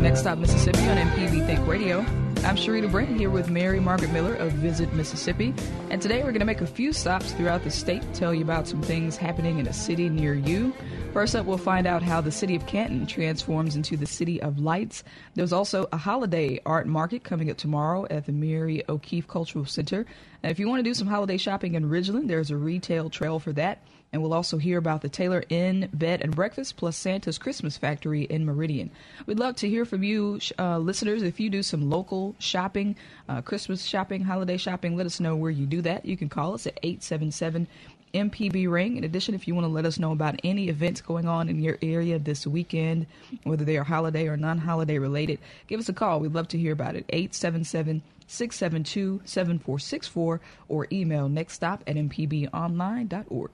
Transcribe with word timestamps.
Next 0.00 0.20
Stop 0.20 0.38
Mississippi 0.38 0.80
on 0.88 0.96
MPB 0.96 1.46
Think 1.46 1.66
Radio. 1.66 1.98
I'm 1.98 2.56
Sharita 2.56 2.90
Brent 2.90 3.18
here 3.18 3.28
with 3.28 3.50
Mary 3.50 3.80
Margaret 3.80 4.10
Miller 4.12 4.34
of 4.34 4.50
Visit 4.52 4.94
Mississippi. 4.94 5.52
And 5.90 6.00
today 6.00 6.22
we're 6.22 6.32
going 6.32 6.40
to 6.40 6.46
make 6.46 6.62
a 6.62 6.66
few 6.66 6.94
stops 6.94 7.32
throughout 7.32 7.64
the 7.64 7.70
state, 7.70 8.00
to 8.00 8.12
tell 8.14 8.32
you 8.32 8.40
about 8.40 8.66
some 8.66 8.80
things 8.80 9.18
happening 9.18 9.58
in 9.58 9.66
a 9.66 9.74
city 9.74 10.08
near 10.08 10.32
you. 10.32 10.72
First 11.12 11.36
up, 11.36 11.44
we'll 11.44 11.58
find 11.58 11.86
out 11.86 12.02
how 12.02 12.22
the 12.22 12.32
city 12.32 12.56
of 12.56 12.66
Canton 12.66 13.06
transforms 13.06 13.76
into 13.76 13.98
the 13.98 14.06
city 14.06 14.40
of 14.40 14.58
lights. 14.58 15.04
There's 15.34 15.52
also 15.52 15.86
a 15.92 15.98
holiday 15.98 16.60
art 16.64 16.86
market 16.86 17.22
coming 17.22 17.50
up 17.50 17.58
tomorrow 17.58 18.06
at 18.08 18.24
the 18.24 18.32
Mary 18.32 18.82
O'Keefe 18.88 19.28
Cultural 19.28 19.66
Center. 19.66 20.06
And 20.42 20.50
if 20.50 20.58
you 20.58 20.66
want 20.66 20.78
to 20.78 20.90
do 20.90 20.94
some 20.94 21.08
holiday 21.08 21.36
shopping 21.36 21.74
in 21.74 21.90
Ridgeland, 21.90 22.26
there's 22.26 22.50
a 22.50 22.56
retail 22.56 23.10
trail 23.10 23.38
for 23.38 23.52
that. 23.52 23.82
And 24.12 24.22
we'll 24.22 24.34
also 24.34 24.58
hear 24.58 24.76
about 24.76 25.02
the 25.02 25.08
Taylor 25.08 25.44
Inn 25.48 25.88
Bed 25.92 26.20
and 26.20 26.34
Breakfast 26.34 26.76
plus 26.76 26.96
Santa's 26.96 27.38
Christmas 27.38 27.76
Factory 27.76 28.22
in 28.22 28.44
Meridian. 28.44 28.90
We'd 29.26 29.38
love 29.38 29.54
to 29.56 29.68
hear 29.68 29.84
from 29.84 30.02
you, 30.02 30.40
uh, 30.58 30.78
listeners. 30.78 31.22
If 31.22 31.38
you 31.38 31.48
do 31.48 31.62
some 31.62 31.88
local 31.88 32.34
shopping, 32.40 32.96
uh, 33.28 33.40
Christmas 33.42 33.84
shopping, 33.84 34.24
holiday 34.24 34.56
shopping, 34.56 34.96
let 34.96 35.06
us 35.06 35.20
know 35.20 35.36
where 35.36 35.50
you 35.50 35.64
do 35.64 35.80
that. 35.82 36.04
You 36.04 36.16
can 36.16 36.28
call 36.28 36.54
us 36.54 36.66
at 36.66 36.78
877 36.82 37.68
MPB 38.12 38.68
Ring. 38.68 38.96
In 38.96 39.04
addition, 39.04 39.34
if 39.34 39.46
you 39.46 39.54
want 39.54 39.66
to 39.66 39.72
let 39.72 39.86
us 39.86 39.98
know 39.98 40.10
about 40.10 40.40
any 40.42 40.68
events 40.68 41.00
going 41.00 41.28
on 41.28 41.48
in 41.48 41.60
your 41.60 41.78
area 41.80 42.18
this 42.18 42.46
weekend, 42.46 43.06
whether 43.44 43.64
they 43.64 43.76
are 43.76 43.84
holiday 43.84 44.26
or 44.26 44.36
non 44.36 44.58
holiday 44.58 44.98
related, 44.98 45.38
give 45.68 45.78
us 45.78 45.88
a 45.88 45.92
call. 45.92 46.18
We'd 46.18 46.34
love 46.34 46.48
to 46.48 46.58
hear 46.58 46.72
about 46.72 46.96
it. 46.96 47.04
877 47.10 48.02
672 48.26 49.22
7464 49.24 50.40
or 50.68 50.86
email 50.92 51.28
nextstop 51.28 51.80
at 51.86 51.96
mpbonline.org. 51.96 53.50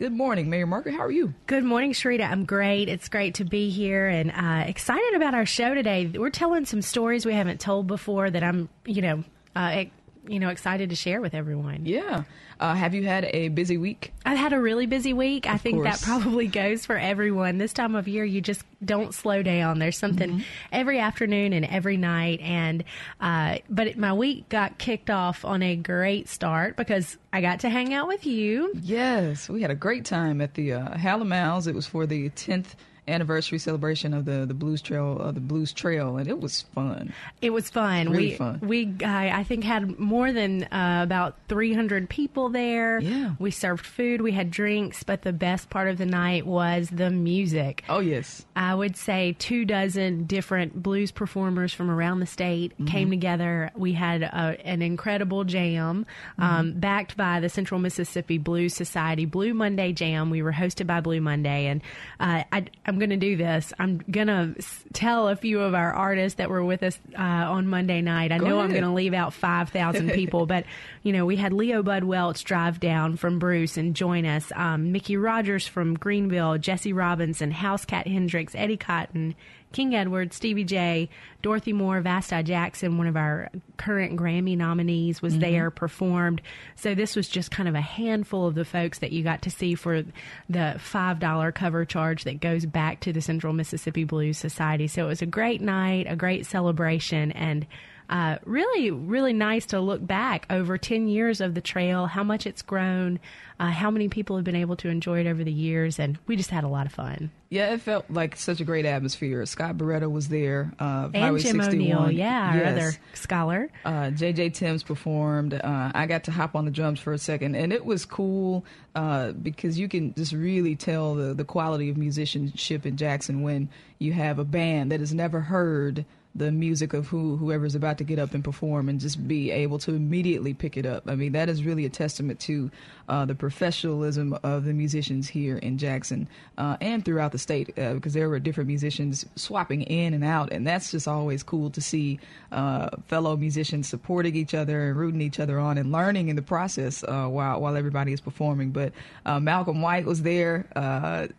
Good 0.00 0.12
morning, 0.12 0.48
Mary 0.48 0.64
Margaret. 0.64 0.94
How 0.94 1.02
are 1.02 1.10
you? 1.10 1.34
Good 1.46 1.62
morning, 1.62 1.92
Sharita. 1.92 2.26
I'm 2.26 2.46
great. 2.46 2.88
It's 2.88 3.10
great 3.10 3.34
to 3.34 3.44
be 3.44 3.68
here 3.68 4.08
and 4.08 4.30
uh, 4.30 4.64
excited 4.66 5.12
about 5.14 5.34
our 5.34 5.44
show 5.44 5.74
today. 5.74 6.06
We're 6.06 6.30
telling 6.30 6.64
some 6.64 6.80
stories 6.80 7.26
we 7.26 7.34
haven't 7.34 7.60
told 7.60 7.86
before 7.86 8.30
that 8.30 8.42
I'm, 8.42 8.70
you 8.86 9.02
know, 9.02 9.24
uh, 9.54 9.84
you 10.28 10.38
know, 10.38 10.48
excited 10.48 10.90
to 10.90 10.96
share 10.96 11.20
with 11.20 11.34
everyone. 11.34 11.86
Yeah. 11.86 12.24
Uh, 12.58 12.74
have 12.74 12.94
you 12.94 13.04
had 13.04 13.24
a 13.32 13.48
busy 13.48 13.78
week? 13.78 14.12
I've 14.26 14.36
had 14.36 14.52
a 14.52 14.60
really 14.60 14.84
busy 14.84 15.14
week. 15.14 15.46
Of 15.46 15.54
I 15.54 15.56
think 15.56 15.76
course. 15.76 16.00
that 16.00 16.04
probably 16.06 16.46
goes 16.46 16.84
for 16.84 16.98
everyone. 16.98 17.56
This 17.56 17.72
time 17.72 17.94
of 17.94 18.06
year, 18.06 18.22
you 18.22 18.42
just 18.42 18.62
don't 18.84 19.14
slow 19.14 19.42
down. 19.42 19.78
There's 19.78 19.96
something 19.96 20.30
Mm-hmm. 20.30 20.40
every 20.70 20.98
afternoon 20.98 21.54
and 21.54 21.64
every 21.64 21.96
night. 21.96 22.40
And, 22.42 22.84
uh, 23.18 23.58
but 23.70 23.86
it, 23.86 23.98
my 23.98 24.12
week 24.12 24.48
got 24.50 24.76
kicked 24.76 25.08
off 25.08 25.42
on 25.44 25.62
a 25.62 25.74
great 25.74 26.28
start 26.28 26.76
because 26.76 27.16
I 27.32 27.40
got 27.40 27.60
to 27.60 27.70
hang 27.70 27.94
out 27.94 28.08
with 28.08 28.26
you. 28.26 28.72
Yes, 28.82 29.48
we 29.48 29.62
had 29.62 29.70
a 29.70 29.74
great 29.74 30.04
time 30.04 30.42
at 30.42 30.52
the 30.52 30.74
uh, 30.74 30.98
Hal 30.98 31.24
& 31.24 31.24
Mal's. 31.24 31.66
It 31.66 31.74
was 31.74 31.86
for 31.86 32.04
the 32.04 32.28
10th 32.30 32.74
anniversary 33.10 33.58
celebration 33.58 34.14
of 34.14 34.24
the 34.24 34.46
the 34.46 34.54
Blues 34.54 34.80
Trail, 34.82 35.18
uh, 35.20 35.32
the 35.32 35.40
Blues 35.40 35.72
Trail, 35.72 36.16
and 36.16 36.28
it 36.28 36.40
was 36.40 36.62
fun. 36.74 37.12
It 37.42 37.50
was 37.50 37.68
fun. 37.70 38.10
Really 38.10 38.30
we 38.30 38.34
fun. 38.36 38.60
we 38.62 38.94
I 39.04 39.40
I 39.40 39.44
think 39.44 39.64
had 39.64 39.98
more 39.98 40.32
than 40.32 40.64
uh, 40.64 41.00
about 41.02 41.36
300 41.48 42.08
people 42.08 42.48
there. 42.48 43.00
Yeah. 43.00 43.32
We 43.38 43.50
served 43.50 43.84
food, 43.84 44.20
we 44.20 44.32
had 44.32 44.50
drinks, 44.50 45.02
but 45.02 45.22
the 45.22 45.32
best 45.32 45.70
part 45.70 45.88
of 45.88 45.98
the 45.98 46.06
night 46.06 46.46
was 46.46 46.88
the 46.90 47.10
music. 47.10 47.82
Oh 47.88 48.00
yes, 48.00 48.44
I 48.54 48.74
would 48.74 48.96
say 48.96 49.34
two 49.38 49.64
dozen 49.64 50.24
different 50.24 50.82
blues 50.82 51.10
performers 51.10 51.72
from 51.72 51.90
around 51.90 52.20
the 52.20 52.26
state 52.26 52.70
Mm-hmm. 52.70 52.86
came 52.86 53.10
together. 53.10 53.70
We 53.74 53.92
had 53.92 54.22
a, 54.22 54.56
an 54.64 54.82
incredible 54.82 55.44
jam 55.44 56.06
Mm-hmm. 56.38 56.42
um, 56.42 56.72
backed 56.72 57.16
by 57.16 57.40
the 57.40 57.48
Central 57.48 57.80
Mississippi 57.80 58.38
Blues 58.38 58.74
Society 58.74 59.24
Blue 59.24 59.54
Monday 59.54 59.92
Jam. 59.92 60.30
We 60.30 60.42
were 60.42 60.52
hosted 60.52 60.86
by 60.86 61.00
Blue 61.00 61.20
Monday, 61.20 61.66
and 61.66 61.80
uh, 62.20 62.44
I, 62.52 62.66
I'm 62.86 62.98
going 63.00 63.10
to 63.10 63.16
do 63.16 63.36
this. 63.36 63.72
I'm 63.78 63.98
going 63.98 64.28
to 64.28 64.54
tell 64.92 65.28
a 65.28 65.34
few 65.34 65.60
of 65.60 65.74
our 65.74 65.92
artists 65.92 66.36
that 66.36 66.48
were 66.48 66.64
with 66.64 66.84
us 66.84 66.96
uh, 67.18 67.20
on 67.20 67.66
Monday 67.66 68.00
night. 68.00 68.30
I 68.30 68.38
Go 68.38 68.46
know 68.46 68.60
I'm 68.60 68.70
going 68.70 68.84
to 68.84 68.92
leave 68.92 69.14
out 69.14 69.34
5,000 69.34 70.10
people, 70.12 70.46
but 70.46 70.64
you 71.02 71.12
know, 71.12 71.26
we 71.26 71.34
had 71.34 71.52
Leo 71.52 71.82
Bud 71.82 72.04
Welch 72.04 72.44
drive 72.44 72.78
down 72.78 73.16
from 73.16 73.40
Bruce 73.40 73.76
and 73.76 73.96
join 73.96 74.24
us. 74.24 74.52
Um, 74.54 74.92
Mickey 74.92 75.16
Rogers 75.16 75.66
from 75.66 75.94
Greenville, 75.94 76.58
Jesse 76.58 76.92
Robinson, 76.92 77.50
House 77.50 77.84
Cat 77.84 78.06
Hendricks, 78.06 78.54
Eddie 78.54 78.76
Cotton, 78.76 79.34
King 79.72 79.94
Edward, 79.94 80.32
Stevie 80.32 80.64
J, 80.64 81.08
Dorothy 81.42 81.72
Moore, 81.72 82.02
Vasti 82.02 82.42
Jackson, 82.42 82.98
one 82.98 83.06
of 83.06 83.16
our 83.16 83.50
current 83.76 84.18
Grammy 84.18 84.56
nominees, 84.56 85.22
was 85.22 85.34
mm-hmm. 85.34 85.42
there, 85.42 85.70
performed. 85.70 86.42
So 86.76 86.94
this 86.94 87.14
was 87.14 87.28
just 87.28 87.50
kind 87.50 87.68
of 87.68 87.74
a 87.74 87.80
handful 87.80 88.46
of 88.46 88.54
the 88.54 88.64
folks 88.64 88.98
that 88.98 89.12
you 89.12 89.22
got 89.22 89.42
to 89.42 89.50
see 89.50 89.74
for 89.74 90.02
the 90.48 90.74
$5 90.78 91.54
cover 91.54 91.84
charge 91.84 92.24
that 92.24 92.40
goes 92.40 92.66
back 92.66 93.00
to 93.00 93.12
the 93.12 93.20
Central 93.20 93.52
Mississippi 93.52 94.04
Blues 94.04 94.38
Society. 94.38 94.88
So 94.88 95.04
it 95.04 95.08
was 95.08 95.22
a 95.22 95.26
great 95.26 95.60
night, 95.60 96.06
a 96.08 96.16
great 96.16 96.46
celebration, 96.46 97.32
and 97.32 97.66
uh, 98.10 98.36
really, 98.44 98.90
really 98.90 99.32
nice 99.32 99.64
to 99.66 99.80
look 99.80 100.04
back 100.06 100.44
over 100.50 100.76
10 100.76 101.08
years 101.08 101.40
of 101.40 101.54
the 101.54 101.60
trail, 101.60 102.06
how 102.06 102.22
much 102.24 102.44
it's 102.46 102.60
grown, 102.60 103.20
uh, 103.60 103.70
how 103.70 103.90
many 103.90 104.08
people 104.08 104.34
have 104.36 104.44
been 104.44 104.56
able 104.56 104.74
to 104.76 104.88
enjoy 104.88 105.20
it 105.20 105.26
over 105.26 105.44
the 105.44 105.52
years, 105.52 105.98
and 105.98 106.18
we 106.26 106.34
just 106.36 106.50
had 106.50 106.64
a 106.64 106.68
lot 106.68 106.86
of 106.86 106.92
fun. 106.92 107.30
yeah, 107.50 107.72
it 107.72 107.80
felt 107.80 108.06
like 108.10 108.36
such 108.36 108.60
a 108.60 108.64
great 108.64 108.84
atmosphere. 108.84 109.44
Scott 109.46 109.76
Barretta 109.76 110.10
was 110.10 110.28
there. 110.28 110.72
Uh, 110.78 111.08
And 111.14 111.16
Highway 111.24 111.40
Jim 111.40 111.60
61. 111.60 111.96
O'Neal, 111.98 112.10
yeah, 112.10 112.52
our 112.58 112.64
other 112.64 112.92
scholar. 113.14 113.70
uh, 113.84 114.10
JJ 114.10 114.54
Thames 114.54 114.82
performed. 114.82 115.54
Uh, 115.54 115.92
I 115.94 116.06
got 116.06 116.24
to 116.24 116.30
hop 116.32 116.54
on 116.56 116.64
the 116.64 116.70
drums 116.70 116.98
for 117.00 117.12
a 117.12 117.18
second, 117.18 117.54
and 117.54 117.72
it 117.72 117.84
was 117.84 118.04
cool 118.04 118.64
uh, 118.96 119.32
because 119.32 119.78
you 119.78 119.88
can 119.88 120.14
just 120.14 120.32
really 120.32 120.74
tell 120.74 121.14
the, 121.14 121.34
the 121.34 121.44
quality 121.44 121.90
of 121.90 121.96
musicianship 121.96 122.86
in 122.86 122.96
Jackson 122.96 123.42
when 123.42 123.68
you 123.98 124.12
have 124.14 124.38
a 124.38 124.44
band 124.44 124.90
that 124.90 125.00
has 125.00 125.12
never 125.14 125.40
heard 125.40 126.04
the 126.34 126.52
music 126.52 126.92
of 126.92 127.08
who 127.08 127.36
whoever's 127.36 127.74
about 127.74 127.98
to 127.98 128.04
get 128.04 128.18
up 128.18 128.34
and 128.34 128.44
perform 128.44 128.88
and 128.88 129.00
just 129.00 129.26
be 129.26 129.50
able 129.50 129.78
to 129.80 129.94
immediately 129.94 130.54
pick 130.54 130.76
it 130.76 130.86
up. 130.86 131.02
I 131.08 131.16
mean, 131.16 131.32
that 131.32 131.48
is 131.48 131.64
really 131.64 131.84
a 131.84 131.88
testament 131.88 132.38
to 132.40 132.70
uh, 133.08 133.24
the 133.24 133.34
professionalism 133.34 134.38
of 134.44 134.64
the 134.64 134.72
musicians 134.72 135.28
here 135.28 135.58
in 135.58 135.76
Jackson 135.76 136.28
uh, 136.56 136.76
and 136.80 137.04
throughout 137.04 137.32
the 137.32 137.38
state 137.38 137.76
uh, 137.76 137.94
because 137.94 138.14
there 138.14 138.28
were 138.28 138.38
different 138.38 138.68
musicians 138.68 139.26
swapping 139.34 139.82
in 139.82 140.14
and 140.14 140.22
out, 140.22 140.52
and 140.52 140.64
that's 140.64 140.92
just 140.92 141.08
always 141.08 141.42
cool 141.42 141.70
to 141.70 141.80
see 141.80 142.20
uh, 142.52 142.88
fellow 143.08 143.36
musicians 143.36 143.88
supporting 143.88 144.36
each 144.36 144.54
other 144.54 144.88
and 144.88 144.96
rooting 144.96 145.20
each 145.20 145.40
other 145.40 145.58
on 145.58 145.78
and 145.78 145.90
learning 145.90 146.28
in 146.28 146.36
the 146.36 146.42
process 146.42 147.02
uh, 147.04 147.26
while 147.26 147.60
while 147.60 147.76
everybody 147.76 148.12
is 148.12 148.20
performing. 148.20 148.70
But 148.70 148.92
uh, 149.26 149.40
Malcolm 149.40 149.82
White 149.82 150.06
was 150.06 150.22
there. 150.22 150.66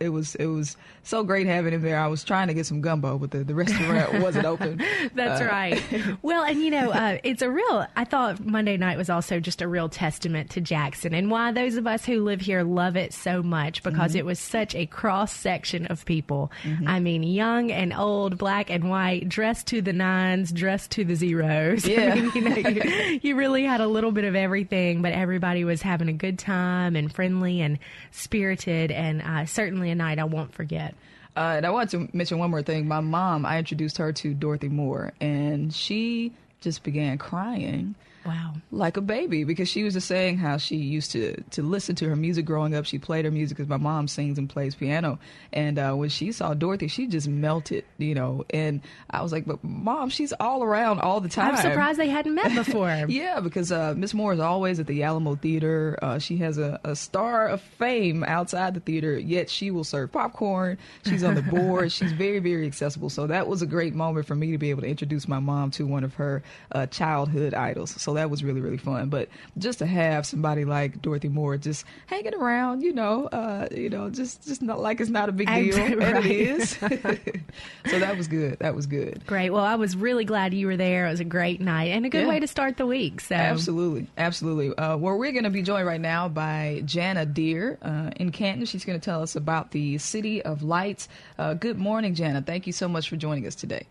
It 0.02 0.10
was 0.10 0.36
it 0.36 0.48
was 0.48 0.76
so 1.04 1.24
great 1.24 1.48
having 1.48 1.74
him 1.74 1.82
there. 1.82 1.98
I 1.98 2.08
was 2.08 2.24
trying 2.24 2.50
to 2.50 2.54
get 2.54 2.66
some 2.66 2.82
gumbo, 2.82 3.18
but 3.18 3.32
the, 3.32 3.44
the 3.46 3.56
restaurant 3.56 4.14
wasn't 4.22 4.46
open. 4.46 4.81
That's 5.14 5.42
Uh, 5.42 5.46
right. 5.46 5.84
Well, 6.22 6.44
and 6.44 6.62
you 6.62 6.72
know, 6.72 6.92
uh, 6.92 7.18
it's 7.24 7.42
a 7.42 7.50
real, 7.50 7.86
I 7.96 8.04
thought 8.06 8.40
Monday 8.46 8.78
night 8.78 8.98
was 8.98 9.10
also 9.10 9.40
just 9.40 9.62
a 9.62 9.68
real 9.68 9.90
testament 9.90 10.52
to 10.52 10.62
Jackson 10.62 11.14
and 11.14 11.30
why 11.32 11.52
those 11.52 11.76
of 11.76 11.88
us 11.88 12.06
who 12.06 12.24
live 12.24 12.42
here 12.42 12.64
love 12.64 12.96
it 12.96 13.14
so 13.14 13.42
much 13.44 13.82
because 13.84 14.16
it 14.16 14.26
was 14.26 14.40
such 14.40 14.76
a 14.76 14.86
cross 14.86 15.32
section 15.34 15.88
of 15.88 16.06
people. 16.06 16.52
I 16.88 17.00
mean, 17.00 17.24
young 17.24 17.72
and 17.72 17.94
old, 17.94 18.38
black 18.38 18.70
and 18.70 18.90
white, 18.90 19.28
dressed 19.30 19.68
to 19.68 19.82
the 19.82 19.94
nines, 19.94 20.52
dressed 20.52 20.92
to 20.92 21.04
the 21.06 21.16
zeros. 21.16 21.86
I 21.88 21.92
Yeah. 21.92 22.16
mean, 22.16 22.32
you, 22.36 22.42
know, 22.42 22.56
you, 22.56 23.20
you 23.24 23.36
really 23.36 23.64
had 23.64 23.82
a 23.82 23.88
little 23.88 24.12
bit 24.12 24.26
of 24.26 24.36
everything, 24.36 25.02
but 25.02 25.14
everybody 25.14 25.64
was 25.64 25.82
having 25.82 26.08
a 26.10 26.14
good 26.14 26.38
time 26.40 26.96
and 26.96 27.12
friendly 27.14 27.62
and 27.62 27.80
spirited, 28.12 28.92
and 28.92 29.22
uh, 29.22 29.46
certainly 29.46 29.90
a 29.90 29.96
night 29.96 30.20
I 30.20 30.26
won't 30.26 30.54
forget. 30.54 30.96
Uh, 31.36 31.54
and 31.58 31.66
I 31.66 31.70
want 31.70 31.90
to 31.92 32.10
mention 32.14 32.40
one 32.40 32.52
more 32.52 32.62
thing. 32.62 32.88
My 32.88 33.00
mom, 33.00 33.46
I 33.46 33.58
introduced 33.58 33.98
her 33.98 34.12
to 34.12 34.34
Dorothy 34.34 34.70
Moore, 34.70 35.14
and 35.22 35.74
she 35.74 36.34
just 36.60 36.84
began 36.84 37.18
crying 37.18 37.96
Wow. 38.26 38.54
like 38.72 38.98
a 38.98 39.02
baby 39.02 39.44
because 39.44 39.68
she 39.68 39.84
was 39.84 39.94
just 39.94 40.08
saying 40.08 40.38
how 40.38 40.58
she 40.58 40.76
used 40.76 41.12
to 41.12 41.42
to 41.52 41.62
listen 41.64 41.96
to 41.96 42.10
her 42.10 42.16
music 42.16 42.46
growing 42.46 42.76
up. 42.76 42.86
She 42.86 43.00
played 43.00 43.26
her 43.26 43.32
music 43.32 43.58
because 43.58 43.70
my 43.70 43.78
mom 43.78 44.08
sings 44.08 44.38
and 44.38 44.50
plays 44.50 44.76
piano, 44.76 45.20
and 45.54 45.80
uh, 45.80 45.94
when 45.94 46.10
she 46.10 46.32
saw 46.32 46.54
Dorothy, 46.54 46.88
she 46.88 47.08
just 47.08 47.28
melted, 47.28 47.86
you 47.98 48.14
know. 48.16 48.46
And 48.52 48.82
I 49.10 49.22
was 49.22 49.32
like, 49.32 49.46
"But 49.46 49.64
mom, 49.64 50.10
she's 50.10 50.34
all 50.40 50.64
around 50.64 51.00
all 51.00 51.20
the 51.22 51.30
time." 51.30 51.56
I'm 51.56 51.62
surprised 51.62 52.00
they 52.00 52.10
hadn't 52.10 52.36
met 52.36 52.54
before. 52.56 52.90
Yeah, 53.12 53.40
because 53.40 53.72
uh, 53.72 53.94
Miss 53.98 54.14
Moore 54.14 54.34
is 54.34 54.40
always 54.40 54.80
at 54.80 54.88
the 54.88 55.04
Alamo 55.04 55.36
Theater. 55.36 55.98
Uh, 56.02 56.20
she 56.20 56.38
has 56.38 56.58
a, 56.58 56.80
a 56.84 56.96
star 56.96 57.48
of 57.48 57.62
fame 57.62 58.24
outside 58.24 58.74
the 58.74 58.80
theater, 58.80 59.18
yet 59.18 59.50
she 59.50 59.72
will 59.72 59.84
serve 59.84 60.12
popcorn. 60.12 60.78
She's 61.06 61.24
on 61.24 61.36
the 61.36 61.42
board. 61.56 61.92
She's 61.92 62.12
very, 62.12 62.40
very 62.40 62.66
accessible. 62.68 63.10
So 63.10 63.28
that 63.28 63.48
was 63.48 63.62
a 63.62 63.66
great 63.66 63.94
moment 63.94 64.28
for 64.28 64.36
me 64.36 64.52
to 64.52 64.58
be 64.58 64.70
able 64.70 64.82
to 64.82 64.88
introduce 64.88 65.28
my 65.28 65.40
mom 65.40 65.72
to 65.72 65.86
one 65.86 66.04
of 66.04 66.14
her 66.16 66.42
uh, 66.72 66.86
childhood 66.88 67.54
idols. 67.54 68.00
So 68.02 68.11
that 68.16 68.30
was 68.30 68.44
really, 68.44 68.62
really 68.62 68.78
fun. 68.78 69.10
But 69.10 69.30
just 69.58 69.80
to 69.80 69.86
have 69.86 70.26
somebody 70.26 70.66
like 70.66 71.02
Dorothy 71.02 71.30
Moore 71.30 71.58
just 71.58 71.86
hanging 72.08 72.34
around, 72.36 72.82
you 72.82 72.94
know, 72.94 73.28
uh, 73.28 73.68
you 73.72 73.90
know, 73.90 74.10
just 74.10 74.46
just 74.48 74.62
not 74.62 74.80
like 74.80 75.00
it's 75.02 75.10
not 75.10 75.30
a 75.30 75.32
big 75.32 75.48
deal, 75.48 75.56
Absolutely 75.80 76.06
and 76.06 76.14
right. 76.16 76.26
it 76.26 76.32
is. 76.32 76.70
so 77.90 78.00
that 78.00 78.18
was 78.18 78.28
good. 78.28 78.58
That 78.60 78.76
was 78.76 78.86
good. 78.88 79.26
Great. 79.26 79.50
Well, 79.52 79.64
I 79.64 79.76
was 79.76 79.96
really 79.96 80.26
glad 80.26 80.54
you 80.54 80.68
were 80.68 80.78
there. 80.78 81.08
It 81.08 81.12
was 81.12 81.20
a 81.20 81.26
great 81.26 81.62
night 81.62 81.92
and 81.92 82.06
a 82.06 82.10
good 82.10 82.24
Yeah. 82.24 82.30
way 82.30 82.40
to 82.40 82.48
start 82.48 82.78
the 82.78 82.86
week. 82.86 83.22
So 83.22 83.36
Absolutely, 83.36 84.08
absolutely. 84.18 84.76
Uh, 84.76 84.98
well, 84.98 85.18
we're 85.18 85.32
going 85.32 85.44
to 85.44 85.50
be 85.50 85.62
joined 85.62 85.86
right 85.88 86.02
now 86.02 86.28
by 86.28 86.82
Jana 86.86 87.26
Deer 87.26 87.78
uh, 87.82 88.12
in 88.16 88.32
Canton. 88.32 88.66
She's 88.66 88.86
going 88.86 89.00
to 89.00 89.04
tell 89.04 89.22
us 89.22 89.36
about 89.36 89.72
the 89.72 89.98
City 89.98 90.42
of 90.42 90.64
Lights. 90.64 91.08
Uh, 91.38 91.54
good 91.54 91.78
morning, 91.78 92.16
Jana. 92.16 92.42
Thank 92.42 92.68
you 92.68 92.74
so 92.74 92.88
much 92.88 93.10
for 93.10 93.16
joining 93.16 93.46
us 93.48 93.56
today. 93.56 93.88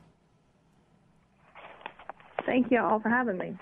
Thank 2.46 2.70
you 2.70 2.80
all 2.80 2.98
for 3.00 3.08
having 3.08 3.38
me. 3.38 3.56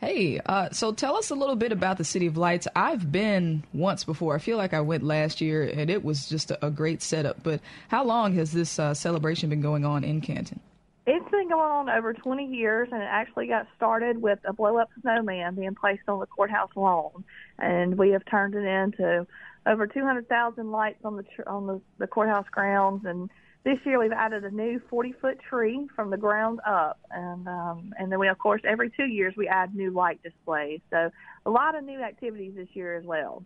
Hey, 0.00 0.40
uh, 0.44 0.70
so 0.70 0.92
tell 0.92 1.16
us 1.16 1.30
a 1.30 1.34
little 1.34 1.56
bit 1.56 1.72
about 1.72 1.98
the 1.98 2.04
City 2.04 2.26
of 2.26 2.36
Lights. 2.36 2.66
I've 2.74 3.10
been 3.10 3.64
once 3.72 4.04
before. 4.04 4.34
I 4.34 4.38
feel 4.38 4.56
like 4.56 4.74
I 4.74 4.80
went 4.80 5.02
last 5.02 5.40
year, 5.40 5.62
and 5.62 5.88
it 5.88 6.04
was 6.04 6.28
just 6.28 6.50
a, 6.50 6.66
a 6.66 6.70
great 6.70 7.00
setup. 7.00 7.42
But 7.42 7.60
how 7.88 8.04
long 8.04 8.34
has 8.34 8.52
this 8.52 8.78
uh, 8.78 8.94
celebration 8.94 9.50
been 9.50 9.60
going 9.60 9.84
on 9.84 10.04
in 10.04 10.20
Canton? 10.20 10.60
It's 11.06 11.30
been 11.30 11.48
going 11.48 11.70
on 11.70 11.90
over 11.90 12.12
20 12.12 12.46
years, 12.46 12.88
and 12.90 13.02
it 13.02 13.08
actually 13.08 13.46
got 13.46 13.66
started 13.76 14.20
with 14.20 14.38
a 14.44 14.52
blow 14.52 14.78
up 14.78 14.90
snowman 15.00 15.54
being 15.54 15.74
placed 15.74 16.08
on 16.08 16.18
the 16.18 16.26
courthouse 16.26 16.70
lawn. 16.76 17.24
And 17.58 17.96
we 17.96 18.10
have 18.10 18.24
turned 18.24 18.54
it 18.54 18.64
into 18.64 19.26
over 19.66 19.86
200,000 19.86 20.70
lights 20.70 21.04
on 21.04 21.16
the 21.16 21.24
on 21.46 21.66
the, 21.66 21.80
the 21.98 22.06
courthouse 22.06 22.46
grounds, 22.50 23.04
and 23.04 23.30
this 23.64 23.78
year 23.84 23.98
we've 23.98 24.12
added 24.12 24.44
a 24.44 24.50
new 24.50 24.80
40 24.90 25.14
foot 25.20 25.38
tree 25.48 25.88
from 25.96 26.10
the 26.10 26.16
ground 26.16 26.60
up, 26.66 27.00
and 27.10 27.48
um, 27.48 27.92
and 27.98 28.12
then 28.12 28.18
we 28.18 28.28
of 28.28 28.38
course 28.38 28.62
every 28.64 28.90
two 28.90 29.06
years 29.06 29.34
we 29.36 29.48
add 29.48 29.74
new 29.74 29.90
light 29.90 30.22
displays. 30.22 30.80
So 30.90 31.10
a 31.46 31.50
lot 31.50 31.74
of 31.74 31.84
new 31.84 32.02
activities 32.02 32.52
this 32.54 32.68
year 32.74 32.96
as 32.96 33.04
well. 33.04 33.42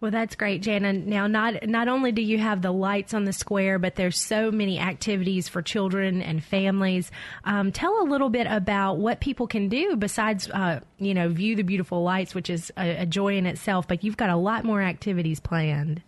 Well, 0.00 0.12
that's 0.12 0.36
great, 0.36 0.62
Jana. 0.62 0.92
Now, 0.92 1.26
not 1.26 1.66
not 1.66 1.88
only 1.88 2.12
do 2.12 2.22
you 2.22 2.38
have 2.38 2.62
the 2.62 2.70
lights 2.70 3.14
on 3.14 3.24
the 3.24 3.32
square, 3.32 3.80
but 3.80 3.96
there's 3.96 4.16
so 4.16 4.52
many 4.52 4.78
activities 4.78 5.48
for 5.48 5.60
children 5.60 6.22
and 6.22 6.42
families. 6.42 7.10
Um, 7.44 7.72
tell 7.72 8.00
a 8.00 8.06
little 8.08 8.30
bit 8.30 8.46
about 8.48 8.98
what 8.98 9.20
people 9.20 9.48
can 9.48 9.68
do 9.68 9.96
besides, 9.96 10.48
uh, 10.50 10.80
you 10.98 11.14
know, 11.14 11.28
view 11.28 11.56
the 11.56 11.62
beautiful 11.62 12.04
lights, 12.04 12.32
which 12.32 12.48
is 12.48 12.72
a, 12.78 13.02
a 13.02 13.06
joy 13.06 13.36
in 13.36 13.44
itself. 13.44 13.88
But 13.88 14.04
you've 14.04 14.16
got 14.16 14.30
a 14.30 14.36
lot 14.36 14.64
more 14.64 14.80
activities 14.80 15.40
planned. 15.40 16.02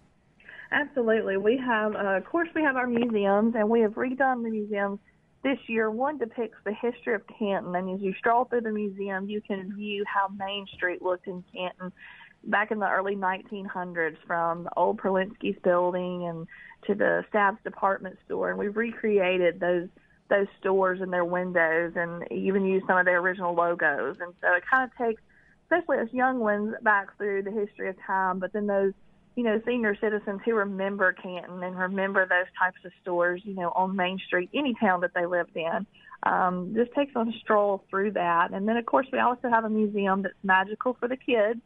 Absolutely. 0.73 1.37
We 1.37 1.57
have, 1.59 1.95
uh, 1.95 2.17
of 2.17 2.25
course, 2.25 2.49
we 2.55 2.63
have 2.63 2.77
our 2.77 2.87
museums, 2.87 3.55
and 3.57 3.69
we 3.69 3.81
have 3.81 3.93
redone 3.93 4.45
the 4.45 4.51
museums 4.51 5.01
this 5.43 5.59
year. 5.67 5.91
One 5.91 6.19
depicts 6.19 6.59
the 6.65 6.73
history 6.73 7.15
of 7.15 7.23
Canton, 7.27 7.75
and 7.75 7.91
as 7.91 8.01
you 8.01 8.15
stroll 8.15 8.45
through 8.45 8.61
the 8.61 8.71
museum, 8.71 9.29
you 9.29 9.41
can 9.41 9.75
view 9.75 10.05
how 10.07 10.29
Main 10.29 10.67
Street 10.75 11.03
looked 11.03 11.27
in 11.27 11.43
Canton 11.53 11.93
back 12.45 12.71
in 12.71 12.79
the 12.79 12.89
early 12.89 13.17
1900s, 13.17 14.17
from 14.27 14.65
the 14.65 14.71
old 14.77 14.99
Perlinsky's 14.99 15.59
building 15.63 16.27
and 16.27 16.47
to 16.87 16.95
the 16.95 17.25
Stabs 17.29 17.59
department 17.65 18.19
store, 18.25 18.51
and 18.51 18.59
we've 18.59 18.77
recreated 18.77 19.61
those 19.61 19.89
those 20.29 20.47
stores 20.61 21.01
and 21.01 21.13
their 21.13 21.25
windows, 21.25 21.95
and 21.97 22.31
even 22.31 22.65
used 22.65 22.87
some 22.87 22.97
of 22.97 23.05
their 23.05 23.19
original 23.19 23.53
logos. 23.53 24.17
And 24.21 24.33
so 24.41 24.55
it 24.55 24.63
kind 24.71 24.89
of 24.89 24.97
takes, 24.97 25.21
especially 25.65 25.99
us 25.99 26.09
young 26.13 26.39
ones, 26.39 26.77
back 26.83 27.17
through 27.17 27.43
the 27.43 27.51
history 27.51 27.89
of 27.89 27.97
time, 28.07 28.39
but 28.39 28.53
then 28.53 28.69
those 28.69 28.93
you 29.37 29.45
know, 29.45 29.61
senior 29.67 29.97
citizens 30.01 30.41
who 30.45 30.55
remember 30.55 31.13
Canton 31.13 31.63
and 31.63 31.79
remember 31.79 32.27
those 32.27 32.47
types 32.59 32.79
of 32.85 32.93
stores, 33.01 33.41
you 33.45 33.55
know, 33.55 33.73
on 33.75 33.97
Main 33.97 34.19
Street, 34.27 34.51
any 34.55 34.75
town 34.75 35.01
that 35.03 35.13
they 35.15 35.27
lived 35.27 35.57
in. 35.57 35.87
Um, 36.23 36.75
just 36.77 36.93
takes 36.93 37.13
on 37.17 37.29
a 37.29 37.39
stroll 37.39 37.83
through 37.89 38.13
that. 38.13 38.53
And 38.53 38.69
then, 38.69 38.77
of 38.77 38.85
course, 38.85 39.07
we 39.13 39.19
also 39.19 39.49
have 39.49 39.65
a 39.65 39.71
museum 39.71 40.23
that's 40.23 40.35
magical 40.43 40.95
for 41.01 41.09
the 41.09 41.17
kids. 41.17 41.61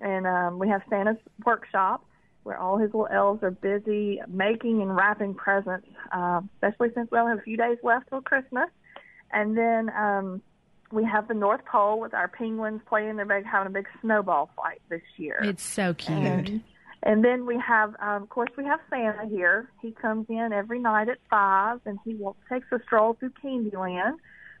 And 0.00 0.26
um, 0.26 0.58
we 0.58 0.68
have 0.68 0.82
Santa's 0.88 1.16
workshop 1.44 2.04
where 2.44 2.56
all 2.56 2.78
his 2.78 2.94
little 2.94 3.08
elves 3.12 3.42
are 3.42 3.50
busy 3.50 4.20
making 4.28 4.80
and 4.80 4.94
wrapping 4.94 5.34
presents, 5.34 5.88
uh, 6.12 6.40
especially 6.62 6.90
since 6.94 7.10
we 7.10 7.18
only 7.18 7.30
have 7.30 7.40
a 7.40 7.42
few 7.42 7.56
days 7.56 7.78
left 7.82 8.08
till 8.08 8.20
Christmas. 8.20 8.68
And 9.32 9.58
then 9.58 9.90
um, 9.90 10.40
we 10.92 11.04
have 11.04 11.26
the 11.26 11.34
North 11.34 11.64
Pole 11.64 11.98
with 11.98 12.14
our 12.14 12.28
penguins 12.28 12.82
playing. 12.88 13.16
They're 13.16 13.24
big, 13.24 13.44
having 13.44 13.66
a 13.66 13.70
big 13.70 13.88
snowball 14.00 14.50
fight 14.54 14.80
this 14.88 15.02
year. 15.16 15.40
It's 15.42 15.64
so 15.64 15.94
cute. 15.94 16.18
And, 16.18 16.62
and 17.06 17.24
then 17.24 17.46
we 17.46 17.56
have, 17.64 17.94
um, 18.00 18.24
of 18.24 18.28
course, 18.30 18.50
we 18.58 18.64
have 18.64 18.80
Santa 18.90 19.28
here. 19.28 19.70
He 19.80 19.92
comes 19.92 20.26
in 20.28 20.52
every 20.52 20.80
night 20.80 21.08
at 21.08 21.18
five, 21.30 21.78
and 21.86 22.00
he 22.04 22.14
will, 22.16 22.36
takes 22.48 22.66
a 22.72 22.80
stroll 22.84 23.14
through 23.14 23.30
Candyland. 23.42 24.16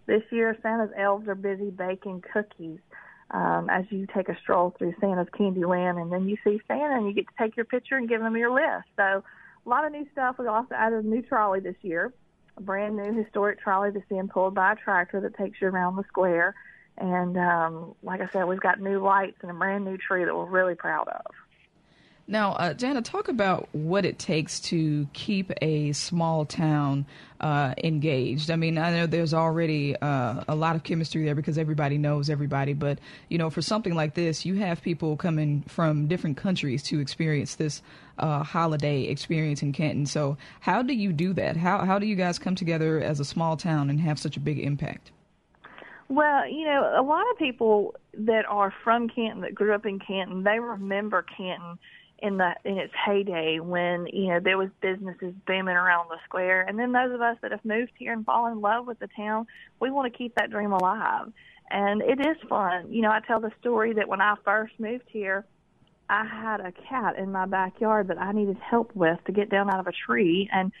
This 0.06 0.22
year, 0.30 0.56
Santa's 0.62 0.94
elves 0.96 1.26
are 1.26 1.34
busy 1.34 1.70
baking 1.70 2.22
cookies 2.32 2.78
um, 3.32 3.68
as 3.68 3.84
you 3.90 4.06
take 4.14 4.28
a 4.28 4.38
stroll 4.40 4.72
through 4.78 4.94
Santa's 5.00 5.26
Candyland, 5.36 6.00
and 6.00 6.12
then 6.12 6.28
you 6.28 6.36
see 6.44 6.60
Santa, 6.68 6.94
and 6.94 7.08
you 7.08 7.12
get 7.12 7.26
to 7.26 7.34
take 7.36 7.56
your 7.56 7.64
picture 7.64 7.96
and 7.96 8.08
give 8.08 8.22
him 8.22 8.36
your 8.36 8.54
list. 8.54 8.86
So, 8.94 9.02
a 9.02 9.68
lot 9.68 9.84
of 9.84 9.90
new 9.90 10.06
stuff. 10.12 10.36
We 10.38 10.46
also 10.46 10.72
added 10.72 11.04
a 11.04 11.08
new 11.08 11.22
trolley 11.22 11.58
this 11.58 11.74
year, 11.82 12.14
a 12.56 12.60
brand 12.60 12.96
new 12.96 13.12
historic 13.12 13.60
trolley 13.60 13.90
that's 13.90 14.08
being 14.08 14.28
pulled 14.28 14.54
by 14.54 14.74
a 14.74 14.76
tractor 14.76 15.20
that 15.20 15.36
takes 15.36 15.60
you 15.60 15.66
around 15.66 15.96
the 15.96 16.04
square. 16.06 16.54
And 16.96 17.36
um, 17.36 17.96
like 18.04 18.20
I 18.20 18.28
said, 18.32 18.44
we've 18.44 18.60
got 18.60 18.80
new 18.80 19.02
lights 19.02 19.38
and 19.42 19.50
a 19.50 19.54
brand 19.54 19.84
new 19.84 19.98
tree 19.98 20.24
that 20.24 20.32
we're 20.32 20.46
really 20.48 20.76
proud 20.76 21.08
of. 21.08 21.34
Now, 22.28 22.54
uh, 22.54 22.74
Jana, 22.74 23.02
talk 23.02 23.28
about 23.28 23.68
what 23.72 24.04
it 24.04 24.18
takes 24.18 24.58
to 24.60 25.06
keep 25.12 25.52
a 25.62 25.92
small 25.92 26.44
town 26.44 27.06
uh, 27.40 27.74
engaged. 27.84 28.50
I 28.50 28.56
mean, 28.56 28.78
I 28.78 28.90
know 28.90 29.06
there's 29.06 29.32
already 29.32 29.94
uh, 29.94 30.42
a 30.48 30.56
lot 30.56 30.74
of 30.74 30.82
chemistry 30.82 31.24
there 31.24 31.36
because 31.36 31.56
everybody 31.56 31.98
knows 31.98 32.28
everybody, 32.28 32.72
but 32.72 32.98
you 33.28 33.38
know, 33.38 33.48
for 33.48 33.62
something 33.62 33.94
like 33.94 34.14
this, 34.14 34.44
you 34.44 34.56
have 34.56 34.82
people 34.82 35.16
coming 35.16 35.62
from 35.68 36.08
different 36.08 36.36
countries 36.36 36.82
to 36.84 36.98
experience 36.98 37.54
this 37.54 37.80
uh, 38.18 38.42
holiday 38.42 39.02
experience 39.02 39.62
in 39.62 39.72
Canton. 39.72 40.06
So, 40.06 40.36
how 40.58 40.82
do 40.82 40.94
you 40.94 41.12
do 41.12 41.32
that? 41.34 41.56
How 41.56 41.84
how 41.84 42.00
do 42.00 42.06
you 42.06 42.16
guys 42.16 42.40
come 42.40 42.56
together 42.56 43.00
as 43.00 43.20
a 43.20 43.24
small 43.24 43.56
town 43.56 43.88
and 43.88 44.00
have 44.00 44.18
such 44.18 44.36
a 44.36 44.40
big 44.40 44.58
impact? 44.58 45.12
Well, 46.08 46.48
you 46.48 46.64
know, 46.64 46.92
a 46.96 47.02
lot 47.02 47.24
of 47.30 47.38
people 47.38 47.94
that 48.14 48.46
are 48.46 48.72
from 48.82 49.08
Canton 49.08 49.42
that 49.42 49.54
grew 49.54 49.74
up 49.74 49.86
in 49.86 50.00
Canton, 50.00 50.42
they 50.42 50.58
remember 50.58 51.24
Canton 51.36 51.78
in 52.20 52.38
the 52.38 52.54
in 52.64 52.78
its 52.78 52.92
heyday 53.04 53.58
when 53.60 54.06
you 54.12 54.28
know 54.28 54.40
there 54.40 54.56
was 54.56 54.70
businesses 54.80 55.34
booming 55.46 55.76
around 55.76 56.08
the 56.08 56.16
square. 56.24 56.62
And 56.62 56.78
then 56.78 56.92
those 56.92 57.12
of 57.12 57.20
us 57.20 57.36
that 57.42 57.50
have 57.50 57.64
moved 57.64 57.92
here 57.98 58.12
and 58.12 58.24
fallen 58.24 58.52
in 58.52 58.60
love 58.60 58.86
with 58.86 58.98
the 58.98 59.08
town 59.14 59.46
we 59.80 59.90
want 59.90 60.10
to 60.10 60.16
keep 60.16 60.34
that 60.36 60.50
dream 60.50 60.72
alive. 60.72 61.32
And 61.70 62.00
it 62.02 62.20
is 62.20 62.36
fun. 62.48 62.92
You 62.92 63.02
know 63.02 63.10
i 63.10 63.20
tell 63.20 63.40
the 63.40 63.52
story 63.60 63.92
that 63.94 64.08
when 64.08 64.20
i 64.20 64.34
first 64.44 64.72
moved 64.78 65.04
here 65.08 65.44
i 66.08 66.24
had 66.24 66.60
a 66.60 66.72
cat 66.88 67.18
in 67.18 67.32
my 67.32 67.46
backyard 67.46 68.08
that 68.08 68.18
i 68.18 68.32
needed 68.32 68.56
help 68.58 68.94
with 68.94 69.18
to 69.26 69.32
get 69.32 69.50
down 69.50 69.68
out 69.68 69.80
of 69.80 69.86
a 69.86 69.92
tree. 69.92 70.48
And 70.52 70.72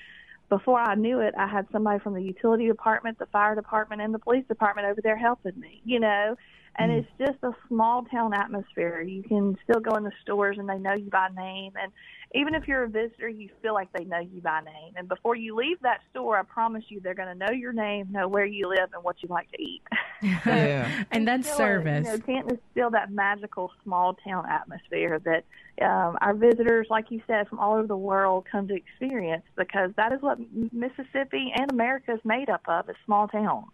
before 0.48 0.80
i 0.80 0.94
knew 0.94 1.20
it 1.20 1.34
i 1.36 1.46
had 1.46 1.66
somebody 1.72 1.98
from 1.98 2.14
the 2.14 2.22
utility 2.22 2.66
department 2.66 3.18
the 3.18 3.26
fire 3.26 3.54
department 3.54 4.00
and 4.00 4.14
the 4.14 4.18
police 4.18 4.46
department 4.46 4.86
over 4.86 5.00
there 5.02 5.16
helping 5.16 5.58
me 5.58 5.82
you 5.84 5.98
know 5.98 6.36
and 6.78 6.90
mm. 6.90 6.98
it's 6.98 7.08
just 7.18 7.42
a 7.42 7.52
small 7.68 8.04
town 8.04 8.34
atmosphere. 8.34 9.00
You 9.00 9.22
can 9.22 9.56
still 9.64 9.80
go 9.80 9.94
in 9.96 10.04
the 10.04 10.12
stores 10.22 10.58
and 10.58 10.68
they 10.68 10.78
know 10.78 10.94
you 10.94 11.10
by 11.10 11.28
name, 11.34 11.72
and 11.80 11.92
even 12.34 12.54
if 12.54 12.66
you're 12.66 12.82
a 12.82 12.88
visitor, 12.88 13.28
you 13.28 13.48
feel 13.62 13.72
like 13.72 13.88
they 13.92 14.04
know 14.04 14.18
you 14.18 14.40
by 14.40 14.60
name. 14.60 14.92
And 14.96 15.08
before 15.08 15.36
you 15.36 15.54
leave 15.54 15.80
that 15.82 16.00
store, 16.10 16.38
I 16.38 16.42
promise 16.42 16.84
you, 16.88 17.00
they're 17.00 17.14
going 17.14 17.28
to 17.28 17.46
know 17.46 17.52
your 17.52 17.72
name, 17.72 18.08
know 18.10 18.28
where 18.28 18.44
you 18.44 18.68
live, 18.68 18.90
and 18.92 19.02
what 19.02 19.16
you 19.22 19.28
like 19.28 19.50
to 19.52 19.62
eat. 19.62 19.82
yeah, 20.22 21.04
and 21.10 21.26
that's 21.26 21.50
service. 21.56 22.06
A, 22.06 22.12
you 22.12 22.18
know, 22.18 22.24
Canton 22.24 22.54
is 22.54 22.60
still 22.72 22.90
that 22.90 23.10
magical 23.10 23.70
small 23.84 24.14
town 24.14 24.44
atmosphere 24.50 25.20
that 25.20 25.44
um, 25.82 26.18
our 26.20 26.34
visitors, 26.34 26.88
like 26.90 27.10
you 27.10 27.22
said, 27.26 27.48
from 27.48 27.58
all 27.58 27.74
over 27.74 27.86
the 27.86 27.96
world 27.96 28.46
come 28.50 28.66
to 28.68 28.74
experience 28.74 29.44
because 29.56 29.90
that 29.96 30.12
is 30.12 30.20
what 30.20 30.38
Mississippi 30.72 31.52
and 31.54 31.70
America 31.70 32.14
is 32.14 32.20
made 32.24 32.50
up 32.50 32.62
of: 32.66 32.88
is 32.90 32.96
small 33.04 33.28
towns 33.28 33.70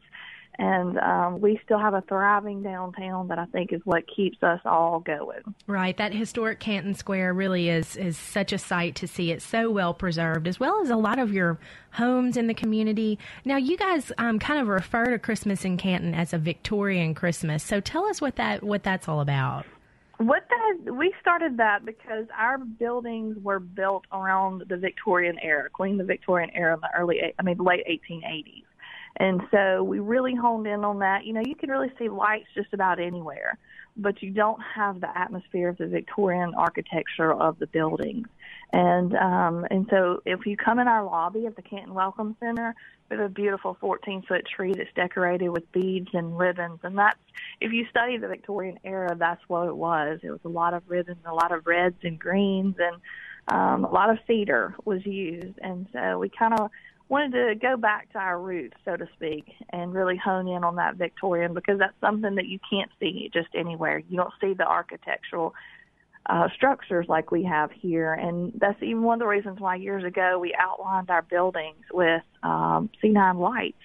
and 0.58 0.98
um, 0.98 1.40
we 1.40 1.58
still 1.64 1.78
have 1.78 1.94
a 1.94 2.02
thriving 2.02 2.62
downtown 2.62 3.28
that 3.28 3.38
I 3.38 3.46
think 3.46 3.72
is 3.72 3.80
what 3.84 4.04
keeps 4.06 4.42
us 4.42 4.60
all 4.64 5.00
going. 5.00 5.40
Right, 5.66 5.96
that 5.96 6.12
historic 6.12 6.60
Canton 6.60 6.94
Square 6.94 7.34
really 7.34 7.70
is 7.70 7.96
is 7.96 8.18
such 8.18 8.52
a 8.52 8.58
sight 8.58 8.94
to 8.96 9.08
see. 9.08 9.30
It's 9.30 9.44
so 9.44 9.70
well 9.70 9.94
preserved, 9.94 10.46
as 10.46 10.60
well 10.60 10.82
as 10.82 10.90
a 10.90 10.96
lot 10.96 11.18
of 11.18 11.32
your 11.32 11.58
homes 11.92 12.36
in 12.36 12.48
the 12.48 12.54
community. 12.54 13.18
Now, 13.44 13.56
you 13.56 13.76
guys 13.76 14.12
um, 14.18 14.38
kind 14.38 14.60
of 14.60 14.68
refer 14.68 15.06
to 15.06 15.18
Christmas 15.18 15.64
in 15.64 15.78
Canton 15.78 16.14
as 16.14 16.32
a 16.32 16.38
Victorian 16.38 17.14
Christmas. 17.14 17.62
So, 17.62 17.80
tell 17.80 18.04
us 18.04 18.20
what 18.20 18.36
that 18.36 18.62
what 18.62 18.82
that's 18.82 19.08
all 19.08 19.20
about. 19.20 19.64
What 20.18 20.46
that 20.50 20.94
we 20.94 21.14
started 21.20 21.56
that 21.56 21.84
because 21.84 22.26
our 22.36 22.58
buildings 22.58 23.38
were 23.42 23.58
built 23.58 24.04
around 24.12 24.64
the 24.68 24.76
Victorian 24.76 25.38
era, 25.42 25.70
Queen 25.70 25.96
the 25.96 26.04
Victorian 26.04 26.50
era 26.54 26.74
in 26.74 26.80
the 26.80 26.90
early, 26.96 27.20
I 27.38 27.42
mean, 27.42 27.56
late 27.56 27.84
1880s. 27.88 28.64
And 29.16 29.42
so 29.50 29.82
we 29.82 29.98
really 29.98 30.34
honed 30.34 30.66
in 30.66 30.84
on 30.84 31.00
that. 31.00 31.24
You 31.24 31.34
know, 31.34 31.42
you 31.44 31.54
can 31.54 31.70
really 31.70 31.92
see 31.98 32.08
lights 32.08 32.48
just 32.54 32.72
about 32.72 32.98
anywhere, 32.98 33.58
but 33.96 34.22
you 34.22 34.30
don't 34.30 34.60
have 34.74 35.00
the 35.00 35.16
atmosphere 35.16 35.68
of 35.68 35.78
the 35.78 35.86
Victorian 35.86 36.54
architecture 36.56 37.32
of 37.32 37.58
the 37.58 37.66
buildings. 37.66 38.26
And 38.72 39.14
um, 39.14 39.66
and 39.70 39.86
so 39.90 40.22
if 40.24 40.46
you 40.46 40.56
come 40.56 40.78
in 40.78 40.88
our 40.88 41.04
lobby 41.04 41.44
of 41.44 41.54
the 41.56 41.62
Canton 41.62 41.92
Welcome 41.92 42.36
Center, 42.40 42.74
we 43.10 43.18
have 43.18 43.26
a 43.26 43.28
beautiful 43.28 43.76
14 43.78 44.22
foot 44.22 44.46
tree 44.46 44.72
that's 44.72 44.92
decorated 44.94 45.50
with 45.50 45.70
beads 45.72 46.08
and 46.14 46.38
ribbons. 46.38 46.80
And 46.82 46.96
that's 46.96 47.18
if 47.60 47.72
you 47.72 47.84
study 47.90 48.16
the 48.16 48.28
Victorian 48.28 48.78
era, 48.82 49.14
that's 49.14 49.42
what 49.46 49.68
it 49.68 49.76
was. 49.76 50.20
It 50.22 50.30
was 50.30 50.40
a 50.46 50.48
lot 50.48 50.72
of 50.72 50.82
ribbons, 50.88 51.18
a 51.26 51.34
lot 51.34 51.52
of 51.52 51.66
reds 51.66 51.98
and 52.02 52.18
greens, 52.18 52.76
and 52.78 52.96
um, 53.48 53.84
a 53.84 53.90
lot 53.90 54.08
of 54.08 54.18
cedar 54.26 54.74
was 54.86 55.04
used. 55.04 55.58
And 55.60 55.86
so 55.92 56.18
we 56.18 56.30
kind 56.30 56.54
of 56.54 56.70
wanted 57.08 57.32
to 57.32 57.54
go 57.54 57.76
back 57.76 58.12
to 58.12 58.18
our 58.18 58.38
roots, 58.40 58.76
so 58.84 58.96
to 58.96 59.06
speak, 59.14 59.46
and 59.70 59.92
really 59.94 60.16
hone 60.16 60.48
in 60.48 60.64
on 60.64 60.76
that 60.76 60.96
Victorian 60.96 61.54
because 61.54 61.78
that's 61.78 61.98
something 62.00 62.34
that 62.36 62.46
you 62.46 62.58
can't 62.68 62.90
see 63.00 63.30
just 63.32 63.48
anywhere. 63.54 63.98
You 64.08 64.16
don't 64.16 64.32
see 64.40 64.54
the 64.54 64.66
architectural 64.66 65.54
uh, 66.26 66.48
structures 66.54 67.06
like 67.08 67.30
we 67.30 67.42
have 67.44 67.70
here, 67.72 68.14
and 68.14 68.52
that's 68.56 68.80
even 68.82 69.02
one 69.02 69.14
of 69.14 69.20
the 69.20 69.26
reasons 69.26 69.58
why 69.58 69.76
years 69.76 70.04
ago 70.04 70.38
we 70.38 70.54
outlined 70.58 71.10
our 71.10 71.22
buildings 71.22 71.84
with 71.92 72.22
um, 72.42 72.88
C9 73.02 73.38
lights 73.38 73.76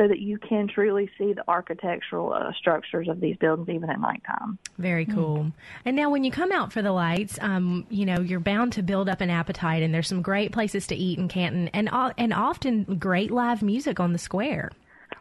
so 0.00 0.08
that 0.08 0.20
you 0.20 0.38
can 0.38 0.66
truly 0.66 1.10
see 1.18 1.34
the 1.34 1.44
architectural 1.46 2.32
uh, 2.32 2.52
structures 2.58 3.06
of 3.06 3.20
these 3.20 3.36
buildings 3.36 3.68
even 3.68 3.90
at 3.90 4.00
nighttime. 4.00 4.58
Very 4.78 5.04
hmm. 5.04 5.14
cool. 5.14 5.36
Mm. 5.36 5.52
And 5.84 5.96
now, 5.96 6.08
when 6.08 6.24
you 6.24 6.30
come 6.30 6.52
out 6.52 6.72
for 6.72 6.80
the 6.80 6.90
lights, 6.90 7.38
um, 7.42 7.84
you 7.90 8.06
know 8.06 8.20
you're 8.20 8.40
bound 8.40 8.72
to 8.74 8.82
build 8.82 9.10
up 9.10 9.20
an 9.20 9.28
appetite, 9.28 9.82
and 9.82 9.92
there's 9.92 10.08
some 10.08 10.22
great 10.22 10.52
places 10.52 10.86
to 10.86 10.94
eat 10.94 11.18
in 11.18 11.28
Canton, 11.28 11.68
and 11.68 11.90
and 12.16 12.32
often 12.32 12.84
great 12.98 13.30
live 13.30 13.62
music 13.62 14.00
on 14.00 14.14
the 14.14 14.18
square. 14.18 14.70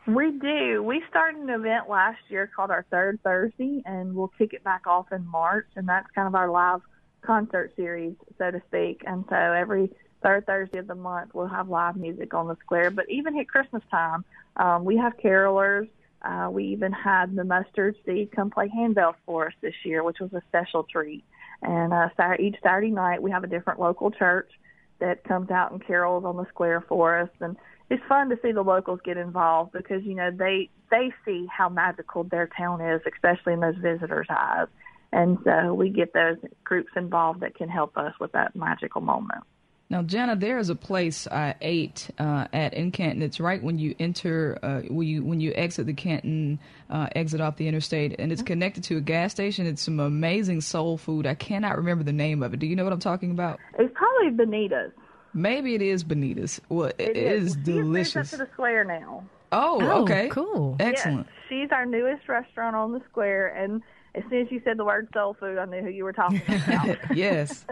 We 0.08 0.32
do. 0.32 0.82
We 0.82 1.04
started 1.10 1.42
an 1.42 1.50
event 1.50 1.90
last 1.90 2.22
year 2.30 2.50
called 2.56 2.72
our 2.72 2.86
Third 2.90 3.20
Thursday, 3.22 3.84
and 3.86 4.16
we'll 4.16 4.32
kick 4.38 4.54
it 4.54 4.64
back 4.64 4.88
off 4.88 5.12
in 5.12 5.28
March, 5.28 5.68
and 5.76 5.90
that's 5.90 6.08
kind 6.16 6.28
of 6.28 6.36
our 6.36 6.50
live 6.50 6.80
concert 7.22 7.74
series, 7.76 8.14
so 8.38 8.50
to 8.50 8.62
speak. 8.70 9.02
And 9.06 9.26
so 9.30 9.36
every 9.36 9.92
third 10.22 10.46
Thursday 10.46 10.80
of 10.80 10.88
the 10.88 10.96
month, 10.96 11.32
we'll 11.34 11.48
have 11.48 11.70
live 11.70 11.96
music 11.96 12.34
on 12.34 12.48
the 12.48 12.56
square. 12.58 12.92
But 12.92 13.10
even 13.10 13.38
at 13.38 13.48
Christmas 13.48 13.84
time, 13.92 14.26
um, 14.58 14.86
we 14.86 14.98
have 14.98 15.14
carolers. 15.18 15.88
Uh, 16.22 16.50
we 16.52 16.66
even 16.66 16.92
had 16.92 17.36
the 17.36 17.44
mustard 17.44 17.96
seed 18.06 18.32
come 18.36 18.50
play 18.50 18.70
handbells 18.70 19.16
for 19.26 19.48
us 19.48 19.54
this 19.62 19.74
year, 19.86 20.04
which 20.04 20.20
was 20.20 20.34
a 20.34 20.42
special 20.50 20.84
treat. 20.84 21.24
And 21.62 21.94
uh, 21.94 22.10
each 22.40 22.56
Saturday 22.64 22.92
night, 22.92 23.22
we 23.22 23.32
have 23.32 23.44
a 23.44 23.48
different 23.48 23.80
local 23.80 24.12
church 24.12 24.52
that 25.00 25.24
comes 25.24 25.50
out 25.50 25.72
and 25.72 25.86
carols 25.86 26.26
on 26.26 26.38
the 26.38 26.46
square 26.50 26.82
for 26.88 27.20
us. 27.20 27.30
And 27.40 27.56
it's 27.90 28.04
fun 28.08 28.30
to 28.30 28.40
see 28.42 28.52
the 28.52 28.62
locals 28.62 29.00
get 29.04 29.18
involved 29.18 29.72
because 29.72 30.04
you 30.04 30.14
know 30.14 30.30
they 30.32 30.70
they 30.92 31.12
see 31.26 31.48
how 31.56 31.70
magical 31.70 32.24
their 32.24 32.48
town 32.48 32.82
is, 32.82 33.02
especially 33.12 33.54
in 33.54 33.60
those 33.60 33.78
visitors' 33.78 34.28
eyes. 34.30 34.68
And 35.12 35.38
so 35.44 35.74
we 35.74 35.90
get 35.90 36.14
those 36.14 36.38
groups 36.64 36.92
involved 36.96 37.40
that 37.42 37.56
can 37.56 37.70
help 37.70 37.98
us 37.98 38.14
with 38.20 38.32
that 38.34 38.56
magical 38.56 39.02
moment. 39.02 39.44
Now, 39.92 40.04
Jana, 40.04 40.36
there 40.36 40.60
is 40.60 40.70
a 40.70 40.76
place 40.76 41.26
I 41.26 41.56
ate 41.62 42.12
uh, 42.20 42.46
at 42.54 42.76
in 42.76 42.92
Canton. 42.92 43.24
It's 43.24 43.40
right 43.40 43.62
when 43.62 43.80
you 43.80 43.96
enter, 43.98 44.60
uh, 44.62 44.82
when 44.82 45.08
you 45.08 45.24
when 45.24 45.40
you 45.40 45.52
exit 45.56 45.88
the 45.88 45.94
Canton 45.94 46.60
uh, 46.92 47.08
exit 47.16 47.42
off 47.42 47.56
the 47.56 47.68
interstate, 47.68 48.20
and 48.20 48.32
it's 48.32 48.44
connected 48.44 48.84
to 48.84 48.98
a 48.98 49.02
gas 49.02 49.32
station. 49.32 49.66
It's 49.66 49.82
some 49.82 50.00
amazing 50.00 50.62
soul 50.62 51.00
food. 51.00 51.26
I 51.26 51.34
cannot 51.34 51.76
remember 51.76 52.04
the 52.04 52.14
name 52.14 52.44
of 52.44 52.54
it. 52.54 52.60
Do 52.60 52.68
you 52.68 52.76
know 52.76 52.84
what 52.84 52.94
I'm 52.94 53.00
talking 53.00 53.32
about? 53.32 53.60
It's 53.80 53.92
probably 53.96 54.30
Benita's. 54.30 54.92
Maybe 55.34 55.74
it 55.74 55.82
is 55.82 56.04
Benita's. 56.04 56.62
Well, 56.70 56.90
it, 56.90 57.00
it 57.00 57.18
is, 57.18 57.48
is 57.48 57.56
delicious. 57.56 58.30
She's 58.30 58.38
to 58.38 58.46
the 58.46 58.50
square 58.54 58.84
now. 58.84 59.24
Oh, 59.52 59.80
oh 59.82 60.04
okay, 60.04 60.30
cool, 60.30 60.76
excellent. 60.80 61.26
Yes, 61.26 61.36
she's 61.50 61.72
our 61.72 61.88
newest 61.88 62.30
restaurant 62.30 62.76
on 62.76 62.92
the 62.92 63.02
square, 63.10 63.48
and 63.48 63.82
as 64.14 64.24
soon 64.30 64.42
as 64.42 64.52
you 64.52 64.62
said 64.64 64.78
the 64.78 64.86
word 64.86 65.08
soul 65.14 65.36
food, 65.40 65.58
I 65.58 65.66
knew 65.66 65.82
who 65.82 65.90
you 65.90 66.04
were 66.04 66.14
talking 66.14 66.42
about. 66.48 67.16
yes, 67.16 67.66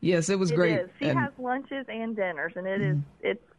yes, 0.00 0.28
it 0.28 0.38
was 0.38 0.50
it 0.50 0.56
great. 0.56 0.78
Is. 0.78 0.90
She 0.98 1.08
and, 1.08 1.18
has 1.18 1.32
lunches 1.38 1.86
and 1.88 2.16
dinners, 2.16 2.52
and 2.56 2.66
it 2.66 2.80
mm. 2.80 2.92
is 2.92 2.98
it's 3.20 3.50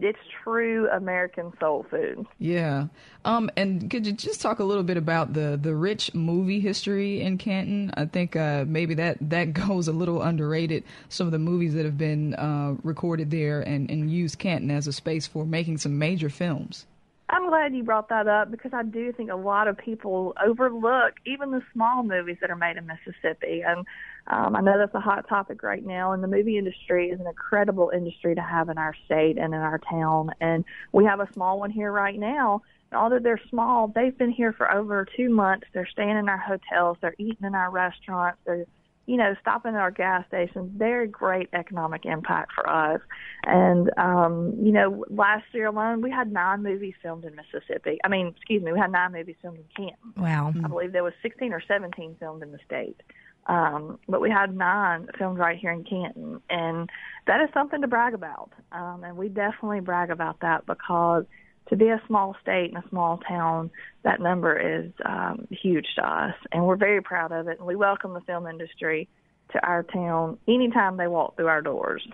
it's 0.00 0.18
true 0.44 0.88
American 0.90 1.52
soul 1.58 1.86
food. 1.90 2.26
Yeah. 2.38 2.88
Um, 3.24 3.50
and 3.56 3.90
could 3.90 4.06
you 4.06 4.12
just 4.12 4.40
talk 4.40 4.58
a 4.58 4.64
little 4.64 4.82
bit 4.82 4.96
about 4.96 5.32
the, 5.32 5.58
the 5.60 5.74
rich 5.74 6.12
movie 6.14 6.60
history 6.60 7.22
in 7.22 7.38
Canton? 7.38 7.90
I 7.96 8.04
think 8.04 8.36
uh, 8.36 8.64
maybe 8.66 8.94
that, 8.94 9.16
that 9.30 9.52
goes 9.66 9.88
a 9.88 9.92
little 9.92 10.22
underrated. 10.22 10.84
Some 11.08 11.26
of 11.26 11.32
the 11.32 11.38
movies 11.38 11.74
that 11.74 11.84
have 11.84 11.98
been 11.98 12.34
uh, 12.34 12.76
recorded 12.82 13.30
there 13.30 13.62
and, 13.62 13.90
and 13.90 14.10
used 14.10 14.38
Canton 14.38 14.70
as 14.70 14.86
a 14.86 14.92
space 14.92 15.26
for 15.26 15.46
making 15.46 15.78
some 15.78 15.98
major 15.98 16.28
films. 16.28 16.86
I'm 17.30 17.48
glad 17.48 17.74
you 17.74 17.82
brought 17.82 18.08
that 18.08 18.26
up 18.26 18.50
because 18.50 18.72
I 18.72 18.82
do 18.82 19.12
think 19.12 19.30
a 19.30 19.36
lot 19.36 19.68
of 19.68 19.76
people 19.76 20.34
overlook 20.42 21.14
even 21.26 21.50
the 21.50 21.62
small 21.74 22.02
movies 22.02 22.38
that 22.40 22.50
are 22.50 22.56
made 22.56 22.78
in 22.78 22.86
Mississippi. 22.86 23.62
And 23.66 23.84
um, 24.28 24.56
I 24.56 24.62
know 24.62 24.78
that's 24.78 24.94
a 24.94 25.00
hot 25.00 25.28
topic 25.28 25.62
right 25.62 25.84
now, 25.84 26.12
and 26.12 26.22
the 26.22 26.28
movie 26.28 26.56
industry 26.56 27.10
is 27.10 27.20
an 27.20 27.26
incredible 27.26 27.90
industry 27.94 28.34
to 28.34 28.40
have 28.40 28.70
in 28.70 28.78
our 28.78 28.94
state 29.04 29.36
and 29.36 29.52
in 29.52 29.60
our 29.60 29.78
town. 29.90 30.30
And 30.40 30.64
we 30.92 31.04
have 31.04 31.20
a 31.20 31.28
small 31.34 31.60
one 31.60 31.70
here 31.70 31.92
right 31.92 32.18
now. 32.18 32.62
And 32.90 32.98
although 32.98 33.18
they're 33.18 33.40
small, 33.50 33.88
they've 33.88 34.16
been 34.16 34.32
here 34.32 34.54
for 34.54 34.72
over 34.72 35.06
two 35.14 35.28
months. 35.28 35.66
They're 35.74 35.88
staying 35.90 36.16
in 36.16 36.30
our 36.30 36.38
hotels, 36.38 36.96
they're 37.02 37.14
eating 37.18 37.44
in 37.46 37.54
our 37.54 37.70
restaurants, 37.70 38.38
they're 38.46 38.64
you 39.08 39.16
know, 39.16 39.34
stopping 39.40 39.74
at 39.74 39.80
our 39.80 39.90
gas 39.90 40.22
stations, 40.28 40.70
very 40.76 41.08
great 41.08 41.48
economic 41.54 42.04
impact 42.04 42.52
for 42.54 42.68
us. 42.68 43.00
And, 43.44 43.90
um, 43.96 44.54
you 44.60 44.70
know, 44.70 45.06
last 45.08 45.46
year 45.52 45.68
alone, 45.68 46.02
we 46.02 46.10
had 46.10 46.30
nine 46.30 46.62
movies 46.62 46.92
filmed 47.02 47.24
in 47.24 47.34
Mississippi. 47.34 47.98
I 48.04 48.08
mean, 48.08 48.34
excuse 48.36 48.62
me, 48.62 48.70
we 48.70 48.78
had 48.78 48.92
nine 48.92 49.12
movies 49.12 49.36
filmed 49.40 49.56
in 49.56 49.64
Canton. 49.74 50.22
Wow. 50.22 50.52
I 50.62 50.68
believe 50.68 50.92
there 50.92 51.02
was 51.02 51.14
16 51.22 51.54
or 51.54 51.62
17 51.66 52.16
filmed 52.20 52.42
in 52.42 52.52
the 52.52 52.58
state. 52.66 53.00
Um, 53.46 53.98
but 54.06 54.20
we 54.20 54.28
had 54.28 54.54
nine 54.54 55.08
filmed 55.16 55.38
right 55.38 55.58
here 55.58 55.72
in 55.72 55.84
Canton. 55.84 56.42
And 56.50 56.90
that 57.26 57.40
is 57.40 57.48
something 57.54 57.80
to 57.80 57.88
brag 57.88 58.12
about. 58.12 58.52
Um, 58.72 59.04
and 59.04 59.16
we 59.16 59.30
definitely 59.30 59.80
brag 59.80 60.10
about 60.10 60.40
that 60.40 60.66
because– 60.66 61.24
to 61.68 61.76
be 61.76 61.88
a 61.88 62.00
small 62.06 62.34
state 62.42 62.72
and 62.74 62.82
a 62.82 62.88
small 62.88 63.18
town, 63.18 63.70
that 64.02 64.20
number 64.20 64.58
is 64.58 64.90
um, 65.04 65.46
huge 65.50 65.86
to 65.96 66.06
us, 66.06 66.34
and 66.52 66.64
we're 66.64 66.76
very 66.76 67.02
proud 67.02 67.32
of 67.32 67.48
it. 67.48 67.58
And 67.58 67.66
we 67.66 67.76
welcome 67.76 68.14
the 68.14 68.20
film 68.22 68.46
industry 68.46 69.08
to 69.52 69.66
our 69.66 69.82
town 69.82 70.38
anytime 70.46 70.96
they 70.96 71.06
walk 71.06 71.36
through 71.36 71.48
our 71.48 71.62
doors. 71.62 72.06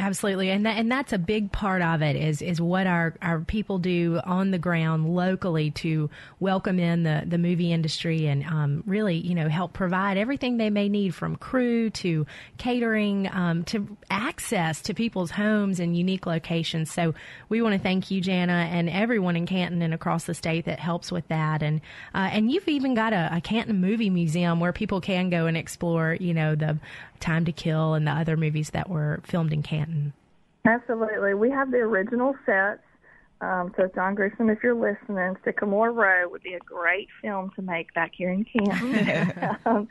Absolutely, 0.00 0.48
and 0.48 0.64
that, 0.64 0.78
and 0.78 0.90
that's 0.90 1.12
a 1.12 1.18
big 1.18 1.52
part 1.52 1.82
of 1.82 2.00
it 2.00 2.16
is 2.16 2.40
is 2.40 2.58
what 2.58 2.86
our, 2.86 3.14
our 3.20 3.40
people 3.40 3.78
do 3.78 4.18
on 4.24 4.50
the 4.50 4.58
ground 4.58 5.14
locally 5.14 5.70
to 5.72 6.08
welcome 6.38 6.78
in 6.78 7.02
the, 7.02 7.22
the 7.26 7.36
movie 7.36 7.70
industry 7.70 8.26
and 8.26 8.42
um, 8.44 8.82
really 8.86 9.16
you 9.16 9.34
know 9.34 9.50
help 9.50 9.74
provide 9.74 10.16
everything 10.16 10.56
they 10.56 10.70
may 10.70 10.88
need 10.88 11.14
from 11.14 11.36
crew 11.36 11.90
to 11.90 12.24
catering 12.56 13.28
um, 13.30 13.62
to 13.64 13.94
access 14.10 14.80
to 14.80 14.94
people's 14.94 15.30
homes 15.30 15.78
and 15.78 15.94
unique 15.94 16.24
locations. 16.24 16.90
So 16.90 17.12
we 17.50 17.60
want 17.60 17.74
to 17.74 17.78
thank 17.78 18.10
you, 18.10 18.22
Jana, 18.22 18.68
and 18.72 18.88
everyone 18.88 19.36
in 19.36 19.44
Canton 19.44 19.82
and 19.82 19.92
across 19.92 20.24
the 20.24 20.34
state 20.34 20.64
that 20.64 20.80
helps 20.80 21.12
with 21.12 21.28
that. 21.28 21.62
And 21.62 21.82
uh, 22.14 22.30
and 22.32 22.50
you've 22.50 22.68
even 22.68 22.94
got 22.94 23.12
a, 23.12 23.36
a 23.36 23.40
Canton 23.42 23.82
movie 23.82 24.08
museum 24.08 24.60
where 24.60 24.72
people 24.72 25.02
can 25.02 25.28
go 25.28 25.44
and 25.44 25.58
explore 25.58 26.16
you 26.18 26.32
know 26.32 26.54
the 26.54 26.78
Time 27.20 27.44
to 27.44 27.52
Kill 27.52 27.92
and 27.92 28.06
the 28.06 28.12
other 28.12 28.38
movies 28.38 28.70
that 28.70 28.88
were 28.88 29.20
filmed 29.24 29.52
in 29.52 29.62
Canton. 29.62 29.89
Absolutely. 30.64 31.34
We 31.34 31.50
have 31.50 31.70
the 31.70 31.78
original 31.78 32.34
sets. 32.44 32.82
Um, 33.40 33.72
so, 33.76 33.88
John 33.94 34.14
Grisham, 34.14 34.52
if 34.52 34.62
you're 34.62 34.74
listening, 34.74 35.34
Sycamore 35.44 35.92
Row 35.92 36.28
would 36.28 36.42
be 36.42 36.52
a 36.52 36.58
great 36.58 37.08
film 37.22 37.50
to 37.56 37.62
make 37.62 37.92
back 37.94 38.12
here 38.14 38.30
in 38.30 38.44
Canton. 38.44 39.56
um, 39.64 39.88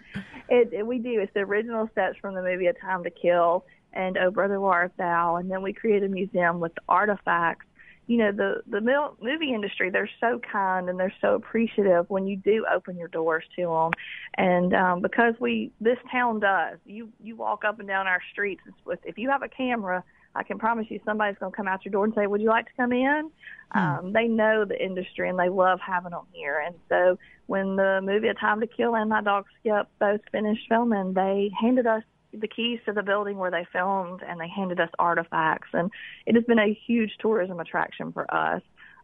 it, 0.49 0.71
it, 0.71 0.85
we 0.85 0.99
do. 0.99 1.19
It's 1.19 1.33
the 1.33 1.39
original 1.39 1.89
sets 1.95 2.15
from 2.21 2.35
the 2.35 2.43
movie 2.43 2.67
A 2.67 2.73
Time 2.73 3.03
to 3.03 3.09
Kill 3.09 3.65
and 3.93 4.17
Oh 4.19 4.29
Brother 4.29 4.59
Where 4.59 4.73
Art 4.73 4.93
Thou. 4.97 5.37
And 5.37 5.49
then 5.49 5.63
we 5.63 5.73
create 5.73 6.03
a 6.03 6.07
museum 6.07 6.59
with 6.59 6.73
artifacts 6.87 7.65
you 8.09 8.17
know 8.17 8.31
the 8.31 8.61
the 8.67 8.81
movie 9.21 9.53
industry 9.53 9.91
they're 9.91 10.09
so 10.19 10.41
kind 10.51 10.89
and 10.89 10.99
they're 10.99 11.13
so 11.21 11.35
appreciative 11.35 12.09
when 12.09 12.25
you 12.25 12.35
do 12.35 12.65
open 12.73 12.97
your 12.97 13.07
doors 13.07 13.43
to 13.55 13.67
them 13.67 13.91
and 14.33 14.73
um 14.73 14.99
because 14.99 15.35
we 15.39 15.71
this 15.79 15.99
town 16.11 16.39
does 16.39 16.79
you 16.85 17.09
you 17.21 17.35
walk 17.35 17.63
up 17.63 17.77
and 17.77 17.87
down 17.87 18.07
our 18.07 18.21
streets 18.31 18.61
with 18.83 18.99
if 19.03 19.19
you 19.19 19.29
have 19.29 19.43
a 19.43 19.47
camera 19.47 20.03
I 20.35 20.43
can 20.43 20.59
promise 20.59 20.85
you 20.89 20.99
somebody's 21.05 21.37
going 21.39 21.51
to 21.51 21.55
come 21.55 21.67
out 21.67 21.83
your 21.83 21.91
door 21.91 22.05
and 22.05 22.13
say, 22.13 22.27
"Would 22.27 22.39
you 22.39 22.49
like 22.49 22.67
to 22.67 22.71
come 22.77 22.91
in?" 22.91 23.31
Hmm. 23.71 23.79
Um, 23.79 24.13
they 24.13 24.27
know 24.27 24.63
the 24.63 24.79
industry 24.79 25.27
and 25.27 25.39
they 25.39 25.49
love 25.49 25.79
having 25.79 26.11
them 26.11 26.25
here. 26.31 26.61
And 26.63 26.75
so 26.87 27.17
when 27.47 27.75
the 27.75 27.99
movie 28.03 28.27
A 28.27 28.35
Time 28.35 28.61
to 28.61 28.67
Kill 28.67 28.95
and 28.95 29.09
My 29.09 29.21
Dog 29.21 29.45
Skip 29.59 29.87
both 29.99 30.21
finished 30.31 30.67
filming, 30.69 31.13
they 31.13 31.51
handed 31.59 31.87
us 31.87 32.03
the 32.33 32.47
keys 32.47 32.79
to 32.85 32.93
the 32.93 33.03
building 33.03 33.37
where 33.37 33.51
they 33.51 33.65
filmed 33.71 34.21
and 34.27 34.39
they 34.39 34.47
handed 34.47 34.79
us 34.79 34.89
artifacts 34.99 35.69
and 35.73 35.91
it 36.25 36.35
has 36.35 36.43
been 36.43 36.59
a 36.59 36.77
huge 36.85 37.11
tourism 37.19 37.59
attraction 37.59 38.11
for 38.11 38.31
us. 38.33 38.61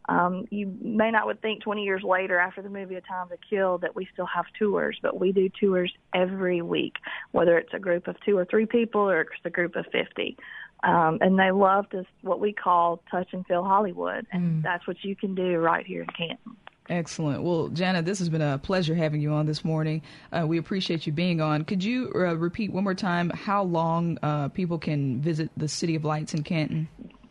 Um, 0.08 0.46
you 0.50 0.72
may 0.80 1.10
not 1.10 1.26
would 1.26 1.42
think 1.42 1.62
20 1.62 1.82
years 1.82 2.02
later 2.04 2.38
after 2.38 2.62
the 2.62 2.68
movie 2.68 2.94
A 2.94 3.00
Time 3.00 3.28
to 3.28 3.36
Kill 3.50 3.78
that 3.78 3.96
we 3.96 4.06
still 4.12 4.26
have 4.26 4.44
tours, 4.58 4.98
but 5.02 5.18
we 5.18 5.32
do 5.32 5.48
tours 5.48 5.92
every 6.14 6.62
week, 6.62 6.94
whether 7.32 7.58
it's 7.58 7.74
a 7.74 7.80
group 7.80 8.06
of 8.06 8.16
two 8.24 8.38
or 8.38 8.44
three 8.44 8.66
people 8.66 9.00
or 9.00 9.22
it's 9.22 9.32
a 9.44 9.50
group 9.50 9.74
of 9.74 9.84
50. 9.90 10.36
Um, 10.84 11.18
and 11.20 11.38
they 11.38 11.50
love 11.50 11.86
this, 11.90 12.06
what 12.20 12.38
we 12.38 12.52
call 12.52 13.02
touch 13.10 13.28
and 13.32 13.44
feel 13.46 13.64
Hollywood. 13.64 14.26
And 14.30 14.60
mm. 14.60 14.62
that's 14.62 14.86
what 14.86 15.02
you 15.02 15.16
can 15.16 15.34
do 15.34 15.58
right 15.58 15.84
here 15.84 16.02
in 16.02 16.08
Canton. 16.08 16.56
Excellent. 16.88 17.42
Well, 17.42 17.68
Jana, 17.68 18.02
this 18.02 18.18
has 18.20 18.28
been 18.28 18.42
a 18.42 18.58
pleasure 18.58 18.94
having 18.94 19.20
you 19.20 19.32
on 19.32 19.46
this 19.46 19.64
morning. 19.64 20.02
Uh, 20.32 20.46
we 20.46 20.58
appreciate 20.58 21.06
you 21.06 21.12
being 21.12 21.40
on. 21.40 21.64
Could 21.64 21.82
you 21.82 22.12
uh, 22.14 22.36
repeat 22.36 22.72
one 22.72 22.84
more 22.84 22.94
time 22.94 23.30
how 23.30 23.64
long 23.64 24.18
uh, 24.22 24.48
people 24.48 24.78
can 24.78 25.20
visit 25.20 25.50
the 25.56 25.68
City 25.68 25.96
of 25.96 26.04
Lights 26.04 26.32
in 26.34 26.42
Canton? 26.42 26.88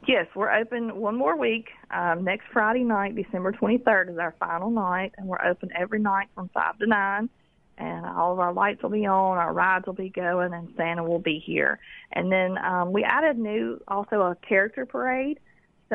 Yes, 0.08 0.28
we're 0.36 0.54
open 0.54 0.98
one 0.98 1.16
more 1.16 1.38
week. 1.38 1.70
Um, 1.90 2.24
next 2.24 2.46
Friday 2.52 2.84
night, 2.84 3.16
December 3.16 3.52
23rd, 3.54 4.12
is 4.12 4.18
our 4.18 4.36
final 4.40 4.70
night, 4.70 5.14
and 5.18 5.28
we're 5.28 5.44
open 5.44 5.70
every 5.76 6.00
night 6.00 6.28
from 6.36 6.50
5 6.50 6.80
to 6.80 6.86
9. 6.86 7.30
And 7.78 8.06
all 8.06 8.32
of 8.32 8.40
our 8.40 8.54
lights 8.54 8.84
will 8.84 8.92
be 8.92 9.06
on, 9.06 9.38
our 9.38 9.52
rides 9.52 9.86
will 9.86 9.94
be 9.94 10.10
going, 10.10 10.54
and 10.54 10.70
Santa 10.78 11.04
will 11.04 11.20
be 11.20 11.40
here. 11.40 11.80
And 12.12 12.32
then 12.32 12.58
um, 12.58 12.94
we 12.94 13.04
added 13.04 13.38
new, 13.38 13.82
also 13.88 14.22
a 14.22 14.38
character 14.48 14.86
parade. 14.86 15.40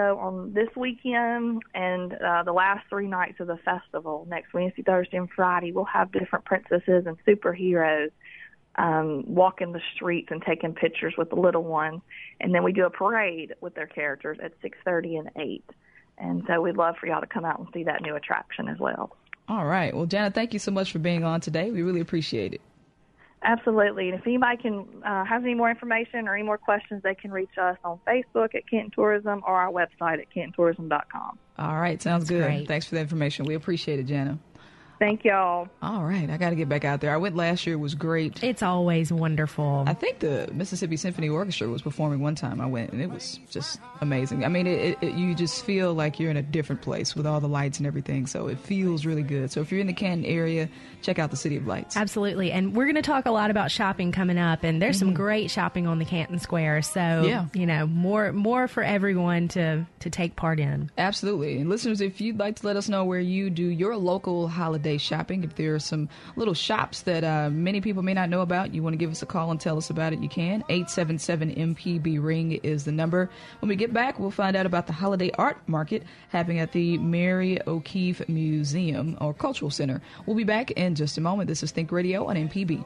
So 0.00 0.18
on 0.18 0.54
this 0.54 0.68
weekend 0.76 1.62
and 1.74 2.14
uh, 2.14 2.42
the 2.42 2.52
last 2.52 2.86
three 2.88 3.06
nights 3.06 3.38
of 3.38 3.48
the 3.48 3.58
festival, 3.58 4.26
next 4.30 4.54
Wednesday, 4.54 4.82
Thursday, 4.82 5.18
and 5.18 5.28
Friday, 5.28 5.72
we'll 5.72 5.84
have 5.84 6.10
different 6.10 6.46
princesses 6.46 7.04
and 7.06 7.18
superheroes 7.26 8.10
um, 8.76 9.24
walking 9.26 9.72
the 9.72 9.80
streets 9.94 10.28
and 10.30 10.42
taking 10.42 10.72
pictures 10.72 11.14
with 11.18 11.28
the 11.28 11.36
little 11.36 11.64
ones, 11.64 12.00
and 12.40 12.54
then 12.54 12.62
we 12.64 12.72
do 12.72 12.86
a 12.86 12.90
parade 12.90 13.54
with 13.60 13.74
their 13.74 13.86
characters 13.86 14.38
at 14.42 14.52
6:30 14.62 15.18
and 15.18 15.30
8. 15.36 15.64
And 16.16 16.44
so 16.46 16.62
we'd 16.62 16.76
love 16.76 16.96
for 16.98 17.06
y'all 17.06 17.20
to 17.20 17.26
come 17.26 17.44
out 17.44 17.58
and 17.58 17.68
see 17.74 17.84
that 17.84 18.00
new 18.00 18.14
attraction 18.14 18.68
as 18.68 18.78
well. 18.78 19.14
All 19.48 19.66
right. 19.66 19.94
Well, 19.94 20.06
Janet, 20.06 20.32
thank 20.32 20.54
you 20.54 20.58
so 20.58 20.70
much 20.70 20.92
for 20.92 20.98
being 20.98 21.24
on 21.24 21.40
today. 21.40 21.70
We 21.70 21.82
really 21.82 22.00
appreciate 22.00 22.54
it. 22.54 22.60
Absolutely. 23.42 24.10
And 24.10 24.18
if 24.18 24.26
anybody 24.26 24.58
can 24.58 24.86
uh, 25.04 25.24
have 25.24 25.44
any 25.44 25.54
more 25.54 25.70
information 25.70 26.28
or 26.28 26.34
any 26.34 26.42
more 26.42 26.58
questions, 26.58 27.02
they 27.02 27.14
can 27.14 27.30
reach 27.30 27.56
us 27.60 27.78
on 27.84 27.98
Facebook 28.06 28.54
at 28.54 28.68
Canton 28.68 28.90
Tourism 28.94 29.42
or 29.46 29.54
our 29.56 29.72
website 29.72 30.20
at 30.20 30.26
cantontourism.com. 30.34 31.38
All 31.58 31.76
right. 31.80 32.00
Sounds 32.02 32.24
That's 32.24 32.30
good. 32.30 32.44
great. 32.44 32.68
Thanks 32.68 32.86
for 32.86 32.96
the 32.96 33.00
information. 33.00 33.46
We 33.46 33.54
appreciate 33.54 33.98
it, 33.98 34.04
Janet. 34.04 34.38
Thank 35.00 35.24
y'all. 35.24 35.68
All 35.82 36.04
right. 36.04 36.28
I 36.30 36.36
got 36.36 36.50
to 36.50 36.56
get 36.56 36.68
back 36.68 36.84
out 36.84 37.00
there. 37.00 37.12
I 37.12 37.16
went 37.16 37.34
last 37.34 37.66
year. 37.66 37.74
It 37.74 37.78
was 37.80 37.94
great. 37.94 38.44
It's 38.44 38.62
always 38.62 39.10
wonderful. 39.10 39.84
I 39.86 39.94
think 39.94 40.18
the 40.20 40.48
Mississippi 40.52 40.96
Symphony 40.98 41.28
Orchestra 41.30 41.68
was 41.68 41.80
performing 41.80 42.20
one 42.20 42.34
time 42.34 42.60
I 42.60 42.66
went, 42.66 42.92
and 42.92 43.00
it 43.00 43.10
was 43.10 43.40
just 43.50 43.80
amazing. 44.02 44.44
I 44.44 44.48
mean, 44.48 44.66
it, 44.66 44.98
it, 45.02 45.08
it, 45.08 45.14
you 45.14 45.34
just 45.34 45.64
feel 45.64 45.94
like 45.94 46.20
you're 46.20 46.30
in 46.30 46.36
a 46.36 46.42
different 46.42 46.82
place 46.82 47.16
with 47.16 47.26
all 47.26 47.40
the 47.40 47.48
lights 47.48 47.78
and 47.78 47.86
everything, 47.86 48.26
so 48.26 48.46
it 48.48 48.58
feels 48.60 49.06
really 49.06 49.22
good. 49.22 49.50
So 49.50 49.62
if 49.62 49.72
you're 49.72 49.80
in 49.80 49.86
the 49.86 49.94
Canton 49.94 50.26
area, 50.26 50.68
check 51.02 51.18
out 51.18 51.30
the 51.30 51.36
City 51.36 51.56
of 51.56 51.66
Lights. 51.66 51.96
Absolutely. 51.96 52.52
And 52.52 52.76
we're 52.76 52.84
going 52.84 52.94
to 52.96 53.02
talk 53.02 53.24
a 53.24 53.30
lot 53.30 53.50
about 53.50 53.70
shopping 53.70 54.12
coming 54.12 54.36
up 54.38 54.62
and 54.64 54.82
there's 54.82 54.98
some 54.98 55.14
great 55.14 55.50
shopping 55.50 55.86
on 55.86 55.98
the 55.98 56.04
Canton 56.04 56.38
Square. 56.38 56.82
So, 56.82 57.00
Mm-hmm. 57.00 57.24
Yeah. 57.28 57.46
you 57.54 57.64
know, 57.66 57.86
more 57.86 58.32
more 58.32 58.68
for 58.68 58.82
everyone 58.82 59.48
to 59.48 59.86
to 60.00 60.10
take 60.10 60.36
part 60.36 60.60
in. 60.60 60.90
Absolutely. 60.98 61.58
And 61.58 61.70
listeners, 61.70 62.02
if 62.02 62.20
you'd 62.20 62.38
like 62.38 62.56
to 62.56 62.66
let 62.66 62.76
us 62.76 62.88
know 62.90 63.04
where 63.06 63.18
you 63.20 63.48
do 63.48 63.64
your 63.64 63.96
local 63.96 64.46
holiday 64.48 64.89
shopping, 64.98 65.44
if 65.44 65.54
there 65.56 65.74
are 65.74 65.78
some 65.78 66.08
little 66.36 66.54
shops 66.54 67.02
that 67.02 67.24
uh, 67.24 67.50
many 67.50 67.80
people 67.80 68.02
may 68.02 68.14
not 68.14 68.28
know 68.28 68.40
about, 68.40 68.74
you 68.74 68.82
want 68.82 68.94
to 68.94 68.98
give 68.98 69.10
us 69.10 69.22
a 69.22 69.26
call 69.26 69.50
and 69.50 69.60
tell 69.60 69.76
us 69.76 69.90
about 69.90 70.12
it, 70.12 70.20
you 70.20 70.28
can. 70.28 70.64
877 70.68 71.54
MPB 71.54 72.22
Ring 72.22 72.52
is 72.62 72.84
the 72.84 72.92
number. 72.92 73.30
When 73.60 73.68
we 73.68 73.76
get 73.76 73.92
back, 73.92 74.18
we'll 74.18 74.30
find 74.30 74.56
out 74.56 74.66
about 74.66 74.86
the 74.86 74.92
holiday 74.92 75.30
art 75.38 75.58
market 75.66 76.04
happening 76.28 76.58
at 76.58 76.72
the 76.72 76.98
Mary 76.98 77.58
O'Keefe 77.66 78.28
Museum 78.28 79.16
or 79.20 79.34
Cultural 79.34 79.70
Center. 79.70 80.00
We'll 80.26 80.36
be 80.36 80.44
back 80.44 80.70
in 80.72 80.94
just 80.94 81.18
a 81.18 81.20
moment. 81.20 81.48
This 81.48 81.62
is 81.62 81.70
Think 81.70 81.92
Radio 81.92 82.26
on 82.26 82.36
MPB. 82.36 82.84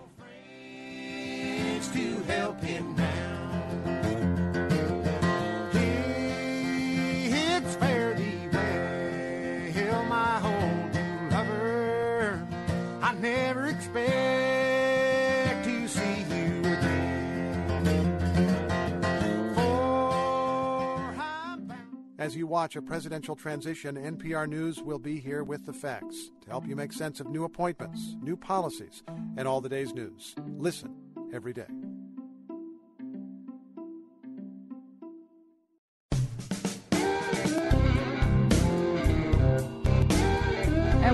Never 13.20 13.66
expect 13.68 14.04
to 15.64 15.88
see 15.88 16.24
you 16.28 16.60
again. 16.60 17.04
As 22.18 22.36
you 22.36 22.46
watch 22.46 22.76
a 22.76 22.82
presidential 22.82 23.34
transition, 23.36 23.96
NPR 23.96 24.48
News 24.48 24.82
will 24.82 24.98
be 24.98 25.18
here 25.20 25.42
with 25.44 25.64
the 25.66 25.72
facts 25.72 26.30
to 26.42 26.50
help 26.50 26.66
you 26.66 26.76
make 26.76 26.92
sense 26.92 27.20
of 27.20 27.28
new 27.28 27.44
appointments, 27.44 28.16
new 28.20 28.36
policies, 28.36 29.02
and 29.36 29.48
all 29.48 29.60
the 29.60 29.68
day's 29.68 29.94
news. 29.94 30.34
Listen 30.58 30.94
every 31.32 31.52
day. 31.52 31.66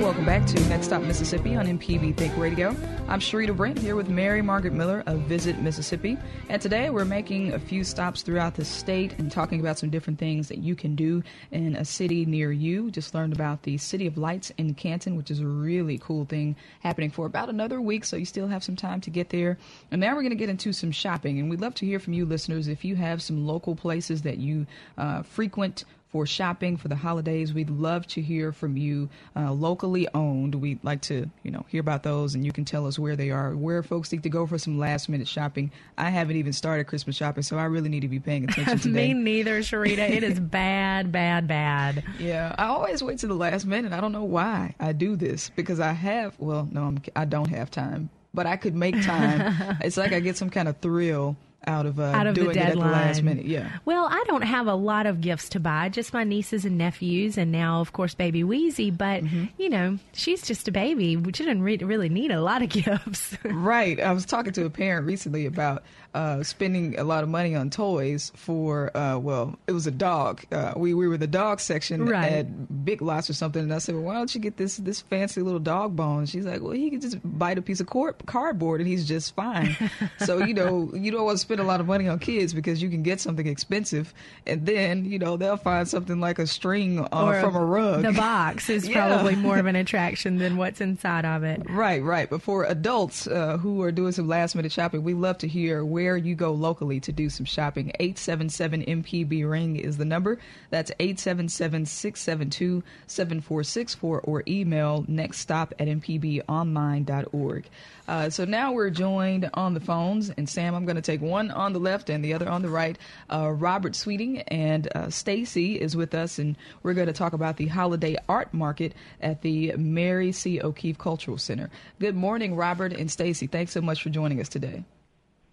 Welcome 0.00 0.24
back 0.24 0.46
to 0.46 0.58
Next 0.60 0.86
Stop 0.86 1.02
Mississippi 1.02 1.56
on 1.56 1.66
MPB 1.66 2.16
Think 2.16 2.34
Radio. 2.38 2.70
I'm 3.06 3.20
Sharita 3.20 3.54
Brent 3.54 3.78
here 3.78 3.96
with 3.96 4.08
Mary 4.08 4.40
Margaret 4.40 4.72
Miller 4.72 5.02
of 5.06 5.20
Visit 5.20 5.60
Mississippi. 5.60 6.16
And 6.48 6.62
today 6.62 6.88
we're 6.88 7.04
making 7.04 7.52
a 7.52 7.58
few 7.58 7.84
stops 7.84 8.22
throughout 8.22 8.54
the 8.54 8.64
state 8.64 9.18
and 9.18 9.30
talking 9.30 9.60
about 9.60 9.78
some 9.78 9.90
different 9.90 10.18
things 10.18 10.48
that 10.48 10.56
you 10.56 10.74
can 10.74 10.96
do 10.96 11.22
in 11.50 11.76
a 11.76 11.84
city 11.84 12.24
near 12.24 12.50
you. 12.50 12.90
Just 12.90 13.14
learned 13.14 13.34
about 13.34 13.64
the 13.64 13.76
City 13.76 14.06
of 14.06 14.16
Lights 14.16 14.50
in 14.56 14.72
Canton, 14.72 15.16
which 15.16 15.30
is 15.30 15.40
a 15.40 15.46
really 15.46 15.98
cool 15.98 16.24
thing 16.24 16.56
happening 16.80 17.10
for 17.10 17.26
about 17.26 17.50
another 17.50 17.78
week, 17.78 18.06
so 18.06 18.16
you 18.16 18.24
still 18.24 18.48
have 18.48 18.64
some 18.64 18.76
time 18.76 19.02
to 19.02 19.10
get 19.10 19.28
there. 19.28 19.58
And 19.90 20.00
now 20.00 20.14
we're 20.14 20.22
going 20.22 20.30
to 20.30 20.34
get 20.34 20.48
into 20.48 20.72
some 20.72 20.92
shopping. 20.92 21.38
And 21.38 21.50
we'd 21.50 21.60
love 21.60 21.74
to 21.74 21.84
hear 21.84 21.98
from 21.98 22.14
you, 22.14 22.24
listeners, 22.24 22.68
if 22.68 22.86
you 22.86 22.96
have 22.96 23.20
some 23.20 23.46
local 23.46 23.76
places 23.76 24.22
that 24.22 24.38
you 24.38 24.66
uh, 24.96 25.20
frequent 25.24 25.84
for 26.10 26.26
shopping 26.26 26.76
for 26.76 26.88
the 26.88 26.96
holidays. 26.96 27.54
We'd 27.54 27.70
love 27.70 28.06
to 28.08 28.20
hear 28.20 28.52
from 28.52 28.76
you, 28.76 29.08
uh, 29.36 29.52
locally 29.52 30.08
owned. 30.12 30.54
We'd 30.56 30.82
like 30.82 31.00
to, 31.02 31.30
you 31.42 31.50
know, 31.50 31.64
hear 31.68 31.80
about 31.80 32.02
those, 32.02 32.34
and 32.34 32.44
you 32.44 32.52
can 32.52 32.64
tell 32.64 32.86
us 32.86 32.98
where 32.98 33.16
they 33.16 33.30
are, 33.30 33.54
where 33.54 33.82
folks 33.82 34.10
need 34.10 34.24
to 34.24 34.28
go 34.28 34.46
for 34.46 34.58
some 34.58 34.78
last 34.78 35.08
minute 35.08 35.28
shopping. 35.28 35.70
I 35.96 36.10
haven't 36.10 36.36
even 36.36 36.52
started 36.52 36.84
Christmas 36.84 37.16
shopping, 37.16 37.42
so 37.42 37.56
I 37.58 37.64
really 37.64 37.88
need 37.88 38.00
to 38.00 38.08
be 38.08 38.18
paying 38.18 38.44
attention 38.44 38.78
today. 38.80 39.14
Me 39.14 39.22
neither, 39.22 39.60
Sharita. 39.60 40.10
It 40.10 40.24
is 40.24 40.40
bad, 40.40 41.12
bad, 41.12 41.46
bad. 41.46 42.02
Yeah, 42.18 42.54
I 42.58 42.66
always 42.66 43.02
wait 43.02 43.18
to 43.20 43.26
the 43.28 43.34
last 43.34 43.64
minute. 43.66 43.92
I 43.92 44.00
don't 44.00 44.12
know 44.12 44.24
why 44.24 44.74
I 44.80 44.92
do 44.92 45.16
this 45.16 45.50
because 45.54 45.78
I 45.78 45.92
have. 45.92 46.34
Well, 46.38 46.68
no, 46.72 46.84
I'm, 46.84 47.02
I 47.14 47.24
don't 47.24 47.50
have 47.50 47.70
time, 47.70 48.10
but 48.34 48.46
I 48.46 48.56
could 48.56 48.74
make 48.74 49.00
time. 49.02 49.78
it's 49.80 49.96
like 49.96 50.12
I 50.12 50.20
get 50.20 50.36
some 50.36 50.50
kind 50.50 50.68
of 50.68 50.76
thrill 50.78 51.36
out 51.66 51.84
of, 51.86 52.00
uh, 52.00 52.04
Out 52.04 52.26
of 52.26 52.34
the 52.34 52.42
doing 52.44 52.56
it 52.56 52.60
at 52.60 52.72
the 52.72 52.78
last 52.78 53.16
deadline. 53.16 53.24
minute. 53.36 53.44
Yeah. 53.46 53.70
Well, 53.84 54.06
I 54.10 54.24
don't 54.26 54.42
have 54.42 54.66
a 54.66 54.74
lot 54.74 55.06
of 55.06 55.20
gifts 55.20 55.48
to 55.50 55.60
buy, 55.60 55.88
just 55.90 56.12
my 56.14 56.24
nieces 56.24 56.64
and 56.64 56.78
nephews, 56.78 57.36
and 57.36 57.52
now, 57.52 57.80
of 57.80 57.92
course, 57.92 58.14
baby 58.14 58.44
Wheezy. 58.44 58.90
But, 58.90 59.24
Mm-hmm. 59.24 59.44
you 59.58 59.68
know, 59.68 59.98
she's 60.12 60.42
just 60.42 60.68
a 60.68 60.72
baby. 60.72 61.14
She 61.34 61.44
doesn't 61.44 61.62
re- 61.62 61.76
really 61.78 62.08
need 62.08 62.30
a 62.30 62.40
lot 62.40 62.62
of 62.62 62.68
gifts. 62.70 63.36
Right. 63.44 64.00
I 64.00 64.12
was 64.12 64.24
talking 64.24 64.52
to 64.54 64.64
a 64.64 64.70
parent 64.70 65.06
recently 65.06 65.46
about 65.46 65.82
uh, 66.14 66.42
spending 66.42 66.98
a 66.98 67.04
lot 67.04 67.22
of 67.22 67.28
money 67.28 67.54
on 67.54 67.70
toys 67.70 68.32
for, 68.34 68.96
uh, 68.96 69.16
well, 69.18 69.56
it 69.68 69.72
was 69.72 69.86
a 69.86 69.92
dog. 69.92 70.42
Uh, 70.50 70.72
we, 70.76 70.92
we 70.94 71.06
were 71.06 71.16
the 71.18 71.26
dog 71.28 71.60
section 71.60 72.06
Right. 72.06 72.32
at 72.32 72.84
Big 72.84 73.00
Lots 73.02 73.30
or 73.30 73.34
something. 73.34 73.62
And 73.62 73.72
I 73.72 73.78
said, 73.78 73.94
well, 73.94 74.04
why 74.04 74.14
don't 74.14 74.34
you 74.34 74.40
get 74.40 74.56
this, 74.56 74.78
this 74.78 75.00
fancy 75.02 75.40
little 75.42 75.60
dog 75.60 75.94
bone? 75.94 76.26
She's 76.26 76.46
like, 76.46 76.62
well, 76.62 76.72
he 76.72 76.90
could 76.90 77.02
just 77.02 77.18
bite 77.22 77.58
a 77.58 77.62
piece 77.62 77.78
of 77.80 77.86
cor- 77.86 78.14
cardboard 78.26 78.80
and 78.80 78.88
he's 78.88 79.06
just 79.06 79.36
fine. 79.36 79.76
so, 80.18 80.38
you 80.44 80.54
know, 80.54 80.90
you 80.94 81.12
don't 81.12 81.24
want 81.24 81.36
to 81.36 81.42
spend 81.50 81.60
a 81.60 81.64
lot 81.64 81.80
of 81.80 81.86
money 81.88 82.06
on 82.06 82.16
kids 82.20 82.54
because 82.54 82.80
you 82.80 82.88
can 82.88 83.02
get 83.02 83.18
something 83.20 83.48
expensive 83.48 84.14
and 84.46 84.66
then, 84.66 85.04
you 85.04 85.18
know, 85.18 85.36
they'll 85.36 85.56
find 85.56 85.88
something 85.88 86.20
like 86.20 86.38
a 86.38 86.46
string 86.46 87.00
uh, 87.10 87.40
from 87.40 87.56
a 87.56 87.64
rug. 87.64 88.02
The 88.02 88.12
box 88.12 88.70
is 88.70 88.88
Yeah. 88.90 89.08
probably 89.08 89.34
more 89.34 89.58
of 89.58 89.66
an 89.66 89.74
attraction 89.74 90.38
than 90.38 90.56
what's 90.56 90.80
inside 90.80 91.24
of 91.24 91.42
it. 91.42 91.68
Right, 91.68 92.04
right. 92.04 92.30
But 92.30 92.40
for 92.40 92.62
adults 92.66 93.26
uh, 93.26 93.58
who 93.58 93.82
are 93.82 93.90
doing 93.90 94.12
some 94.12 94.28
last 94.28 94.54
minute 94.54 94.70
shopping, 94.70 95.02
we 95.02 95.12
love 95.12 95.38
to 95.38 95.48
hear 95.48 95.84
where 95.84 96.16
you 96.16 96.36
go 96.36 96.52
locally 96.52 97.00
to 97.00 97.10
do 97.10 97.28
some 97.28 97.46
shopping. 97.46 97.88
877 97.98 98.82
MPB 98.84 99.48
Ring 99.50 99.74
is 99.74 99.96
the 99.96 100.04
number. 100.04 100.38
That's 100.70 100.92
877 101.00 101.86
672 101.86 102.84
7464 103.08 104.20
or 104.20 104.44
email 104.46 105.04
nextstop 105.10 105.72
at 105.80 105.88
mpbonline.org. 105.88 107.64
Uh, 108.10 108.28
so 108.28 108.44
now 108.44 108.72
we're 108.72 108.90
joined 108.90 109.48
on 109.54 109.72
the 109.72 109.78
phones, 109.78 110.30
and 110.30 110.48
Sam, 110.48 110.74
I'm 110.74 110.84
going 110.84 110.96
to 110.96 111.02
take 111.02 111.20
one 111.20 111.48
on 111.52 111.72
the 111.72 111.78
left 111.78 112.10
and 112.10 112.24
the 112.24 112.34
other 112.34 112.48
on 112.48 112.60
the 112.60 112.68
right. 112.68 112.98
Uh, 113.32 113.52
Robert 113.52 113.94
Sweeting 113.94 114.40
and 114.48 114.88
uh, 114.96 115.10
Stacy 115.10 115.80
is 115.80 115.94
with 115.94 116.12
us, 116.12 116.40
and 116.40 116.56
we're 116.82 116.94
going 116.94 117.06
to 117.06 117.12
talk 117.12 117.34
about 117.34 117.56
the 117.56 117.68
holiday 117.68 118.16
art 118.28 118.52
market 118.52 118.94
at 119.20 119.42
the 119.42 119.76
Mary 119.76 120.32
C. 120.32 120.60
O'Keefe 120.60 120.98
Cultural 120.98 121.38
Center. 121.38 121.70
Good 122.00 122.16
morning, 122.16 122.56
Robert 122.56 122.92
and 122.92 123.08
Stacy. 123.08 123.46
Thanks 123.46 123.70
so 123.70 123.80
much 123.80 124.02
for 124.02 124.10
joining 124.10 124.40
us 124.40 124.48
today. 124.48 124.82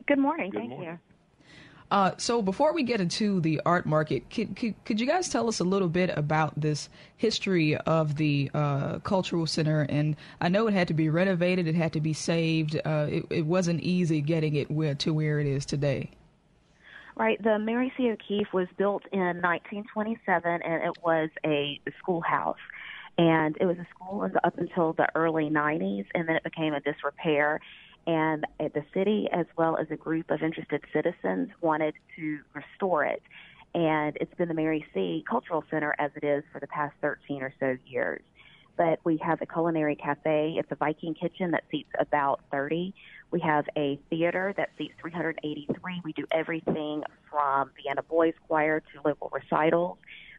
Good 0.08 0.18
morning. 0.18 0.52
Thank 0.52 0.72
you. 0.72 0.98
Uh, 1.90 2.12
so 2.18 2.42
before 2.42 2.74
we 2.74 2.84
get 2.84 3.00
into 3.00 3.40
the 3.40 3.62
art 3.66 3.86
market, 3.86 4.30
could, 4.30 4.56
could, 4.56 4.76
could 4.84 5.00
you 5.00 5.08
guys 5.08 5.30
tell 5.30 5.48
us 5.48 5.60
a 5.60 5.64
little 5.64 5.88
bit 5.88 6.10
about 6.18 6.60
this 6.60 6.90
history 7.16 7.78
of 7.78 8.18
the 8.18 8.52
uh, 8.54 9.00
cultural 9.00 9.48
center? 9.48 9.82
And 9.84 10.18
I 10.42 10.50
know 10.50 10.68
it 10.68 10.74
had 10.74 10.90
to 10.90 10.94
be 10.94 11.08
renovated, 11.08 11.68
it 11.68 11.76
had 11.76 11.94
to 11.94 12.02
be 12.02 12.14
saved. 12.14 12.76
Uh, 12.84 13.08
it, 13.10 13.26
it 13.30 13.46
wasn't 13.46 13.82
easy 13.82 14.20
getting 14.20 14.56
it 14.56 14.70
where, 14.70 14.96
to 14.96 15.14
where 15.14 15.40
it 15.40 15.48
is 15.48 15.66
today. 15.66 16.12
Right. 17.16 17.42
The 17.42 17.58
Mary 17.58 17.92
C. 17.98 18.12
O'Keefe 18.12 18.54
was 18.54 18.68
built 18.78 19.04
in 19.12 19.20
1927, 19.20 20.62
and 20.62 20.84
it 20.84 20.98
was 21.04 21.30
a 21.44 21.80
schoolhouse. 22.00 22.58
And 23.18 23.58
it 23.60 23.66
was 23.66 23.78
a 23.78 23.88
school 23.90 24.30
up 24.44 24.58
until 24.60 24.94
the 24.94 25.08
early 25.16 25.50
90s, 25.50 26.06
and 26.14 26.30
then 26.30 26.36
it 26.36 26.44
became 26.44 26.74
a 26.76 26.80
disrepair. 26.82 27.60
And 28.08 28.46
uh, 28.60 28.70
the 28.74 28.86
city, 28.94 29.28
as 29.34 29.46
well 29.58 29.78
as 29.78 29.88
a 29.92 29.98
group 29.98 30.32
of 30.32 30.42
interested 30.42 30.82
citizens, 30.94 31.50
wanted 31.60 31.94
to 32.16 32.40
restore 32.54 33.04
it. 33.04 33.22
And 33.76 34.18
it's 34.22 34.34
been 34.36 34.48
the 34.48 34.54
Mary 34.54 34.86
C. 34.94 35.26
Cultural 35.30 35.64
Center 35.70 35.94
as 36.00 36.12
it 36.16 36.24
is 36.24 36.44
for 36.54 36.60
the 36.60 36.68
past 36.68 36.96
13 37.02 37.44
or 37.44 37.54
so 37.60 37.78
years. 37.86 38.22
But 38.78 39.00
we 39.04 39.18
have 39.18 39.42
a 39.42 39.46
culinary 39.46 39.96
cafe. 39.96 40.56
It's 40.58 40.72
a 40.72 40.76
Viking 40.76 41.16
kitchen 41.16 41.52
that 41.52 41.64
seats 41.70 41.90
about 42.00 42.40
30. 42.50 42.94
We 43.30 43.42
have 43.42 43.66
a 43.76 44.00
theater 44.10 44.54
that 44.56 44.70
seats 44.78 44.94
383. 45.02 46.02
We 46.06 46.14
do 46.14 46.26
everything 46.32 47.04
from 47.30 47.72
Vienna 47.84 48.04
Boys 48.04 48.36
Choir 48.48 48.80
to 48.80 49.02
local 49.04 49.30
recitals. 49.34 49.98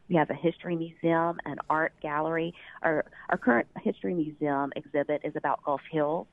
We 0.09 0.15
have 0.15 0.31
a 0.31 0.33
history 0.33 0.75
museum, 0.75 1.37
an 1.45 1.57
art 1.69 1.93
gallery. 2.01 2.55
Our, 2.81 3.05
our 3.29 3.37
current 3.37 3.67
history 3.83 4.15
museum 4.15 4.73
exhibit 4.75 5.21
is 5.23 5.35
about 5.35 5.63
Gulf 5.63 5.81
Hills. 5.91 6.25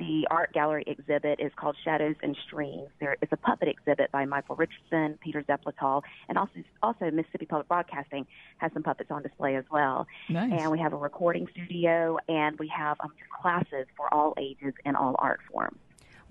The 0.00 0.26
art 0.30 0.52
gallery 0.54 0.82
exhibit 0.86 1.38
is 1.40 1.52
called 1.56 1.76
Shadows 1.84 2.16
and 2.22 2.34
Streams. 2.46 2.88
There 3.00 3.16
is 3.20 3.28
a 3.30 3.36
puppet 3.36 3.68
exhibit 3.68 4.10
by 4.10 4.24
Michael 4.24 4.56
Richardson, 4.56 5.18
Peter 5.22 5.42
Zeppelithal, 5.42 6.02
and 6.28 6.38
also 6.38 6.52
also 6.82 7.10
Mississippi 7.10 7.44
Public 7.44 7.68
Broadcasting 7.68 8.26
has 8.58 8.72
some 8.72 8.82
puppets 8.82 9.10
on 9.10 9.22
display 9.22 9.56
as 9.56 9.64
well. 9.70 10.06
Nice. 10.30 10.52
And 10.58 10.70
we 10.72 10.78
have 10.78 10.94
a 10.94 10.96
recording 10.96 11.46
studio, 11.52 12.16
and 12.28 12.58
we 12.58 12.68
have 12.68 12.96
um, 13.00 13.12
classes 13.42 13.86
for 13.94 14.12
all 14.12 14.34
ages 14.38 14.72
in 14.86 14.96
all 14.96 15.16
art 15.18 15.40
forms. 15.52 15.78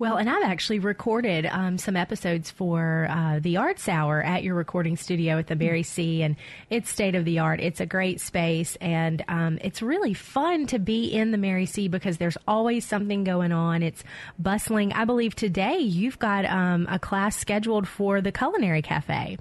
Well, 0.00 0.16
and 0.16 0.30
I've 0.30 0.44
actually 0.44 0.78
recorded 0.78 1.44
um, 1.44 1.76
some 1.76 1.94
episodes 1.94 2.50
for 2.50 3.06
uh, 3.10 3.38
the 3.38 3.58
Arts 3.58 3.86
Hour 3.86 4.22
at 4.22 4.42
your 4.42 4.54
recording 4.54 4.96
studio 4.96 5.36
at 5.36 5.46
the 5.46 5.56
Mary 5.56 5.82
C, 5.82 6.22
and 6.22 6.36
it's 6.70 6.88
state 6.88 7.14
of 7.14 7.26
the 7.26 7.40
art. 7.40 7.60
It's 7.60 7.80
a 7.80 7.86
great 7.86 8.18
space, 8.18 8.76
and 8.80 9.22
um, 9.28 9.58
it's 9.60 9.82
really 9.82 10.14
fun 10.14 10.66
to 10.68 10.78
be 10.78 11.12
in 11.12 11.32
the 11.32 11.36
Mary 11.36 11.66
C 11.66 11.86
because 11.86 12.16
there's 12.16 12.38
always 12.48 12.86
something 12.86 13.24
going 13.24 13.52
on. 13.52 13.82
It's 13.82 14.02
bustling. 14.38 14.94
I 14.94 15.04
believe 15.04 15.34
today 15.34 15.76
you've 15.76 16.18
got 16.18 16.46
um, 16.46 16.86
a 16.90 16.98
class 16.98 17.36
scheduled 17.36 17.86
for 17.86 18.22
the 18.22 18.32
Culinary 18.32 18.80
Cafe. 18.80 19.36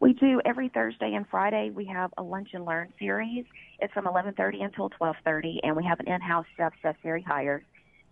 We 0.00 0.12
do 0.12 0.42
every 0.44 0.68
Thursday 0.68 1.14
and 1.14 1.26
Friday. 1.30 1.70
We 1.74 1.86
have 1.86 2.12
a 2.18 2.22
lunch 2.22 2.50
and 2.52 2.66
learn 2.66 2.92
series. 2.98 3.46
It's 3.78 3.94
from 3.94 4.04
11:30 4.04 4.62
until 4.62 4.90
12:30, 4.90 5.60
and 5.62 5.74
we 5.76 5.84
have 5.86 5.98
an 5.98 6.08
in-house 6.08 6.44
chef, 6.58 6.74
Chef 6.82 6.96
Sherry 7.02 7.22
Hires 7.22 7.62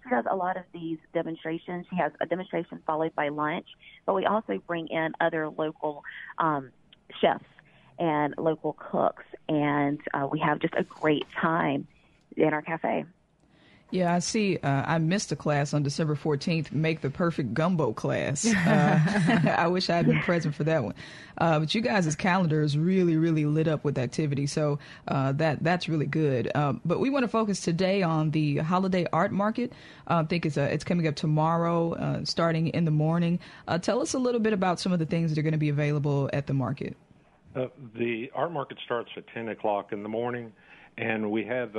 she 0.08 0.14
does 0.14 0.24
a 0.30 0.36
lot 0.36 0.56
of 0.56 0.64
these 0.72 0.98
demonstrations. 1.12 1.86
She 1.90 1.96
has 1.96 2.12
a 2.20 2.26
demonstration 2.26 2.82
followed 2.86 3.14
by 3.14 3.28
lunch, 3.28 3.66
but 4.06 4.14
we 4.14 4.26
also 4.26 4.60
bring 4.66 4.88
in 4.88 5.12
other 5.20 5.48
local 5.48 6.04
um, 6.38 6.70
chefs 7.20 7.44
and 7.98 8.34
local 8.38 8.74
cooks, 8.74 9.24
and 9.48 10.00
uh, 10.14 10.26
we 10.30 10.38
have 10.38 10.60
just 10.60 10.74
a 10.76 10.84
great 10.84 11.26
time 11.40 11.86
in 12.36 12.52
our 12.52 12.62
cafe. 12.62 13.04
Yeah, 13.90 14.14
I 14.14 14.18
see. 14.18 14.58
Uh, 14.58 14.82
I 14.86 14.98
missed 14.98 15.32
a 15.32 15.36
class 15.36 15.72
on 15.72 15.82
December 15.82 16.14
14th, 16.14 16.72
Make 16.72 17.00
the 17.00 17.08
Perfect 17.08 17.54
Gumbo 17.54 17.92
class. 17.92 18.46
Uh, 18.68 19.00
I 19.56 19.66
wish 19.68 19.88
I 19.88 19.96
had 19.96 20.06
been 20.06 20.20
present 20.20 20.54
for 20.54 20.64
that 20.64 20.82
one. 20.82 20.94
Uh, 21.38 21.60
but 21.60 21.74
you 21.74 21.80
guys' 21.80 22.14
calendar 22.16 22.60
is 22.60 22.76
really, 22.76 23.16
really 23.16 23.46
lit 23.46 23.66
up 23.66 23.82
with 23.82 23.96
activity. 23.96 24.46
So 24.46 24.78
uh, 25.06 25.32
that 25.32 25.62
that's 25.62 25.88
really 25.88 26.06
good. 26.06 26.50
Um, 26.54 26.80
but 26.84 27.00
we 27.00 27.08
want 27.08 27.22
to 27.22 27.28
focus 27.28 27.60
today 27.60 28.02
on 28.02 28.30
the 28.32 28.58
holiday 28.58 29.06
art 29.12 29.32
market. 29.32 29.72
Uh, 30.06 30.22
I 30.22 30.24
think 30.24 30.44
it's, 30.44 30.58
uh, 30.58 30.62
it's 30.62 30.84
coming 30.84 31.06
up 31.06 31.14
tomorrow, 31.14 32.22
starting 32.24 32.68
in 32.68 32.84
the 32.84 32.90
morning. 32.90 33.38
tell 33.80 34.02
us 34.02 34.12
a 34.12 34.18
little 34.18 34.40
bit 34.40 34.52
about 34.52 34.80
some 34.80 34.92
of 34.92 34.98
the 34.98 35.06
things 35.06 35.30
that 35.30 35.38
are 35.38 35.42
going 35.42 35.52
to 35.52 35.58
be 35.58 35.70
available 35.70 36.28
at 36.32 36.46
the 36.46 36.54
market. 36.54 36.96
the 37.54 38.30
art 38.34 38.52
market 38.52 38.78
starts 38.84 39.10
at 39.16 39.24
10 39.28 39.48
o'clock 39.48 39.92
in 39.92 40.02
the 40.02 40.10
morning, 40.10 40.52
and 40.98 41.30
we 41.30 41.44
have 41.44 41.74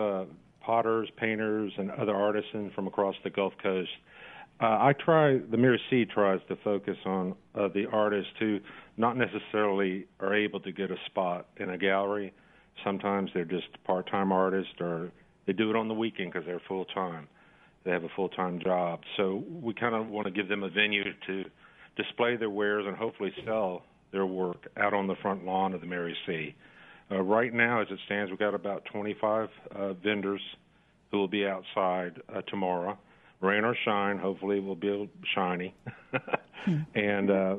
potters, 0.70 1.10
painters, 1.18 1.72
and 1.80 1.90
other 1.90 2.16
artisans 2.16 2.72
from 2.76 2.86
across 2.86 3.16
the 3.24 3.30
Gulf 3.32 3.54
Coast. 3.64 3.90
Uh, 4.62 4.66
I 4.66 4.94
try, 5.04 5.40
the 5.40 5.58
Mary 5.58 5.82
C 5.90 6.06
tries 6.06 6.42
to 6.48 6.56
focus 6.64 6.96
on 7.08 7.34
uh, 7.56 7.70
the 7.74 7.88
artists 7.92 8.34
who 8.38 8.60
not 8.96 9.18
necessarily 9.18 10.06
are 10.20 10.36
able 10.36 10.60
to 10.60 10.72
get 10.72 10.92
a 10.92 10.96
spot 11.08 11.48
in 11.58 11.72
a 11.72 11.78
gallery. 11.80 12.32
Sometimes 12.86 13.32
they're 13.34 13.46
just 13.46 13.84
part 13.84 14.12
time 14.12 14.32
artists 14.32 14.74
or 14.80 15.12
they 15.48 15.54
do 15.54 15.72
it 15.72 15.76
on 15.76 15.88
the 15.88 15.94
weekend 15.96 16.34
because 16.34 16.46
they're 16.46 16.62
full 16.68 16.86
time. 16.86 17.28
They 17.84 17.90
have 17.90 18.04
a 18.04 18.10
full 18.16 18.30
time 18.30 18.60
job. 18.64 19.00
So 19.18 19.44
we 19.50 19.74
kind 19.74 19.96
of 19.96 20.08
want 20.08 20.28
to 20.28 20.32
give 20.32 20.50
them 20.50 20.62
a 20.62 20.70
venue 20.70 21.04
to 21.26 21.46
display 21.96 22.38
their 22.38 22.52
wares 22.52 22.86
and 22.88 22.96
hopefully 22.96 23.34
sell 23.44 23.82
their 24.12 24.28
work 24.28 24.68
out 24.78 24.94
on 24.94 25.08
the 25.08 25.16
front 25.24 25.46
lawn 25.46 25.74
of 25.74 25.82
the 25.82 25.88
Mary 25.88 26.16
C. 26.28 26.54
Uh, 27.12 27.22
right 27.22 27.54
now, 27.54 27.82
as 27.82 27.88
it 27.90 28.00
stands, 28.06 28.30
we've 28.30 28.40
got 28.40 28.54
about 28.54 28.86
25 28.86 29.50
uh, 29.76 29.94
vendors 29.94 30.42
who 31.12 31.18
will 31.18 31.28
be 31.28 31.46
outside 31.46 32.22
uh, 32.34 32.42
tomorrow. 32.44 32.98
Rain 33.42 33.64
or 33.64 33.76
shine, 33.86 34.18
hopefully 34.18 34.60
we'll 34.60 34.76
be 34.76 35.10
shiny. 35.34 35.74
and 36.96 37.32
uh, 37.32 37.56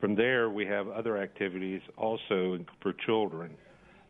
from 0.00 0.14
there, 0.14 0.50
we 0.50 0.66
have 0.66 0.88
other 0.88 1.16
activities 1.16 1.80
also 1.96 2.58
for 2.82 2.92
children. 3.06 3.54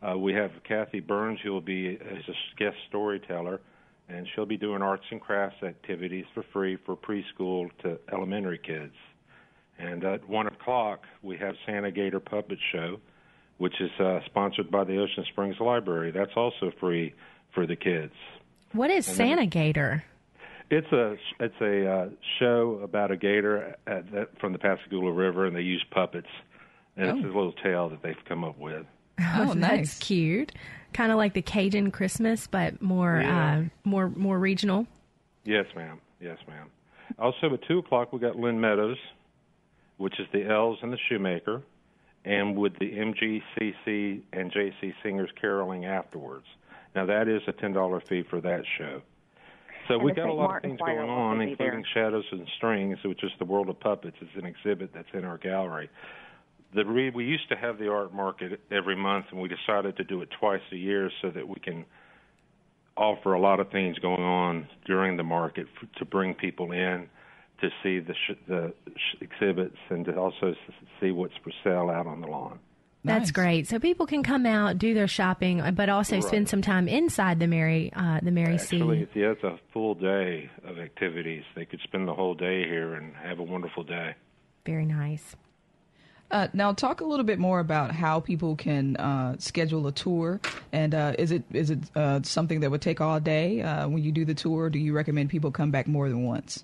Uh, 0.01 0.17
we 0.17 0.33
have 0.33 0.51
Kathy 0.67 0.99
Burns, 0.99 1.39
who 1.43 1.51
will 1.51 1.61
be 1.61 1.97
as 2.01 2.23
a 2.27 2.33
guest 2.57 2.77
storyteller, 2.89 3.61
and 4.09 4.27
she'll 4.33 4.47
be 4.47 4.57
doing 4.57 4.81
arts 4.81 5.03
and 5.11 5.21
crafts 5.21 5.61
activities 5.63 6.25
for 6.33 6.43
free 6.51 6.77
for 6.85 6.97
preschool 6.97 7.69
to 7.83 7.99
elementary 8.11 8.57
kids. 8.57 8.95
And 9.77 10.03
at 10.03 10.27
one 10.27 10.47
o'clock, 10.47 11.03
we 11.21 11.37
have 11.37 11.55
Santa 11.65 11.91
Gator 11.91 12.19
Puppet 12.19 12.57
Show, 12.71 12.99
which 13.61 13.79
is 13.79 13.91
uh, 13.99 14.19
sponsored 14.25 14.71
by 14.71 14.83
the 14.83 14.97
Ocean 14.97 15.23
Springs 15.31 15.57
Library. 15.59 16.09
That's 16.09 16.31
also 16.35 16.71
free 16.79 17.13
for 17.53 17.67
the 17.67 17.75
kids. 17.75 18.13
What 18.71 18.89
is 18.89 19.07
and 19.07 19.17
Santa 19.17 19.45
Gator? 19.45 20.03
It's 20.71 20.91
a 20.91 21.15
it's 21.39 21.61
a 21.61 21.87
uh, 21.87 22.09
show 22.39 22.79
about 22.83 23.11
a 23.11 23.17
gator 23.17 23.75
at, 23.85 24.11
at, 24.15 24.39
from 24.39 24.53
the 24.53 24.57
Pascagoula 24.57 25.11
River, 25.11 25.45
and 25.45 25.55
they 25.55 25.61
use 25.61 25.85
puppets, 25.91 26.29
and 26.97 27.07
oh. 27.07 27.15
it's 27.15 27.23
a 27.23 27.27
little 27.27 27.53
tale 27.53 27.89
that 27.89 28.01
they've 28.01 28.15
come 28.27 28.43
up 28.43 28.57
with. 28.57 28.87
Oh, 29.19 29.49
oh 29.49 29.53
nice. 29.53 29.69
that's 29.69 29.99
cute. 29.99 30.53
Kind 30.93 31.11
of 31.11 31.19
like 31.19 31.33
the 31.33 31.43
Cajun 31.43 31.91
Christmas, 31.91 32.47
but 32.47 32.81
more 32.81 33.19
yeah. 33.21 33.57
uh, 33.57 33.63
more 33.83 34.09
more 34.09 34.39
regional. 34.39 34.87
Yes, 35.43 35.67
ma'am. 35.75 35.99
Yes, 36.19 36.37
ma'am. 36.47 36.67
Also, 37.19 37.53
at 37.53 37.59
two 37.67 37.77
o'clock, 37.77 38.11
we 38.11 38.17
got 38.17 38.37
Lynn 38.37 38.59
Meadows, 38.59 38.97
which 39.97 40.19
is 40.19 40.25
the 40.33 40.49
Elves 40.49 40.79
and 40.81 40.91
the 40.91 40.97
Shoemaker 41.09 41.61
and 42.25 42.55
with 42.55 42.73
the 42.79 42.91
MGCC 42.91 44.21
and 44.33 44.51
JC 44.51 44.93
singers 45.03 45.29
caroling 45.39 45.85
afterwards. 45.85 46.45
Now 46.95 47.05
that 47.05 47.27
is 47.27 47.41
a 47.47 47.53
ten 47.53 47.73
dollar 47.73 48.01
fee 48.01 48.23
for 48.29 48.41
that 48.41 48.63
show. 48.77 49.01
So 49.87 49.97
we 49.97 50.13
got 50.13 50.29
a 50.29 50.33
lot 50.33 50.49
Martin 50.49 50.71
of 50.71 50.77
things 50.77 50.87
going 50.87 51.09
on, 51.09 51.41
including 51.41 51.83
Shadows 51.93 52.25
and 52.31 52.47
Strings, 52.57 52.99
which 53.03 53.23
is 53.23 53.31
the 53.39 53.45
World 53.45 53.69
of 53.69 53.79
Puppets. 53.79 54.15
It's 54.21 54.31
an 54.35 54.45
exhibit 54.45 54.91
that's 54.93 55.07
in 55.13 55.25
our 55.25 55.37
gallery. 55.37 55.89
The 56.73 56.85
re- 56.85 57.09
we 57.09 57.25
used 57.25 57.49
to 57.49 57.55
have 57.55 57.77
the 57.79 57.89
art 57.89 58.13
market 58.13 58.61
every 58.71 58.95
month, 58.95 59.25
and 59.31 59.41
we 59.41 59.49
decided 59.49 59.97
to 59.97 60.03
do 60.03 60.21
it 60.21 60.29
twice 60.39 60.61
a 60.71 60.75
year 60.75 61.09
so 61.21 61.29
that 61.31 61.47
we 61.47 61.59
can 61.59 61.85
offer 62.95 63.33
a 63.33 63.39
lot 63.39 63.59
of 63.59 63.71
things 63.71 63.97
going 63.99 64.21
on 64.21 64.67
during 64.85 65.17
the 65.17 65.23
market 65.23 65.67
f- 65.81 65.89
to 65.97 66.05
bring 66.05 66.33
people 66.35 66.71
in 66.71 67.09
to 67.61 67.69
see 67.81 67.99
the 67.99 68.13
sh- 68.13 68.39
the 68.47 68.73
sh- 68.95 69.21
exhibits 69.21 69.77
and 69.89 70.05
to 70.05 70.17
also 70.17 70.55
see 70.99 71.11
what's 71.11 71.33
for 71.43 71.51
sale 71.63 71.89
out 71.89 72.07
on 72.07 72.21
the 72.21 72.27
lawn. 72.27 72.59
That's 73.03 73.29
nice. 73.29 73.31
great. 73.31 73.67
So 73.67 73.79
people 73.79 74.05
can 74.05 74.21
come 74.21 74.45
out, 74.45 74.77
do 74.77 74.93
their 74.93 75.07
shopping, 75.07 75.63
but 75.73 75.89
also 75.89 76.15
right. 76.15 76.23
spend 76.23 76.49
some 76.49 76.61
time 76.61 76.87
inside 76.87 77.39
the 77.39 77.47
Mary 77.47 77.91
uh, 77.95 78.19
the 78.21 78.31
Mary 78.31 78.55
Actually, 78.55 79.07
C. 79.13 79.19
yeah, 79.21 79.31
it's 79.31 79.43
a 79.43 79.59
full 79.73 79.95
day 79.95 80.49
of 80.65 80.77
activities. 80.77 81.43
They 81.55 81.65
could 81.65 81.79
spend 81.81 82.07
the 82.07 82.13
whole 82.13 82.35
day 82.35 82.63
here 82.67 82.93
and 82.93 83.15
have 83.15 83.39
a 83.39 83.43
wonderful 83.43 83.83
day. 83.83 84.15
Very 84.65 84.85
nice. 84.85 85.35
Uh, 86.29 86.47
now, 86.53 86.71
talk 86.71 87.01
a 87.01 87.03
little 87.03 87.25
bit 87.25 87.39
more 87.39 87.59
about 87.59 87.91
how 87.91 88.21
people 88.21 88.55
can 88.55 88.95
uh, 88.95 89.35
schedule 89.37 89.85
a 89.87 89.91
tour, 89.91 90.39
and 90.71 90.95
uh, 90.95 91.13
is 91.19 91.31
it 91.31 91.43
is 91.51 91.71
it 91.71 91.79
uh, 91.95 92.21
something 92.23 92.61
that 92.61 92.71
would 92.71 92.81
take 92.81 93.01
all 93.01 93.19
day 93.19 93.61
uh, 93.61 93.87
when 93.87 94.01
you 94.01 94.11
do 94.11 94.23
the 94.23 94.33
tour? 94.33 94.69
do 94.69 94.79
you 94.79 94.93
recommend 94.93 95.29
people 95.29 95.51
come 95.51 95.71
back 95.71 95.87
more 95.87 96.07
than 96.07 96.23
once? 96.23 96.63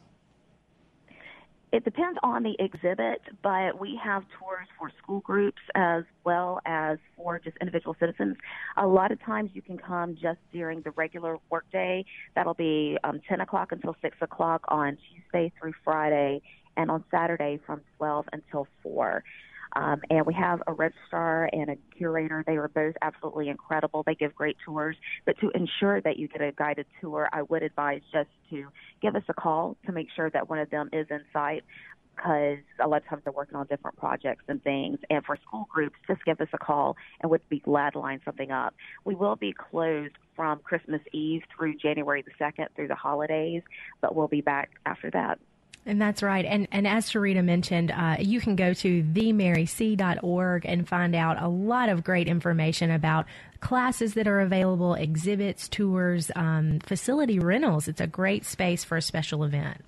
It 1.73 1.83
depends 1.83 2.17
on 2.23 2.43
the 2.43 2.55
exhibit, 2.59 3.21
but 3.43 3.77
we 3.77 3.99
have 4.01 4.23
tours 4.39 4.67
for 4.79 4.89
school 5.03 5.19
groups 5.19 5.61
as 5.75 6.03
well 6.23 6.61
as 6.65 6.97
for 7.17 7.39
just 7.39 7.57
individual 7.59 7.93
citizens. 7.99 8.37
A 8.77 8.87
lot 8.87 9.11
of 9.11 9.21
times 9.21 9.51
you 9.53 9.61
can 9.61 9.77
come 9.77 10.15
just 10.15 10.39
during 10.53 10.81
the 10.81 10.91
regular 10.91 11.37
workday. 11.49 12.05
That'll 12.35 12.53
be 12.53 12.97
um, 13.03 13.19
10 13.27 13.41
o'clock 13.41 13.73
until 13.73 13.97
6 14.01 14.17
o'clock 14.21 14.63
on 14.69 14.97
Tuesday 15.11 15.51
through 15.59 15.73
Friday, 15.83 16.41
and 16.77 16.89
on 16.89 17.03
Saturday 17.11 17.59
from 17.65 17.81
12 17.97 18.27
until 18.31 18.67
4. 18.83 19.23
Um, 19.75 20.01
and 20.09 20.25
we 20.25 20.33
have 20.33 20.61
a 20.67 20.73
registrar 20.73 21.49
and 21.51 21.69
a 21.69 21.75
curator. 21.97 22.43
They 22.45 22.57
are 22.57 22.67
both 22.67 22.95
absolutely 23.01 23.49
incredible. 23.49 24.03
They 24.03 24.15
give 24.15 24.35
great 24.35 24.57
tours. 24.65 24.95
But 25.25 25.39
to 25.39 25.51
ensure 25.51 26.01
that 26.01 26.17
you 26.17 26.27
get 26.27 26.41
a 26.41 26.51
guided 26.51 26.85
tour, 27.01 27.29
I 27.31 27.43
would 27.43 27.63
advise 27.63 28.01
just 28.11 28.29
to 28.49 28.67
give 29.01 29.15
us 29.15 29.23
a 29.29 29.33
call 29.33 29.77
to 29.85 29.91
make 29.91 30.07
sure 30.15 30.29
that 30.29 30.49
one 30.49 30.59
of 30.59 30.69
them 30.69 30.89
is 30.93 31.07
in 31.09 31.21
sight 31.33 31.63
because 32.17 32.57
a 32.83 32.87
lot 32.87 33.03
of 33.03 33.07
times 33.07 33.21
they're 33.23 33.33
working 33.33 33.55
on 33.55 33.67
different 33.67 33.95
projects 33.97 34.43
and 34.47 34.63
things. 34.63 34.97
And 35.09 35.23
for 35.23 35.37
school 35.47 35.67
groups, 35.69 35.95
just 36.07 36.23
give 36.25 36.41
us 36.41 36.47
a 36.53 36.57
call 36.57 36.97
and 37.21 37.29
we'd 37.29 37.47
be 37.49 37.59
glad 37.59 37.91
to 37.91 37.99
line 37.99 38.21
something 38.25 38.51
up. 38.51 38.73
We 39.05 39.15
will 39.15 39.35
be 39.35 39.53
closed 39.53 40.15
from 40.35 40.59
Christmas 40.59 41.01
Eve 41.13 41.43
through 41.55 41.77
January 41.77 42.23
the 42.23 42.43
2nd 42.43 42.67
through 42.75 42.87
the 42.87 42.95
holidays, 42.95 43.61
but 44.01 44.15
we'll 44.15 44.27
be 44.27 44.41
back 44.41 44.71
after 44.85 45.11
that. 45.11 45.39
And 45.87 46.01
that's 46.01 46.21
right. 46.21 46.43
And, 46.43 46.67
and 46.73 46.85
as 46.85 47.09
Sharita 47.09 47.41
mentioned, 47.41 47.91
uh, 47.91 48.17
you 48.19 48.41
can 48.41 48.57
go 48.57 48.73
to 48.73 49.03
themaryc.org 49.03 50.65
and 50.65 50.87
find 50.87 51.15
out 51.15 51.41
a 51.41 51.47
lot 51.47 51.87
of 51.87 52.03
great 52.03 52.27
information 52.27 52.91
about 52.91 53.25
classes 53.61 54.13
that 54.15 54.27
are 54.27 54.41
available, 54.41 54.95
exhibits, 54.95 55.69
tours, 55.69 56.29
um, 56.35 56.79
facility 56.81 57.39
rentals. 57.39 57.87
It's 57.87 58.01
a 58.01 58.07
great 58.07 58.43
space 58.43 58.83
for 58.83 58.97
a 58.97 59.01
special 59.01 59.45
event. 59.45 59.85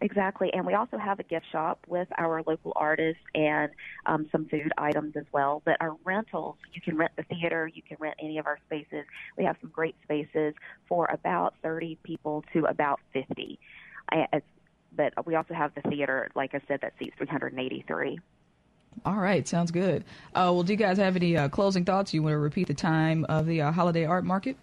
Exactly, 0.00 0.52
and 0.52 0.66
we 0.66 0.74
also 0.74 0.96
have 0.96 1.20
a 1.20 1.22
gift 1.22 1.46
shop 1.52 1.78
with 1.86 2.08
our 2.18 2.42
local 2.44 2.72
artists 2.74 3.22
and 3.36 3.70
um, 4.04 4.28
some 4.32 4.46
food 4.46 4.72
items 4.76 5.14
as 5.14 5.26
well. 5.30 5.62
But 5.64 5.76
our 5.80 5.94
rentals, 6.04 6.56
you 6.72 6.80
can 6.80 6.96
rent 6.96 7.12
the 7.16 7.22
theater, 7.22 7.70
you 7.72 7.82
can 7.82 7.98
rent 8.00 8.16
any 8.18 8.38
of 8.38 8.46
our 8.46 8.58
spaces. 8.66 9.04
We 9.38 9.44
have 9.44 9.56
some 9.60 9.70
great 9.70 9.94
spaces 10.02 10.54
for 10.88 11.06
about 11.06 11.54
30 11.62 11.98
people 12.02 12.44
to 12.52 12.64
about 12.64 12.98
50. 13.12 13.60
As, 14.10 14.42
but 14.96 15.26
we 15.26 15.34
also 15.34 15.54
have 15.54 15.72
the 15.74 15.82
theater, 15.88 16.30
like 16.34 16.54
I 16.54 16.60
said, 16.68 16.80
that 16.82 16.94
seats 16.98 17.14
383. 17.18 18.18
All 19.04 19.16
right, 19.16 19.46
sounds 19.48 19.70
good. 19.70 20.04
Uh, 20.34 20.52
well, 20.52 20.62
do 20.62 20.72
you 20.72 20.76
guys 20.76 20.98
have 20.98 21.16
any 21.16 21.36
uh, 21.36 21.48
closing 21.48 21.84
thoughts? 21.84 22.12
You 22.12 22.22
want 22.22 22.34
to 22.34 22.38
repeat 22.38 22.66
the 22.66 22.74
time 22.74 23.24
of 23.28 23.46
the 23.46 23.62
uh, 23.62 23.72
holiday 23.72 24.04
art 24.04 24.24
market? 24.24 24.56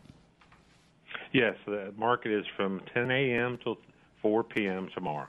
Yes, 1.34 1.56
the 1.66 1.94
market 1.98 2.32
is 2.32 2.46
from 2.56 2.82
10 2.94 3.12
a.m. 3.12 3.58
till 3.64 3.78
4 4.22 4.44
p.m. 4.44 4.90
tomorrow. 4.94 5.28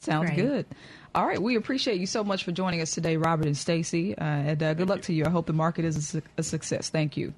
Sounds 0.00 0.30
Great. 0.30 0.36
good. 0.36 0.66
All 1.14 1.26
right, 1.26 1.40
we 1.40 1.56
appreciate 1.56 1.98
you 1.98 2.06
so 2.06 2.22
much 2.22 2.44
for 2.44 2.52
joining 2.52 2.80
us 2.80 2.92
today, 2.92 3.16
Robert 3.16 3.46
and 3.46 3.56
Stacy, 3.56 4.16
uh, 4.16 4.22
and 4.24 4.62
uh, 4.62 4.74
good 4.74 4.88
luck 4.88 5.02
to 5.02 5.12
you. 5.12 5.24
I 5.24 5.30
hope 5.30 5.46
the 5.46 5.52
market 5.52 5.84
is 5.84 5.96
a, 5.96 6.02
su- 6.02 6.22
a 6.36 6.42
success. 6.42 6.90
Thank 6.90 7.16
you. 7.16 7.34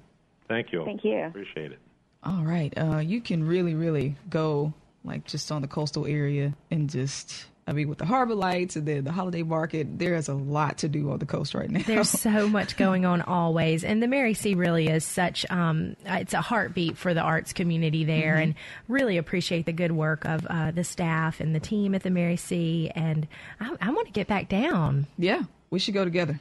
Thank 0.47 0.71
you. 0.71 0.85
Thank 0.85 1.03
you. 1.03 1.23
Appreciate 1.23 1.71
it. 1.71 1.79
All 2.23 2.43
right, 2.43 2.71
uh, 2.77 2.97
you 2.97 3.19
can 3.19 3.47
really, 3.47 3.73
really 3.73 4.15
go 4.29 4.73
like 5.03 5.25
just 5.25 5.51
on 5.51 5.61
the 5.61 5.67
coastal 5.67 6.05
area 6.05 6.53
and 6.69 6.89
just. 6.89 7.45
I 7.67 7.73
mean, 7.73 7.87
with 7.87 7.99
the 7.99 8.07
harbor 8.07 8.33
lights 8.33 8.75
and 8.75 8.87
then 8.87 9.03
the 9.03 9.11
holiday 9.11 9.43
market, 9.43 9.99
there 9.99 10.15
is 10.15 10.27
a 10.27 10.33
lot 10.33 10.79
to 10.79 10.89
do 10.89 11.11
on 11.11 11.19
the 11.19 11.27
coast 11.27 11.53
right 11.53 11.69
now. 11.69 11.83
There's 11.85 12.09
so 12.09 12.49
much 12.49 12.75
going 12.75 13.05
on 13.05 13.21
always, 13.21 13.83
and 13.83 14.01
the 14.01 14.07
Mary 14.07 14.33
C 14.33 14.55
really 14.55 14.87
is 14.87 15.05
such. 15.05 15.45
Um, 15.51 15.95
it's 16.03 16.33
a 16.33 16.41
heartbeat 16.41 16.97
for 16.97 17.13
the 17.13 17.21
arts 17.21 17.53
community 17.53 18.03
there, 18.03 18.35
and 18.35 18.55
really 18.87 19.17
appreciate 19.17 19.67
the 19.67 19.73
good 19.73 19.91
work 19.91 20.25
of 20.25 20.45
uh, 20.47 20.71
the 20.71 20.83
staff 20.83 21.39
and 21.39 21.53
the 21.53 21.59
team 21.59 21.93
at 21.93 22.01
the 22.01 22.09
Mary 22.09 22.35
C. 22.35 22.91
And 22.95 23.27
I, 23.59 23.77
I 23.79 23.91
want 23.91 24.07
to 24.07 24.13
get 24.13 24.27
back 24.27 24.49
down. 24.49 25.05
yeah, 25.17 25.43
we 25.69 25.77
should 25.77 25.93
go 25.93 26.03
together. 26.03 26.39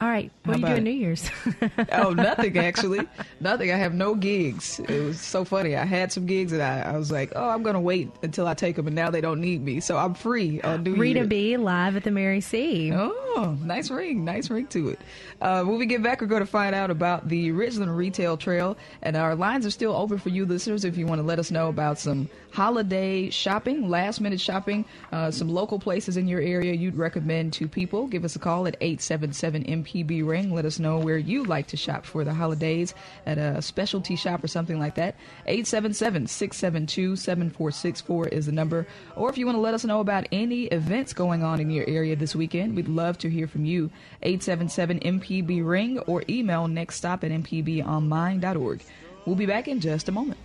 All 0.00 0.08
right, 0.08 0.32
what 0.44 0.60
How 0.60 0.66
are 0.66 0.68
you 0.70 0.74
doing? 0.76 0.84
New 0.84 0.98
Year's? 0.98 1.30
oh, 1.92 2.14
nothing 2.14 2.56
actually. 2.56 3.06
Nothing. 3.38 3.70
I 3.70 3.76
have 3.76 3.92
no 3.92 4.14
gigs. 4.14 4.80
It 4.80 5.04
was 5.04 5.20
so 5.20 5.44
funny. 5.44 5.76
I 5.76 5.84
had 5.84 6.10
some 6.10 6.24
gigs 6.24 6.52
and 6.52 6.62
I, 6.62 6.80
I 6.80 6.96
was 6.96 7.12
like, 7.12 7.32
oh, 7.36 7.50
I'm 7.50 7.62
going 7.62 7.74
to 7.74 7.80
wait 7.80 8.08
until 8.22 8.46
I 8.46 8.54
take 8.54 8.76
them, 8.76 8.86
and 8.86 8.96
now 8.96 9.10
they 9.10 9.20
don't 9.20 9.42
need 9.42 9.62
me. 9.62 9.80
So 9.80 9.98
I'm 9.98 10.14
free 10.14 10.58
on 10.62 10.84
New 10.84 10.94
Rita 10.94 11.20
Year's. 11.20 11.28
B 11.28 11.56
live 11.58 11.96
at 11.96 12.04
the 12.04 12.10
Mary 12.10 12.40
C. 12.40 12.90
Oh, 12.94 13.58
nice 13.62 13.90
ring. 13.90 14.24
Nice 14.24 14.48
ring 14.48 14.66
to 14.68 14.88
it. 14.88 15.00
Uh, 15.42 15.64
when 15.64 15.78
we 15.78 15.84
get 15.84 16.02
back, 16.02 16.22
we're 16.22 16.26
going 16.26 16.40
to 16.40 16.46
find 16.46 16.74
out 16.74 16.90
about 16.90 17.28
the 17.28 17.50
Ridgeland 17.50 17.94
Retail 17.94 18.38
Trail. 18.38 18.78
And 19.02 19.16
our 19.16 19.34
lines 19.34 19.66
are 19.66 19.70
still 19.70 19.94
open 19.94 20.16
for 20.16 20.30
you 20.30 20.46
listeners 20.46 20.84
if 20.84 20.96
you 20.96 21.06
want 21.06 21.18
to 21.18 21.26
let 21.26 21.38
us 21.38 21.50
know 21.50 21.68
about 21.68 21.98
some 21.98 22.28
holiday 22.52 23.30
shopping, 23.30 23.88
last 23.88 24.20
minute 24.20 24.40
shopping, 24.40 24.84
uh, 25.12 25.30
some 25.30 25.48
local 25.48 25.78
places 25.78 26.16
in 26.16 26.26
your 26.26 26.40
area 26.40 26.72
you'd 26.72 26.96
recommend 26.96 27.52
to 27.52 27.68
people. 27.68 28.06
Give 28.06 28.24
us 28.24 28.34
a 28.34 28.38
call 28.38 28.66
at 28.66 28.76
877 28.80 29.64
MPB 29.90 30.26
Ring. 30.26 30.54
Let 30.54 30.64
us 30.64 30.78
know 30.78 30.98
where 30.98 31.18
you 31.18 31.44
like 31.44 31.68
to 31.68 31.76
shop 31.76 32.04
for 32.04 32.24
the 32.24 32.34
holidays 32.34 32.94
at 33.26 33.38
a 33.38 33.60
specialty 33.62 34.16
shop 34.16 34.42
or 34.42 34.48
something 34.48 34.78
like 34.78 34.94
that. 34.94 35.16
877 35.46 36.26
672 36.26 37.16
7464 37.16 38.28
is 38.28 38.46
the 38.46 38.52
number. 38.52 38.86
Or 39.16 39.30
if 39.30 39.38
you 39.38 39.46
want 39.46 39.56
to 39.56 39.60
let 39.60 39.74
us 39.74 39.84
know 39.84 40.00
about 40.00 40.26
any 40.32 40.64
events 40.66 41.12
going 41.12 41.42
on 41.42 41.60
in 41.60 41.70
your 41.70 41.88
area 41.88 42.16
this 42.16 42.36
weekend, 42.36 42.76
we'd 42.76 42.88
love 42.88 43.18
to 43.18 43.30
hear 43.30 43.46
from 43.46 43.64
you. 43.64 43.90
877 44.22 45.00
MPB 45.00 45.66
Ring 45.66 45.98
or 46.00 46.22
email 46.28 46.68
next 46.68 46.96
stop 46.96 47.24
at 47.24 47.30
mpbonline.org. 47.30 48.82
We'll 49.26 49.36
be 49.36 49.46
back 49.46 49.68
in 49.68 49.80
just 49.80 50.08
a 50.08 50.12
moment. 50.12 50.38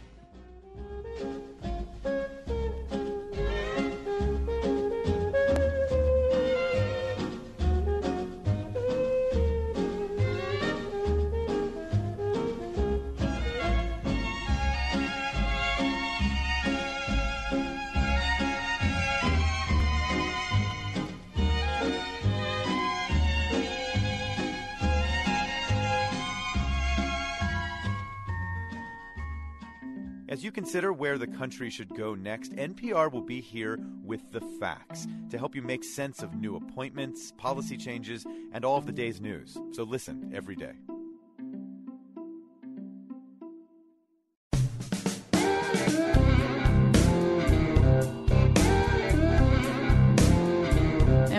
You 30.45 30.51
consider 30.51 30.93
where 30.93 31.17
the 31.17 31.25
country 31.25 31.71
should 31.71 31.89
go 31.95 32.13
next, 32.13 32.55
NPR 32.55 33.12
will 33.12 33.21
be 33.21 33.41
here 33.41 33.79
with 34.03 34.31
the 34.31 34.41
facts 34.60 35.08
to 35.31 35.39
help 35.39 35.55
you 35.55 35.62
make 35.63 35.84
sense 35.84 36.21
of 36.21 36.36
new 36.36 36.55
appointments, 36.55 37.34
policy 37.38 37.75
changes, 37.75 38.25
and 38.53 38.63
all 38.63 38.77
of 38.77 38.86
the 38.86 38.93
day's 38.93 39.19
news. 39.19 39.58
So 39.71 39.84
listen 39.84 40.31
every 40.36 40.55
day. 40.55 40.73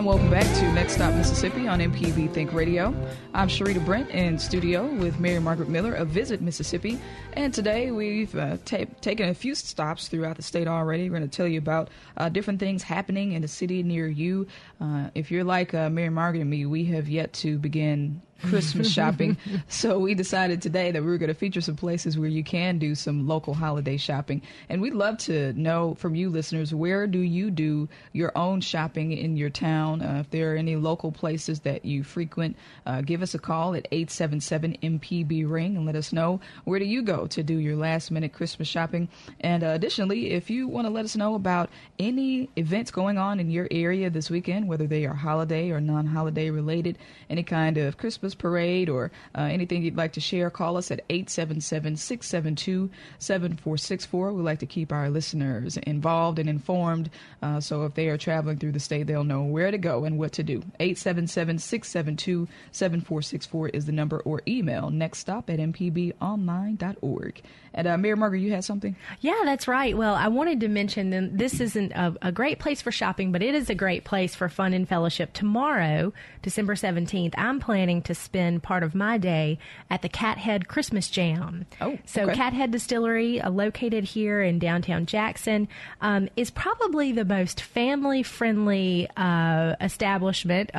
Welcome 0.06 0.30
back 0.30 0.46
to 0.58 0.72
Next 0.72 0.92
Stop 0.92 1.14
Mississippi 1.14 1.66
on 1.66 1.80
MPB 1.80 2.32
Think 2.32 2.52
Radio. 2.52 2.94
I'm 3.34 3.48
Sharita 3.48 3.84
Brent 3.84 4.08
in 4.10 4.38
studio 4.38 4.86
with 4.86 5.18
Mary 5.18 5.40
Margaret 5.40 5.68
Miller 5.68 5.94
of 5.94 6.06
Visit 6.06 6.40
Mississippi. 6.40 7.00
And 7.32 7.52
today 7.52 7.90
we've 7.90 8.32
uh, 8.36 8.58
ta- 8.64 8.84
taken 9.00 9.28
a 9.28 9.34
few 9.34 9.56
stops 9.56 10.06
throughout 10.06 10.36
the 10.36 10.44
state 10.44 10.68
already. 10.68 11.10
We're 11.10 11.18
going 11.18 11.28
to 11.28 11.36
tell 11.36 11.48
you 11.48 11.58
about 11.58 11.90
uh, 12.16 12.28
different 12.28 12.60
things 12.60 12.84
happening 12.84 13.32
in 13.32 13.42
the 13.42 13.48
city 13.48 13.82
near 13.82 14.06
you. 14.06 14.46
Uh, 14.80 15.10
if 15.16 15.32
you're 15.32 15.42
like 15.42 15.74
uh, 15.74 15.90
Mary 15.90 16.10
Margaret 16.10 16.42
and 16.42 16.50
me, 16.50 16.66
we 16.66 16.84
have 16.84 17.08
yet 17.08 17.32
to 17.32 17.58
begin 17.58 18.22
Christmas 18.42 18.90
shopping. 18.92 19.36
so 19.68 19.98
we 19.98 20.14
decided 20.14 20.62
today 20.62 20.90
that 20.90 21.02
we 21.02 21.08
were 21.08 21.18
going 21.18 21.28
to 21.28 21.34
feature 21.34 21.60
some 21.60 21.76
places 21.76 22.18
where 22.18 22.28
you 22.28 22.44
can 22.44 22.78
do 22.78 22.94
some 22.94 23.26
local 23.26 23.54
holiday 23.54 23.96
shopping. 23.96 24.42
And 24.68 24.80
we'd 24.80 24.94
love 24.94 25.18
to 25.18 25.52
know 25.54 25.94
from 25.94 26.14
you 26.14 26.30
listeners, 26.30 26.74
where 26.74 27.06
do 27.06 27.18
you 27.18 27.50
do 27.50 27.88
your 28.12 28.32
own 28.36 28.60
shopping 28.60 29.12
in 29.12 29.36
your 29.36 29.50
town? 29.50 30.02
Uh, 30.02 30.18
if 30.20 30.30
there 30.30 30.52
are 30.52 30.56
any 30.56 30.76
local 30.76 31.12
places 31.12 31.60
that 31.60 31.84
you 31.84 32.04
frequent, 32.04 32.56
uh, 32.84 33.00
give 33.00 33.22
us 33.22 33.34
a 33.34 33.38
call 33.38 33.74
at 33.74 33.86
877 33.90 34.76
MPB 34.82 35.48
Ring 35.50 35.76
and 35.76 35.86
let 35.86 35.96
us 35.96 36.12
know 36.12 36.40
where 36.64 36.78
do 36.78 36.84
you 36.84 37.02
go 37.02 37.26
to 37.28 37.42
do 37.42 37.56
your 37.56 37.76
last 37.76 38.10
minute 38.10 38.32
Christmas 38.32 38.68
shopping. 38.68 39.08
And 39.40 39.62
uh, 39.62 39.68
additionally, 39.68 40.32
if 40.32 40.50
you 40.50 40.68
want 40.68 40.86
to 40.86 40.92
let 40.92 41.04
us 41.04 41.16
know 41.16 41.34
about 41.34 41.70
any 41.98 42.50
events 42.56 42.90
going 42.90 43.18
on 43.18 43.40
in 43.40 43.50
your 43.50 43.68
area 43.70 44.10
this 44.10 44.30
weekend, 44.30 44.68
whether 44.68 44.86
they 44.86 45.06
are 45.06 45.14
holiday 45.14 45.70
or 45.70 45.80
non 45.80 46.06
holiday 46.06 46.50
related, 46.50 46.98
any 47.30 47.42
kind 47.42 47.78
of 47.78 47.96
Christmas 47.96 48.25
parade 48.34 48.88
or 48.88 49.10
uh, 49.34 49.42
anything 49.42 49.82
you'd 49.82 49.96
like 49.96 50.12
to 50.14 50.20
share, 50.20 50.50
call 50.50 50.76
us 50.76 50.90
at 50.90 51.04
877 51.08 51.96
672 51.96 52.90
7464. 53.18 54.32
We 54.32 54.42
like 54.42 54.58
to 54.60 54.66
keep 54.66 54.92
our 54.92 55.10
listeners 55.10 55.76
involved 55.78 56.38
and 56.38 56.48
informed. 56.48 57.10
Uh, 57.42 57.60
so 57.60 57.84
if 57.84 57.94
they 57.94 58.08
are 58.08 58.18
traveling 58.18 58.58
through 58.58 58.72
the 58.72 58.80
state, 58.80 59.06
they'll 59.06 59.24
know 59.24 59.42
where 59.42 59.70
to 59.70 59.78
go 59.78 60.04
and 60.04 60.18
what 60.18 60.32
to 60.32 60.42
do. 60.42 60.62
877 60.80 61.58
672 61.58 62.48
7464 62.72 63.68
is 63.70 63.86
the 63.86 63.92
number 63.92 64.20
or 64.20 64.42
email 64.46 64.90
next 64.90 65.18
stop 65.18 65.48
at 65.50 65.58
mpbonline.org. 65.58 67.42
And 67.76 67.86
uh, 67.86 67.98
Mary 67.98 68.16
Margaret, 68.16 68.40
you 68.40 68.52
had 68.52 68.64
something? 68.64 68.96
Yeah, 69.20 69.42
that's 69.44 69.68
right. 69.68 69.96
Well, 69.96 70.14
I 70.14 70.28
wanted 70.28 70.60
to 70.60 70.68
mention 70.68 71.10
that 71.10 71.36
this 71.36 71.60
isn't 71.60 71.92
a, 71.92 72.16
a 72.22 72.32
great 72.32 72.58
place 72.58 72.80
for 72.80 72.90
shopping, 72.90 73.32
but 73.32 73.42
it 73.42 73.54
is 73.54 73.68
a 73.68 73.74
great 73.74 74.04
place 74.04 74.34
for 74.34 74.48
fun 74.48 74.72
and 74.72 74.88
fellowship. 74.88 75.34
Tomorrow, 75.34 76.14
December 76.40 76.74
17th, 76.74 77.34
I'm 77.36 77.60
planning 77.60 78.00
to 78.02 78.14
spend 78.16 78.62
part 78.62 78.82
of 78.82 78.94
my 78.94 79.18
day 79.18 79.58
at 79.90 80.02
the 80.02 80.08
Cathead 80.08 80.66
Christmas 80.66 81.08
Jam. 81.08 81.66
Oh, 81.80 81.98
So 82.04 82.22
okay. 82.22 82.34
Cathead 82.34 82.70
Distillery, 82.70 83.40
uh, 83.40 83.50
located 83.50 84.04
here 84.04 84.42
in 84.42 84.58
downtown 84.58 85.06
Jackson, 85.06 85.68
um, 86.00 86.28
is 86.36 86.50
probably 86.50 87.12
the 87.12 87.24
most 87.24 87.60
family-friendly 87.60 89.08
uh, 89.16 89.76
establishment. 89.80 90.70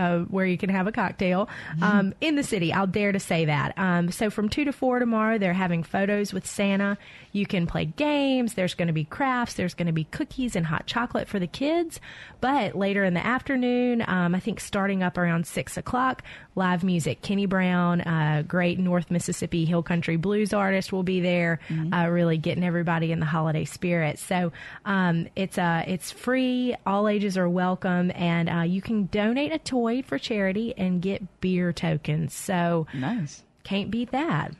Uh, 0.00 0.20
where 0.30 0.46
you 0.46 0.56
can 0.56 0.70
have 0.70 0.86
a 0.86 0.92
cocktail 0.92 1.46
um, 1.82 2.14
in 2.22 2.34
the 2.34 2.42
city. 2.42 2.72
I'll 2.72 2.86
dare 2.86 3.12
to 3.12 3.20
say 3.20 3.44
that. 3.44 3.76
Um, 3.76 4.10
so 4.10 4.30
from 4.30 4.48
two 4.48 4.64
to 4.64 4.72
four 4.72 4.98
tomorrow, 4.98 5.36
they're 5.36 5.52
having 5.52 5.82
photos 5.82 6.32
with 6.32 6.46
Santa. 6.46 6.96
You 7.32 7.44
can 7.44 7.66
play 7.66 7.84
games. 7.84 8.54
There's 8.54 8.72
going 8.72 8.88
to 8.88 8.94
be 8.94 9.04
crafts. 9.04 9.54
There's 9.54 9.74
going 9.74 9.88
to 9.88 9.92
be 9.92 10.04
cookies 10.04 10.56
and 10.56 10.64
hot 10.64 10.86
chocolate 10.86 11.28
for 11.28 11.38
the 11.38 11.46
kids. 11.46 12.00
But 12.40 12.74
later 12.74 13.04
in 13.04 13.12
the 13.12 13.24
afternoon, 13.24 14.02
um, 14.08 14.34
I 14.34 14.40
think 14.40 14.58
starting 14.58 15.02
up 15.02 15.18
around 15.18 15.46
six 15.46 15.76
o'clock, 15.76 16.22
live 16.54 16.82
music. 16.82 17.20
Kenny 17.20 17.44
Brown, 17.44 18.00
uh, 18.00 18.42
great 18.48 18.78
North 18.78 19.10
Mississippi 19.10 19.66
Hill 19.66 19.82
Country 19.82 20.16
blues 20.16 20.54
artist, 20.54 20.92
will 20.92 21.02
be 21.02 21.20
there, 21.20 21.60
uh, 21.92 22.08
really 22.08 22.38
getting 22.38 22.64
everybody 22.64 23.12
in 23.12 23.20
the 23.20 23.26
holiday 23.26 23.66
spirit. 23.66 24.18
So 24.18 24.50
um, 24.86 25.28
it's 25.36 25.58
uh, 25.58 25.84
it's 25.86 26.10
free. 26.10 26.74
All 26.86 27.06
ages 27.06 27.36
are 27.36 27.48
welcome, 27.48 28.10
and 28.14 28.48
uh, 28.48 28.62
you 28.62 28.80
can 28.80 29.06
donate 29.12 29.52
a 29.52 29.58
toy 29.58 29.89
for 30.06 30.18
charity 30.18 30.72
and 30.76 31.02
get 31.02 31.40
beer 31.40 31.72
tokens. 31.72 32.34
So 32.34 32.86
Nice. 32.94 33.42
can't 33.64 33.90
beat 33.90 34.10
that. 34.12 34.52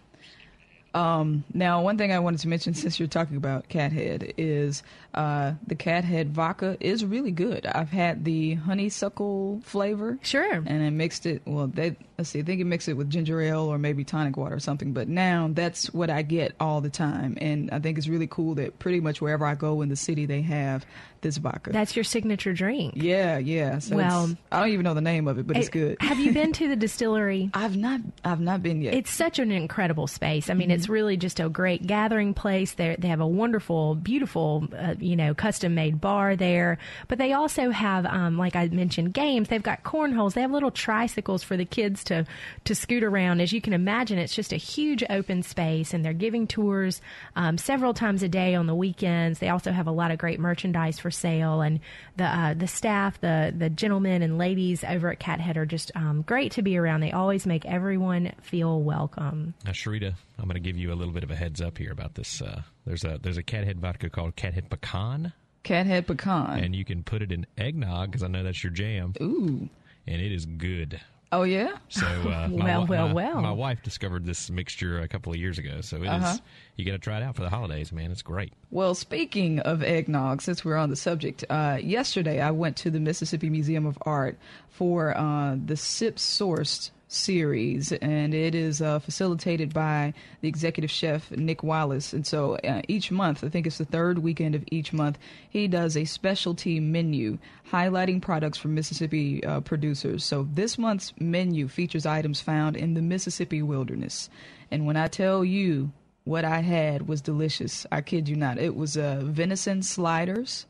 Um, 0.93 1.45
now, 1.55 1.83
one 1.83 1.97
thing 1.97 2.11
I 2.13 2.19
wanted 2.19 2.41
to 2.41 2.49
mention 2.49 2.75
since 2.75 2.99
you're 2.99 3.07
talking 3.09 3.37
about 3.37 3.69
Cathead 3.69 4.35
is 4.37 4.83
uh, 5.15 5.53
the 5.67 5.75
Cathead 5.75 6.29
vodka 6.31 6.77
is 6.81 7.05
really 7.05 7.33
good. 7.33 7.67
I've 7.67 7.91
had 7.91 8.25
the 8.25 8.55
honeysuckle 8.55 9.61
flavor. 9.65 10.19
Sure. 10.23 10.53
And 10.53 10.83
I 10.83 10.91
mixed 10.91 11.27
it. 11.27 11.43
Well, 11.47 11.67
they 11.67 11.97
let's 12.19 12.31
see. 12.31 12.41
I 12.41 12.43
think 12.43 12.59
you 12.59 12.65
mix 12.65 12.87
it 12.89 12.97
with 12.97 13.09
ginger 13.11 13.41
ale 13.41 13.63
or 13.63 13.79
maybe 13.79 14.05
tonic 14.05 14.37
water 14.37 14.55
or 14.57 14.61
something. 14.61 14.93
But 14.93 15.09
now 15.09 15.51
that's 15.53 15.93
what 15.93 16.11
I 16.11 16.23
get 16.23 16.55
all 16.61 16.81
the 16.81 16.91
time, 16.91 17.37
and 17.41 17.71
I 17.71 17.79
think 17.79 17.99
it's 17.99 18.09
really 18.09 18.27
cool 18.27 18.55
that 18.57 18.79
pretty 18.79 19.01
much 19.01 19.21
wherever 19.21 19.45
I 19.47 19.55
go 19.55 19.83
in 19.83 19.89
the 19.89 19.97
city, 19.97 20.27
they 20.27 20.43
have 20.43 20.85
this 21.23 21.37
vodka. 21.37 21.71
That's 21.71 21.97
your 21.97 22.05
signature 22.05 22.53
drink. 22.55 22.95
Yeah, 22.97 23.37
yeah. 23.39 23.79
So 23.79 23.97
Well- 23.97 24.37
I 24.51 24.61
don't 24.61 24.71
even 24.71 24.85
know 24.85 24.95
the 24.95 25.01
name 25.03 25.29
of 25.29 25.39
it, 25.39 25.47
but 25.47 25.57
it's 25.57 25.69
good. 25.69 25.99
Have 26.01 26.19
you 26.19 26.33
been 26.33 26.53
to 26.55 26.69
the 26.69 26.77
distillery? 26.87 27.51
I've 27.53 27.77
not, 27.77 28.01
I've 28.25 28.41
not 28.41 28.63
been 28.63 28.81
yet. 28.81 28.95
It's 28.95 29.11
such 29.11 29.39
an 29.39 29.51
incredible 29.53 30.07
space. 30.07 30.49
I 30.51 30.55
mean, 30.55 30.71
it's 30.71 30.89
really 30.89 31.17
just 31.19 31.39
a 31.41 31.49
great 31.49 31.87
gathering 31.87 32.33
place. 32.35 32.73
They 32.73 32.97
they 32.99 33.09
have 33.09 33.21
a 33.21 33.27
wonderful, 33.27 33.95
beautiful, 33.97 34.67
uh, 34.77 34.95
you 35.03 35.17
know, 35.17 35.35
custom 35.35 35.75
made 35.75 36.01
bar 36.01 36.37
there. 36.37 36.79
But 37.09 37.19
they 37.19 37.33
also 37.33 37.71
have, 37.71 38.07
um, 38.07 38.39
like 38.39 38.57
I 38.57 38.69
mentioned, 38.69 39.15
games. 39.15 39.49
They've 39.49 39.63
got 39.63 39.83
cornholes. 39.83 40.35
They 40.35 40.41
have 40.43 40.51
little 40.51 40.71
tricycles 40.71 41.43
for 41.43 41.57
the 41.57 41.65
kids 41.65 42.05
to 42.05 42.27
to 42.65 42.75
scoot 42.75 43.03
around. 43.03 43.41
As 43.41 43.53
you 43.53 43.61
can 43.61 43.73
imagine, 43.73 44.19
it's 44.19 44.35
just 44.35 44.53
a 44.53 44.57
huge 44.57 45.05
open 45.11 45.43
space, 45.43 45.95
and 45.95 46.05
they're 46.05 46.13
giving 46.13 46.47
tours 46.47 47.01
um, 47.37 47.59
several 47.59 47.95
times 47.95 48.23
a 48.23 48.29
day 48.29 48.55
on 48.55 48.67
the 48.67 48.75
weekends. 48.75 49.39
They 49.39 49.49
also 49.49 49.73
have 49.73 49.87
a 49.87 49.93
lot 49.93 50.11
of 50.11 50.19
great 50.19 50.41
merchandise 50.41 50.99
for 50.99 51.11
sale, 51.11 51.61
and 51.61 51.81
the 52.17 52.25
uh, 52.25 52.55
the 52.55 52.67
staff, 52.67 53.21
the 53.21 53.55
the 53.57 53.71
gentlemen 53.71 54.23
and 54.23 54.39
ladies 54.39 54.85
over 54.85 55.11
at 55.11 55.21
Cathead 55.21 55.57
are 55.57 55.67
just 55.67 55.91
um, 55.95 56.23
great 56.23 56.53
to 56.53 56.63
be 56.63 56.77
around. 56.77 57.01
They 57.01 57.13
always 57.13 57.47
make 57.47 57.65
everyone 57.67 58.33
feel 58.43 58.81
welcome. 58.81 59.55
Now, 59.65 59.73
Sharita, 59.73 60.15
I'm 60.41 60.47
going 60.47 60.55
to 60.55 60.61
give 60.61 60.77
you 60.77 60.93
a 60.93 60.95
little 60.97 61.13
bit 61.13 61.23
of 61.23 61.31
a 61.31 61.37
heads 61.37 61.61
up 61.61 61.79
here 61.79 61.93
about 61.93 62.15
this. 62.15 62.41
Uh, 62.41 62.63
there's 62.87 63.05
a 63.05 63.19
there's 63.23 63.37
a 63.37 63.43
cathead 63.43 63.79
vodka 63.79 64.09
called 64.11 64.37
Cathead 64.37 64.71
Pecan, 64.71 65.33
Cathead 65.65 66.07
pecan. 66.07 66.59
and 66.65 66.75
you 66.75 66.85
can 66.85 67.03
put 67.03 67.21
it 67.23 67.31
in 67.31 67.47
eggnog 67.59 68.11
because 68.11 68.23
I 68.23 68.29
know 68.29 68.43
that's 68.43 68.63
your 68.65 68.73
jam, 68.73 69.13
Ooh. 69.21 69.69
and 70.07 70.23
it 70.23 70.33
is 70.33 70.47
good. 70.47 71.01
Oh 71.33 71.45
yeah. 71.45 71.77
So, 71.89 72.07
uh, 72.07 72.49
my, 72.51 72.65
Well, 72.79 72.87
well, 72.87 73.07
my- 73.09 73.15
well. 73.15 73.41
My 73.41 73.53
wife 73.53 73.83
discovered 73.85 74.25
this 74.25 74.51
mixture 74.51 74.99
a 75.01 75.07
couple 75.07 75.33
of 75.33 75.39
years 75.39 75.59
ago, 75.59 75.81
so 75.81 75.99
it 75.99 76.03
is- 76.05 76.09
Uh-huh. 76.09 76.37
You 76.77 76.85
got 76.85 76.93
to 76.93 76.99
try 76.99 77.19
it 77.19 77.23
out 77.23 77.37
for 77.37 77.43
the 77.43 77.51
holidays, 77.51 77.93
man. 77.93 78.11
It's 78.11 78.23
great. 78.23 78.53
Well, 78.71 78.95
speaking 78.97 79.61
of 79.61 79.83
eggnog, 79.83 80.41
since 80.43 80.65
we're 80.65 80.77
on 80.77 80.89
the 80.91 80.97
subject, 80.97 81.45
uh, 81.51 81.79
yesterday 81.81 82.41
I 82.41 82.51
went 82.51 82.77
to 82.79 82.91
the 82.91 82.99
Mississippi 82.99 83.49
Museum 83.51 83.85
of 83.87 83.97
Art 84.03 84.39
for 84.71 85.17
uh, 85.17 85.57
the 85.63 85.77
Sip 85.77 86.17
Sourced 86.17 86.91
series, 87.13 87.93
and 87.93 88.33
it 88.35 88.55
is 88.55 88.81
uh, 88.81 88.99
facilitated 88.99 89.75
by 89.75 90.15
the 90.41 90.49
executive 90.49 90.91
chef 90.91 91.31
Nick 91.33 91.63
Wallace. 91.63 92.13
And 92.13 92.27
so 92.27 92.57
uh, 92.57 92.83
each 92.89 93.11
month, 93.11 93.43
I 93.45 93.49
think 93.49 93.67
it's 93.67 93.79
the 93.79 93.85
third 93.85 94.21
weekend 94.21 94.55
of 94.55 94.65
each 94.71 94.93
month, 94.93 95.19
he 95.49 95.69
does 95.69 95.97
a 95.97 96.05
specialty 96.05 96.81
menu 96.81 97.39
highlighting 97.71 98.23
products 98.23 98.59
from 98.59 98.75
Mississippi 98.75 99.45
uh, 99.45 99.61
producers. 99.61 100.25
So 100.25 100.49
this 100.55 100.79
month's 100.79 101.13
menu 101.19 101.69
features 101.69 102.07
items 102.07 102.41
found 102.41 102.77
in 102.77 102.95
the 102.95 103.03
Mississippi 103.03 103.63
wilderness. 103.63 104.31
And 104.71 104.87
when 104.87 104.97
I 104.97 105.09
tell 105.09 105.45
you 105.45 105.93
what 106.25 106.45
I 106.45 106.61
had 106.61 107.09
was 107.09 107.21
delicious. 107.21 107.87
I 107.91 108.03
kid 108.03 108.29
you 108.29 108.37
not. 108.37 108.59
It 108.59 108.77
was 108.77 108.97
uh, 108.97 109.21
venison 109.25 109.83
sliders. 109.83 110.67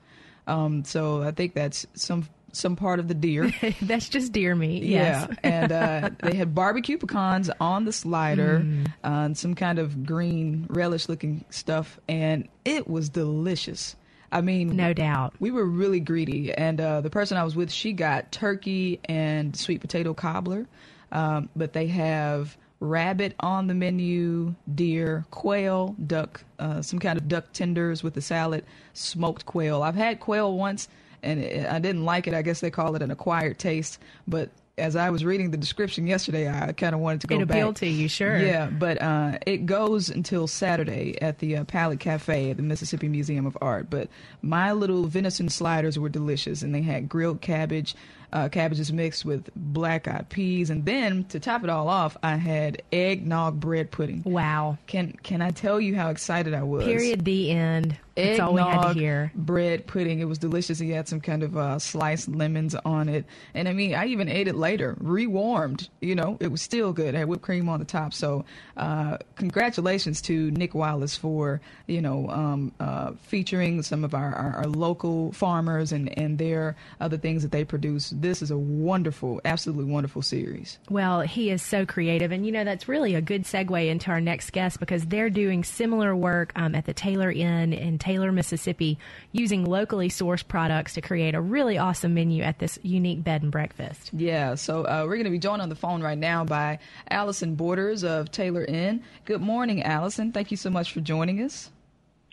Um, 0.47 0.85
so 0.85 1.23
I 1.23 1.33
think 1.33 1.55
that's 1.55 1.87
some 1.95 2.29
some 2.53 2.77
part 2.77 2.99
of 2.99 3.09
the 3.09 3.15
deer. 3.15 3.53
That's 3.83 4.09
just 4.09 4.33
deer 4.33 4.55
meat. 4.55 4.83
Yeah, 4.83 5.27
and 5.43 5.71
uh, 5.73 6.11
they 6.23 6.35
had 6.37 6.55
barbecue 6.55 6.99
pecans 6.99 7.51
on 7.61 7.85
the 7.85 7.93
slider, 7.93 8.61
Mm. 8.61 8.87
uh, 8.89 8.91
and 9.03 9.39
some 9.39 9.55
kind 9.55 9.79
of 9.79 10.05
green 10.07 10.67
relish-looking 10.69 11.45
stuff, 11.51 11.99
and 12.09 12.49
it 12.65 12.89
was 12.89 13.09
delicious. 13.09 13.97
I 14.33 14.41
mean, 14.43 14.77
No 14.77 14.93
doubt. 14.93 15.35
we 15.41 15.51
were 15.51 15.65
really 15.65 15.99
greedy, 16.01 16.53
and 16.53 16.81
uh, 16.81 17.01
the 17.01 17.11
person 17.11 17.37
I 17.37 17.43
was 17.45 17.57
with, 17.57 17.71
she 17.71 17.93
got 17.93 18.31
turkey 18.31 19.01
and 19.07 19.57
sweet 19.57 19.81
potato 19.81 20.15
cobbler, 20.15 20.67
um, 21.11 21.49
but 21.57 21.73
they 21.73 21.89
have 21.89 22.57
rabbit 22.79 23.35
on 23.41 23.67
the 23.67 23.75
menu, 23.75 24.55
deer, 24.75 25.25
quail, 25.31 25.95
duck, 26.07 26.43
uh, 26.59 26.81
some 26.81 26.99
kind 26.99 27.19
of 27.19 27.29
duck 27.29 27.53
tenders 27.53 28.03
with 28.03 28.15
the 28.15 28.23
salad, 28.23 28.65
smoked 28.95 29.45
quail. 29.47 29.83
I've 29.83 29.97
had 29.97 30.21
quail 30.21 30.57
once, 30.57 30.89
and 31.23 31.41
it, 31.41 31.67
I 31.71 31.79
didn't 31.79 32.05
like 32.05 32.27
it. 32.27 32.35
I 32.35 32.43
guess 32.43 32.61
they 32.61 32.71
call 32.71 32.95
it 32.97 33.03
an 33.03 33.11
acquired 33.11 33.59
taste, 33.59 33.99
but 34.27 34.51
as 34.79 34.97
I 34.97 35.11
was 35.11 35.25
reading 35.27 35.51
the 35.51 35.59
description 35.59 36.07
yesterday, 36.07 36.49
I 36.49 36.73
kind 36.73 36.95
of 36.95 37.03
wanted 37.03 37.21
to 37.23 37.27
go 37.27 37.39
It 37.41 37.47
back. 37.49 37.57
appealed 37.59 37.77
to 37.77 37.87
you, 37.87 38.09
sure. 38.09 38.39
Yeah, 38.39 38.67
but 38.71 39.03
uh, 39.03 39.39
it 39.47 39.67
goes 39.67 40.09
until 40.09 40.47
Saturday 40.47 41.21
at 41.21 41.39
the 41.39 41.59
uh, 41.59 41.65
Palette 41.65 42.01
Cafe 42.01 42.51
at 42.51 42.57
the 42.57 42.63
Mississippi 42.63 43.07
Museum 43.09 43.45
of 43.45 43.59
Art. 43.61 43.91
But 43.91 44.09
my 44.41 44.73
little 44.73 45.05
venison 45.05 45.51
sliders 45.51 45.99
were 45.99 46.09
delicious, 46.09 46.63
and 46.63 46.75
they 46.75 46.81
had 46.81 47.11
grilled 47.11 47.43
cabbage, 47.43 47.95
uh, 48.33 48.49
cabbages 48.49 48.91
mixed 48.91 49.23
with 49.27 49.51
black 49.55 50.09
eyed 50.09 50.31
peas, 50.31 50.71
and 50.71 50.87
then 50.87 51.25
to 51.25 51.39
top 51.41 51.63
it 51.63 51.69
all 51.69 51.89
off, 51.89 52.17
I 52.23 52.37
had 52.37 52.81
eggnog 52.91 53.61
bread 53.61 53.91
pudding. 53.91 54.23
Wow. 54.25 54.79
Can 54.87 55.13
can 55.23 55.43
I 55.43 55.51
tell 55.51 55.79
you 55.79 55.95
how 55.95 56.09
excited 56.09 56.55
I 56.55 56.63
was? 56.63 56.85
Period. 56.87 57.23
The 57.27 57.51
end. 57.51 57.99
That's 58.23 58.41
all 58.41 58.55
we 58.55 58.61
had 58.61 58.93
to 58.93 58.99
hear. 58.99 59.33
bread 59.35 59.87
pudding. 59.87 60.21
It 60.21 60.27
was 60.27 60.39
delicious. 60.39 60.79
He 60.79 60.91
had 60.91 61.09
some 61.09 61.21
kind 61.21 61.43
of 61.43 61.57
uh, 61.57 61.79
sliced 61.79 62.29
lemons 62.29 62.75
on 62.75 63.09
it, 63.09 63.25
and 63.55 63.69
I 63.69 63.73
mean, 63.73 63.95
I 63.95 64.07
even 64.07 64.29
ate 64.29 64.49
it 64.49 64.57
later, 64.57 64.97
rewarmed. 65.01 65.89
You 66.01 66.15
know, 66.15 66.37
it 66.41 66.51
was 66.51 66.63
still 66.63 66.93
good. 66.93 67.15
It 67.15 67.19
had 67.19 67.29
whipped 67.29 67.43
cream 67.43 67.69
on 67.69 67.79
the 67.79 67.85
top. 67.85 68.13
So, 68.15 68.45
uh, 68.77 69.19
congratulations 69.37 70.21
to 70.23 70.51
Nick 70.51 70.75
Wallace 70.75 71.17
for 71.17 71.61
you 71.87 72.01
know 72.01 72.29
um, 72.31 72.73
uh, 72.81 73.13
featuring 73.23 73.83
some 73.83 74.05
of 74.05 74.15
our, 74.15 74.35
our, 74.35 74.57
our 74.57 74.67
local 74.67 75.33
farmers 75.33 75.93
and 75.93 76.17
and 76.19 76.39
their 76.39 76.77
other 77.01 77.17
things 77.17 77.43
that 77.43 77.53
they 77.53 77.65
produce. 77.65 78.11
This 78.11 78.43
is 78.43 78.51
a 78.51 78.59
wonderful, 78.59 79.41
absolutely 79.45 79.85
wonderful 79.85 80.23
series. 80.23 80.79
Well, 80.89 81.21
he 81.21 81.51
is 81.51 81.63
so 81.63 81.87
creative. 81.87 82.33
And, 82.33 82.45
you 82.45 82.53
know, 82.53 82.65
that's 82.65 82.89
really 82.89 83.15
a 83.15 83.21
good 83.21 83.45
segue 83.45 83.89
into 83.89 84.11
our 84.11 84.21
next 84.21 84.51
guest 84.53 84.81
because 84.81 85.07
they're 85.07 85.31
doing 85.31 85.65
similar 85.65 86.15
work 86.15 86.53
um, 86.57 86.75
at 86.75 86.85
the 86.87 86.95
Taylor 86.95 87.31
Inn 87.31 87.73
in 87.73 87.99
Taylor, 87.99 88.10
Mississippi, 88.19 88.99
using 89.33 89.65
locally 89.65 90.09
sourced 90.09 90.47
products 90.47 90.95
to 90.95 91.01
create 91.01 91.35
a 91.35 91.41
really 91.41 91.79
awesome 91.79 92.15
menu 92.15 92.43
at 92.43 92.59
this 92.59 92.79
unique 92.83 93.23
bed 93.23 93.43
and 93.43 93.53
breakfast. 93.53 94.11
Yeah, 94.13 94.55
so 94.55 94.85
uh, 94.85 95.05
we're 95.05 95.17
going 95.17 95.25
to 95.25 95.31
be 95.31 95.39
joined 95.39 95.63
on 95.63 95.69
the 95.69 95.75
phone 95.75 96.03
right 96.03 96.19
now 96.19 96.45
by 96.45 96.79
Allison 97.11 97.55
Borders 97.55 98.05
of 98.05 98.31
Taylor 98.31 98.65
Inn. 98.65 99.03
Good 99.25 99.41
morning, 99.41 99.83
Allison. 99.83 100.33
Thank 100.33 100.51
you 100.51 100.57
so 100.57 100.71
much 100.71 100.93
for 100.93 101.01
joining 101.01 101.43
us. 101.43 101.71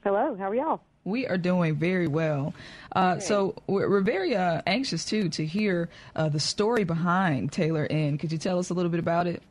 Hello, 0.04 0.36
how 0.36 0.50
are 0.50 0.56
y'all? 0.56 0.82
We 1.04 1.26
are 1.28 1.38
doing 1.38 1.76
very 1.76 2.08
well. 2.08 2.54
Uh, 2.94 3.20
so 3.20 3.56
we're, 3.68 3.90
we're 3.90 4.02
very 4.02 4.36
uh, 4.36 4.62
anxious 4.68 5.06
too 5.06 5.30
to 5.30 5.46
hear 5.46 5.90
uh, 6.16 6.30
the 6.30 6.40
story 6.40 6.84
behind 6.84 7.52
Taylor 7.52 7.86
Inn. 7.86 8.18
Could 8.18 8.32
you 8.32 8.38
tell 8.38 8.60
us 8.60 8.70
a 8.70 8.74
little 8.74 8.92
bit 8.92 9.00
about 9.00 9.26
it? 9.28 9.42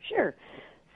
Sure. 0.00 0.34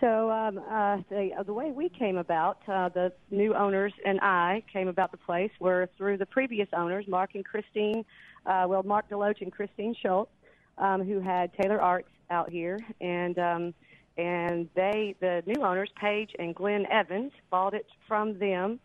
So 0.01 0.31
um, 0.31 0.59
uh, 0.59 0.99
the 1.09 1.31
uh, 1.39 1.43
the 1.43 1.55
way 1.55 1.71
we 1.71 1.89
came 1.89 2.19
about, 2.19 2.59
uh, 2.69 2.91
the 2.91 3.13
new 3.31 3.55
owners 3.55 3.93
and 4.05 4.21
I 4.21 4.63
came 4.71 4.89
about 4.89 5.11
the 5.11 5.17
place 5.17 5.51
were 5.59 5.89
through 5.97 6.19
the 6.19 6.27
previous 6.27 6.69
owners, 6.77 7.07
Mark 7.09 7.35
and 7.35 7.45
Christine. 7.45 8.05
Uh, 8.45 8.67
well, 8.69 8.83
Mark 8.83 9.09
Deloach 9.09 9.41
and 9.41 9.51
Christine 9.51 9.95
Schultz, 10.01 10.31
um, 10.77 11.03
who 11.03 11.21
had 11.21 11.51
Taylor 11.55 11.81
Arts 11.81 12.11
out 12.31 12.51
here, 12.51 12.79
and 13.01 13.39
um, 13.39 13.75
and 14.19 14.69
they 14.75 15.15
the 15.21 15.43
new 15.47 15.63
owners, 15.63 15.89
Paige 15.99 16.31
and 16.39 16.55
Glenn 16.55 16.85
Evans, 16.91 17.33
bought 17.51 17.73
it 17.73 17.87
from 18.07 18.39
them, 18.39 18.79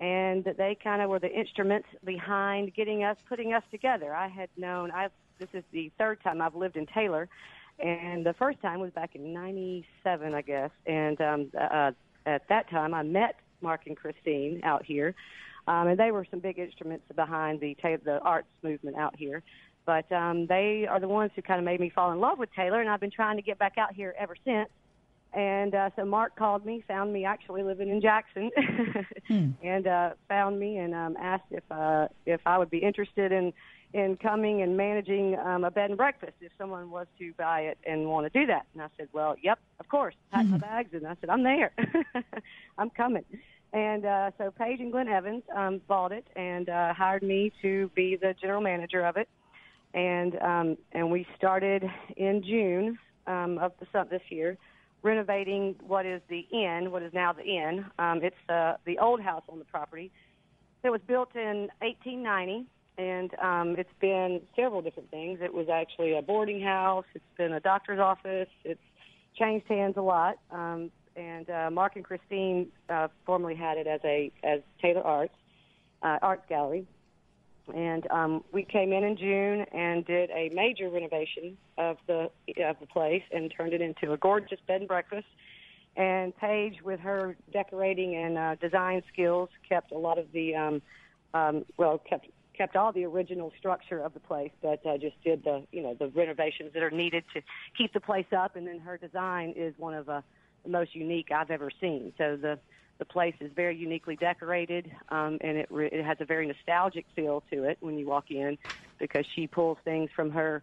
and 0.00 0.44
they 0.44 0.76
kind 0.82 1.00
of 1.00 1.10
were 1.10 1.20
the 1.20 1.32
instruments 1.32 1.88
behind 2.04 2.74
getting 2.74 3.04
us 3.04 3.16
putting 3.28 3.52
us 3.52 3.62
together. 3.70 4.12
I 4.12 4.26
had 4.26 4.48
known 4.56 4.90
I 4.90 5.10
this 5.38 5.48
is 5.52 5.62
the 5.70 5.92
third 5.96 6.20
time 6.24 6.42
I've 6.42 6.56
lived 6.56 6.76
in 6.76 6.86
Taylor 6.86 7.28
and 7.78 8.24
the 8.24 8.34
first 8.34 8.60
time 8.62 8.80
was 8.80 8.90
back 8.92 9.14
in 9.14 9.32
'97, 9.32 10.34
I 10.34 10.42
guess. 10.42 10.70
And 10.86 11.20
um, 11.20 11.50
uh, 11.58 11.92
at 12.24 12.48
that 12.48 12.70
time, 12.70 12.94
I 12.94 13.02
met 13.02 13.36
Mark 13.60 13.82
and 13.86 13.96
Christine 13.96 14.60
out 14.64 14.84
here, 14.84 15.14
um, 15.66 15.88
and 15.88 15.98
they 15.98 16.10
were 16.10 16.26
some 16.30 16.40
big 16.40 16.58
instruments 16.58 17.04
behind 17.14 17.60
the 17.60 17.76
ta- 17.80 18.02
the 18.04 18.18
arts 18.20 18.48
movement 18.62 18.96
out 18.96 19.14
here. 19.16 19.42
But 19.84 20.10
um, 20.10 20.46
they 20.46 20.86
are 20.88 20.98
the 20.98 21.08
ones 21.08 21.30
who 21.36 21.42
kind 21.42 21.60
of 21.60 21.64
made 21.64 21.80
me 21.80 21.90
fall 21.90 22.12
in 22.12 22.18
love 22.18 22.38
with 22.38 22.52
Taylor, 22.54 22.80
and 22.80 22.90
I've 22.90 23.00
been 23.00 23.10
trying 23.10 23.36
to 23.36 23.42
get 23.42 23.58
back 23.58 23.78
out 23.78 23.94
here 23.94 24.14
ever 24.18 24.36
since. 24.44 24.68
And 25.32 25.74
uh, 25.74 25.90
so 25.96 26.04
Mark 26.04 26.34
called 26.34 26.64
me, 26.64 26.82
found 26.88 27.12
me 27.12 27.24
actually 27.24 27.62
living 27.62 27.90
in 27.90 28.00
Jackson, 28.00 28.50
and 29.62 29.86
uh, 29.86 30.10
found 30.28 30.58
me 30.58 30.78
and 30.78 30.94
um, 30.94 31.16
asked 31.20 31.44
if 31.50 31.62
uh, 31.70 32.08
if 32.24 32.40
I 32.46 32.58
would 32.58 32.70
be 32.70 32.78
interested 32.78 33.32
in 33.32 33.52
in 33.92 34.16
coming 34.16 34.62
and 34.62 34.76
managing 34.76 35.38
um, 35.38 35.64
a 35.64 35.70
bed 35.70 35.90
and 35.90 35.96
breakfast 35.96 36.34
if 36.40 36.52
someone 36.58 36.90
was 36.90 37.06
to 37.18 37.32
buy 37.34 37.60
it 37.60 37.78
and 37.86 38.06
want 38.06 38.30
to 38.30 38.38
do 38.38 38.46
that. 38.46 38.66
And 38.74 38.82
I 38.82 38.88
said, 38.96 39.08
well, 39.12 39.36
yep, 39.42 39.58
of 39.80 39.88
course. 39.88 40.14
Packed 40.32 40.48
my 40.48 40.58
bags 40.58 40.90
and 40.92 41.06
I 41.06 41.16
said, 41.20 41.30
I'm 41.30 41.42
there. 41.42 41.72
I'm 42.78 42.90
coming. 42.90 43.24
And 43.72 44.04
uh, 44.04 44.30
so 44.38 44.50
Paige 44.50 44.80
and 44.80 44.92
Glenn 44.92 45.08
Evans 45.08 45.42
um, 45.54 45.80
bought 45.86 46.12
it 46.12 46.26
and 46.36 46.68
uh, 46.68 46.94
hired 46.94 47.22
me 47.22 47.52
to 47.62 47.90
be 47.94 48.16
the 48.16 48.34
general 48.40 48.60
manager 48.60 49.04
of 49.04 49.16
it. 49.16 49.28
And 49.94 50.36
um, 50.42 50.76
and 50.92 51.10
we 51.10 51.26
started 51.36 51.84
in 52.16 52.42
June 52.42 52.98
um, 53.26 53.58
of 53.58 53.72
the 53.80 54.06
this 54.10 54.22
year 54.28 54.58
renovating 55.02 55.76
what 55.86 56.04
is 56.04 56.20
the 56.28 56.46
inn, 56.50 56.90
what 56.90 57.02
is 57.02 57.12
now 57.14 57.32
the 57.32 57.44
inn. 57.44 57.86
Um, 57.98 58.20
it's 58.22 58.36
uh, 58.48 58.74
the 58.84 58.98
old 58.98 59.20
house 59.20 59.44
on 59.48 59.58
the 59.58 59.64
property. 59.64 60.10
It 60.82 60.90
was 60.90 61.00
built 61.06 61.34
in 61.34 61.68
1890, 61.80 62.66
and 62.98 63.34
um, 63.38 63.76
it's 63.78 63.92
been 64.00 64.40
several 64.54 64.82
different 64.82 65.10
things. 65.10 65.40
It 65.42 65.52
was 65.52 65.68
actually 65.68 66.16
a 66.16 66.22
boarding 66.22 66.62
house. 66.62 67.04
It's 67.14 67.24
been 67.36 67.52
a 67.52 67.60
doctor's 67.60 68.00
office. 68.00 68.48
It's 68.64 68.80
changed 69.38 69.66
hands 69.68 69.94
a 69.96 70.02
lot. 70.02 70.38
Um, 70.50 70.90
and 71.14 71.48
uh, 71.48 71.70
Mark 71.70 71.96
and 71.96 72.04
Christine 72.04 72.68
uh, 72.88 73.08
formerly 73.24 73.54
had 73.54 73.78
it 73.78 73.86
as 73.86 74.00
a 74.04 74.30
as 74.42 74.60
Taylor 74.80 75.02
Arts 75.02 75.34
uh, 76.02 76.18
Arts 76.20 76.44
Gallery, 76.48 76.86
and 77.74 78.06
um, 78.10 78.44
we 78.52 78.62
came 78.62 78.92
in 78.92 79.02
in 79.02 79.16
June 79.16 79.66
and 79.72 80.04
did 80.04 80.30
a 80.30 80.50
major 80.54 80.88
renovation 80.90 81.56
of 81.78 81.96
the 82.06 82.30
of 82.64 82.76
the 82.80 82.86
place 82.86 83.22
and 83.32 83.52
turned 83.56 83.72
it 83.72 83.80
into 83.80 84.12
a 84.12 84.16
gorgeous 84.16 84.60
bed 84.66 84.80
and 84.80 84.88
breakfast. 84.88 85.26
And 85.96 86.36
Paige, 86.36 86.82
with 86.84 87.00
her 87.00 87.36
decorating 87.50 88.14
and 88.14 88.36
uh, 88.36 88.54
design 88.56 89.02
skills, 89.10 89.48
kept 89.66 89.92
a 89.92 89.98
lot 89.98 90.18
of 90.18 90.30
the 90.32 90.54
um, 90.54 90.82
um, 91.32 91.64
well 91.78 91.98
kept 91.98 92.26
kept 92.56 92.76
all 92.76 92.92
the 92.92 93.04
original 93.04 93.52
structure 93.58 94.00
of 94.00 94.14
the 94.14 94.20
place, 94.20 94.50
but 94.62 94.84
uh, 94.86 94.96
just 94.98 95.16
did 95.24 95.44
the 95.44 95.64
you 95.72 95.82
know 95.82 95.94
the 95.98 96.08
renovations 96.08 96.72
that 96.74 96.82
are 96.82 96.90
needed 96.90 97.24
to 97.34 97.42
keep 97.76 97.92
the 97.92 98.00
place 98.00 98.26
up. 98.36 98.56
And 98.56 98.66
then 98.66 98.78
her 98.80 98.96
design 98.96 99.54
is 99.56 99.74
one 99.78 99.94
of 99.94 100.08
uh, 100.08 100.20
the 100.64 100.70
most 100.70 100.94
unique 100.94 101.28
I've 101.34 101.50
ever 101.50 101.70
seen. 101.80 102.12
So 102.18 102.36
the 102.40 102.58
the 102.98 103.04
place 103.04 103.34
is 103.40 103.50
very 103.54 103.76
uniquely 103.76 104.16
decorated, 104.16 104.90
um, 105.10 105.38
and 105.42 105.58
it, 105.58 105.66
re- 105.70 105.90
it 105.92 106.04
has 106.04 106.16
a 106.20 106.24
very 106.24 106.46
nostalgic 106.46 107.04
feel 107.14 107.42
to 107.52 107.64
it 107.64 107.76
when 107.80 107.98
you 107.98 108.06
walk 108.06 108.30
in, 108.30 108.56
because 108.98 109.26
she 109.34 109.46
pulls 109.46 109.78
things 109.84 110.10
from 110.16 110.30
her. 110.30 110.62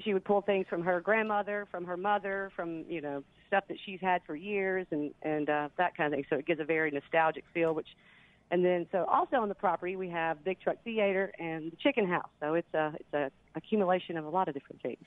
She 0.00 0.12
would 0.12 0.24
pull 0.24 0.42
things 0.42 0.66
from 0.68 0.82
her 0.82 1.00
grandmother, 1.00 1.68
from 1.70 1.84
her 1.84 1.96
mother, 1.96 2.50
from 2.56 2.84
you 2.88 3.00
know 3.00 3.22
stuff 3.46 3.64
that 3.68 3.76
she's 3.84 4.00
had 4.00 4.22
for 4.26 4.34
years, 4.34 4.86
and 4.90 5.12
and 5.22 5.48
uh, 5.48 5.68
that 5.78 5.96
kind 5.96 6.12
of 6.12 6.16
thing. 6.16 6.24
So 6.28 6.36
it 6.36 6.46
gives 6.46 6.60
a 6.60 6.64
very 6.64 6.90
nostalgic 6.90 7.44
feel. 7.54 7.74
Which, 7.74 7.88
and 8.52 8.62
then 8.64 8.86
so 8.92 9.04
also 9.06 9.36
on 9.36 9.48
the 9.48 9.54
property 9.54 9.96
we 9.96 10.10
have 10.10 10.44
Big 10.44 10.60
Truck 10.60 10.76
Theater 10.84 11.32
and 11.38 11.72
the 11.72 11.76
Chicken 11.76 12.06
House. 12.06 12.28
So 12.38 12.54
it's 12.54 12.72
a 12.74 12.92
it's 13.00 13.14
a 13.14 13.30
accumulation 13.56 14.16
of 14.16 14.26
a 14.26 14.28
lot 14.28 14.46
of 14.46 14.54
different 14.54 14.82
things. 14.82 15.04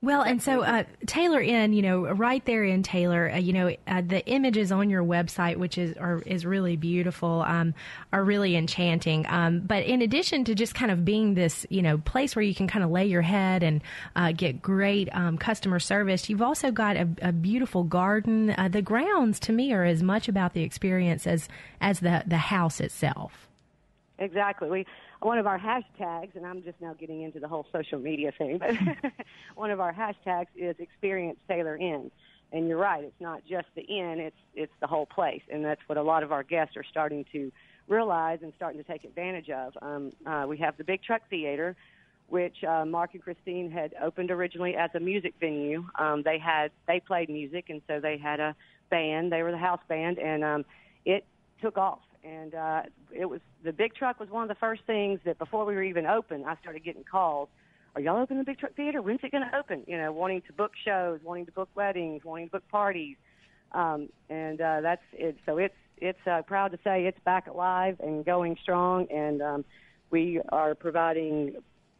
Well, 0.00 0.22
and 0.22 0.40
so 0.40 0.62
uh, 0.62 0.84
Taylor 1.06 1.40
Inn, 1.40 1.72
you 1.72 1.82
know, 1.82 2.02
right 2.02 2.44
there 2.44 2.62
in 2.62 2.84
Taylor, 2.84 3.32
uh, 3.32 3.38
you 3.38 3.52
know, 3.52 3.74
uh, 3.88 4.00
the 4.06 4.24
images 4.26 4.70
on 4.70 4.90
your 4.90 5.02
website, 5.02 5.56
which 5.56 5.76
is 5.76 5.96
are, 5.96 6.22
is 6.24 6.46
really 6.46 6.76
beautiful, 6.76 7.42
um, 7.42 7.74
are 8.12 8.22
really 8.22 8.54
enchanting. 8.54 9.26
Um, 9.28 9.58
but 9.58 9.84
in 9.84 10.00
addition 10.00 10.44
to 10.44 10.54
just 10.54 10.72
kind 10.72 10.92
of 10.92 11.04
being 11.04 11.34
this, 11.34 11.66
you 11.68 11.82
know, 11.82 11.98
place 11.98 12.36
where 12.36 12.44
you 12.44 12.54
can 12.54 12.68
kind 12.68 12.84
of 12.84 12.92
lay 12.92 13.06
your 13.06 13.22
head 13.22 13.64
and 13.64 13.82
uh, 14.14 14.30
get 14.30 14.62
great 14.62 15.08
um, 15.12 15.36
customer 15.36 15.80
service, 15.80 16.30
you've 16.30 16.42
also 16.42 16.70
got 16.70 16.96
a, 16.96 17.08
a 17.20 17.32
beautiful 17.32 17.82
garden. 17.82 18.54
Uh, 18.56 18.68
the 18.68 18.82
grounds, 18.82 19.40
to 19.40 19.52
me, 19.52 19.72
are 19.72 19.84
as 19.84 20.00
much 20.00 20.28
about 20.28 20.54
the 20.54 20.62
experience 20.62 21.26
as 21.26 21.48
as 21.80 21.98
the 21.98 22.22
the 22.24 22.36
house 22.38 22.78
itself. 22.78 23.48
Exactly. 24.20 24.70
We 24.70 24.86
one 25.20 25.38
of 25.38 25.46
our 25.46 25.58
hashtags, 25.58 26.34
and 26.36 26.46
I'm 26.46 26.62
just 26.62 26.80
now 26.80 26.94
getting 26.94 27.22
into 27.22 27.40
the 27.40 27.48
whole 27.48 27.66
social 27.72 27.98
media 27.98 28.32
thing, 28.36 28.58
but 28.58 28.70
one 29.54 29.70
of 29.70 29.80
our 29.80 29.92
hashtags 29.92 30.46
is 30.56 30.76
Experience 30.78 31.38
Taylor 31.48 31.76
Inn. 31.76 32.10
And 32.50 32.66
you're 32.66 32.78
right, 32.78 33.04
it's 33.04 33.20
not 33.20 33.42
just 33.46 33.66
the 33.74 33.82
inn, 33.82 34.20
it's 34.20 34.36
it's 34.54 34.72
the 34.80 34.86
whole 34.86 35.04
place, 35.04 35.42
and 35.52 35.62
that's 35.62 35.82
what 35.86 35.98
a 35.98 36.02
lot 36.02 36.22
of 36.22 36.32
our 36.32 36.42
guests 36.42 36.78
are 36.78 36.84
starting 36.90 37.26
to 37.32 37.52
realize 37.88 38.38
and 38.42 38.54
starting 38.56 38.82
to 38.82 38.90
take 38.90 39.04
advantage 39.04 39.50
of. 39.50 39.76
Um, 39.82 40.12
uh, 40.26 40.46
we 40.48 40.56
have 40.58 40.78
the 40.78 40.84
Big 40.84 41.02
Truck 41.02 41.20
Theater, 41.28 41.76
which 42.28 42.64
uh, 42.64 42.86
Mark 42.86 43.10
and 43.12 43.22
Christine 43.22 43.70
had 43.70 43.94
opened 44.02 44.30
originally 44.30 44.76
as 44.76 44.88
a 44.94 45.00
music 45.00 45.34
venue. 45.38 45.84
Um, 45.98 46.22
they 46.22 46.38
had 46.38 46.70
they 46.86 47.00
played 47.00 47.28
music, 47.28 47.66
and 47.68 47.82
so 47.86 48.00
they 48.00 48.16
had 48.16 48.40
a 48.40 48.56
band. 48.90 49.30
They 49.30 49.42
were 49.42 49.50
the 49.50 49.58
house 49.58 49.82
band, 49.86 50.18
and 50.18 50.42
um, 50.42 50.64
it 51.04 51.26
took 51.60 51.76
off 51.76 51.98
and 52.28 52.54
uh, 52.54 52.82
it 53.12 53.26
was 53.26 53.40
the 53.64 53.72
big 53.72 53.94
truck 53.94 54.20
was 54.20 54.28
one 54.28 54.42
of 54.42 54.48
the 54.48 54.54
first 54.56 54.82
things 54.86 55.20
that 55.24 55.38
before 55.38 55.64
we 55.64 55.74
were 55.74 55.82
even 55.82 56.06
open, 56.06 56.44
I 56.44 56.56
started 56.60 56.84
getting 56.84 57.04
calls. 57.04 57.48
Are 57.94 58.00
y'all 58.00 58.20
opening 58.20 58.38
the 58.38 58.44
big 58.44 58.58
truck 58.58 58.74
theater? 58.74 59.00
When's 59.02 59.20
it 59.22 59.32
going 59.32 59.48
to 59.50 59.56
open? 59.56 59.82
You 59.86 59.96
know, 59.96 60.12
wanting 60.12 60.42
to 60.42 60.52
book 60.52 60.72
shows, 60.84 61.20
wanting 61.24 61.46
to 61.46 61.52
book 61.52 61.68
weddings, 61.74 62.24
wanting 62.24 62.46
to 62.46 62.52
book 62.52 62.68
parties, 62.70 63.16
um, 63.72 64.08
and 64.28 64.60
uh, 64.60 64.80
that's 64.82 65.02
it. 65.12 65.36
So 65.46 65.58
it's 65.58 65.74
it's 65.96 66.26
uh, 66.30 66.42
proud 66.42 66.72
to 66.72 66.78
say 66.84 67.06
it's 67.06 67.18
back 67.24 67.46
alive 67.48 67.96
and 68.00 68.24
going 68.24 68.56
strong, 68.62 69.06
and 69.10 69.42
um, 69.42 69.64
we 70.10 70.40
are 70.50 70.74
providing 70.74 71.56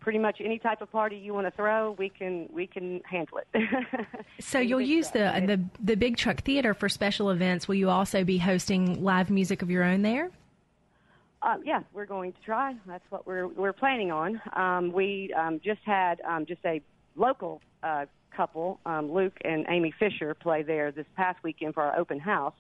pretty 0.09 0.18
much 0.18 0.40
any 0.42 0.59
type 0.59 0.80
of 0.80 0.90
party 0.90 1.16
you 1.16 1.34
want 1.34 1.46
to 1.46 1.50
throw, 1.50 1.90
we 1.98 2.09
can 2.09 2.48
we 2.50 2.66
can 2.66 2.98
handle 3.04 3.36
it. 3.36 3.86
so 4.40 4.59
you'll 4.59 4.80
use 4.80 5.11
the 5.11 5.18
the 5.46 5.62
the 5.84 5.96
big 5.96 6.16
truck 6.16 6.40
theater 6.44 6.72
for 6.72 6.88
special 6.88 7.28
events. 7.28 7.68
Will 7.68 7.74
you 7.74 7.90
also 7.90 8.24
be 8.24 8.38
hosting 8.38 9.04
live 9.04 9.28
music 9.28 9.61
of 9.61 9.70
your 9.70 9.84
own 9.84 10.00
there? 10.00 10.30
Uh, 11.42 11.56
yeah, 11.62 11.82
we're 11.92 12.06
going 12.06 12.32
to 12.32 12.38
try. 12.40 12.74
That's 12.86 13.04
what 13.11 13.26
we're 13.26 13.48
we're 13.48 13.74
planning 13.74 14.11
on. 14.11 14.40
Um, 14.54 14.92
we 14.92 15.30
um, 15.34 15.61
just 15.62 15.82
had 15.84 16.22
um, 16.22 16.46
just 16.46 16.64
a 16.64 16.80
local 17.14 17.61
uh, 17.82 18.06
couple, 18.34 18.80
um, 18.86 19.12
Luke 19.12 19.36
and 19.44 19.66
Amy 19.68 19.92
Fisher, 19.98 20.32
play 20.32 20.62
there 20.62 20.90
this 20.90 21.04
past 21.16 21.38
weekend 21.42 21.74
for 21.74 21.82
our 21.82 21.98
open 21.98 22.18
house. 22.18 22.54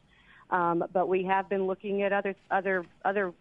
Um, 0.50 0.84
but 0.92 1.08
we 1.08 1.24
have 1.24 1.48
been 1.48 1.66
looking 1.66 2.02
at 2.02 2.12
other 2.12 2.36
other 2.50 2.84
other 3.06 3.32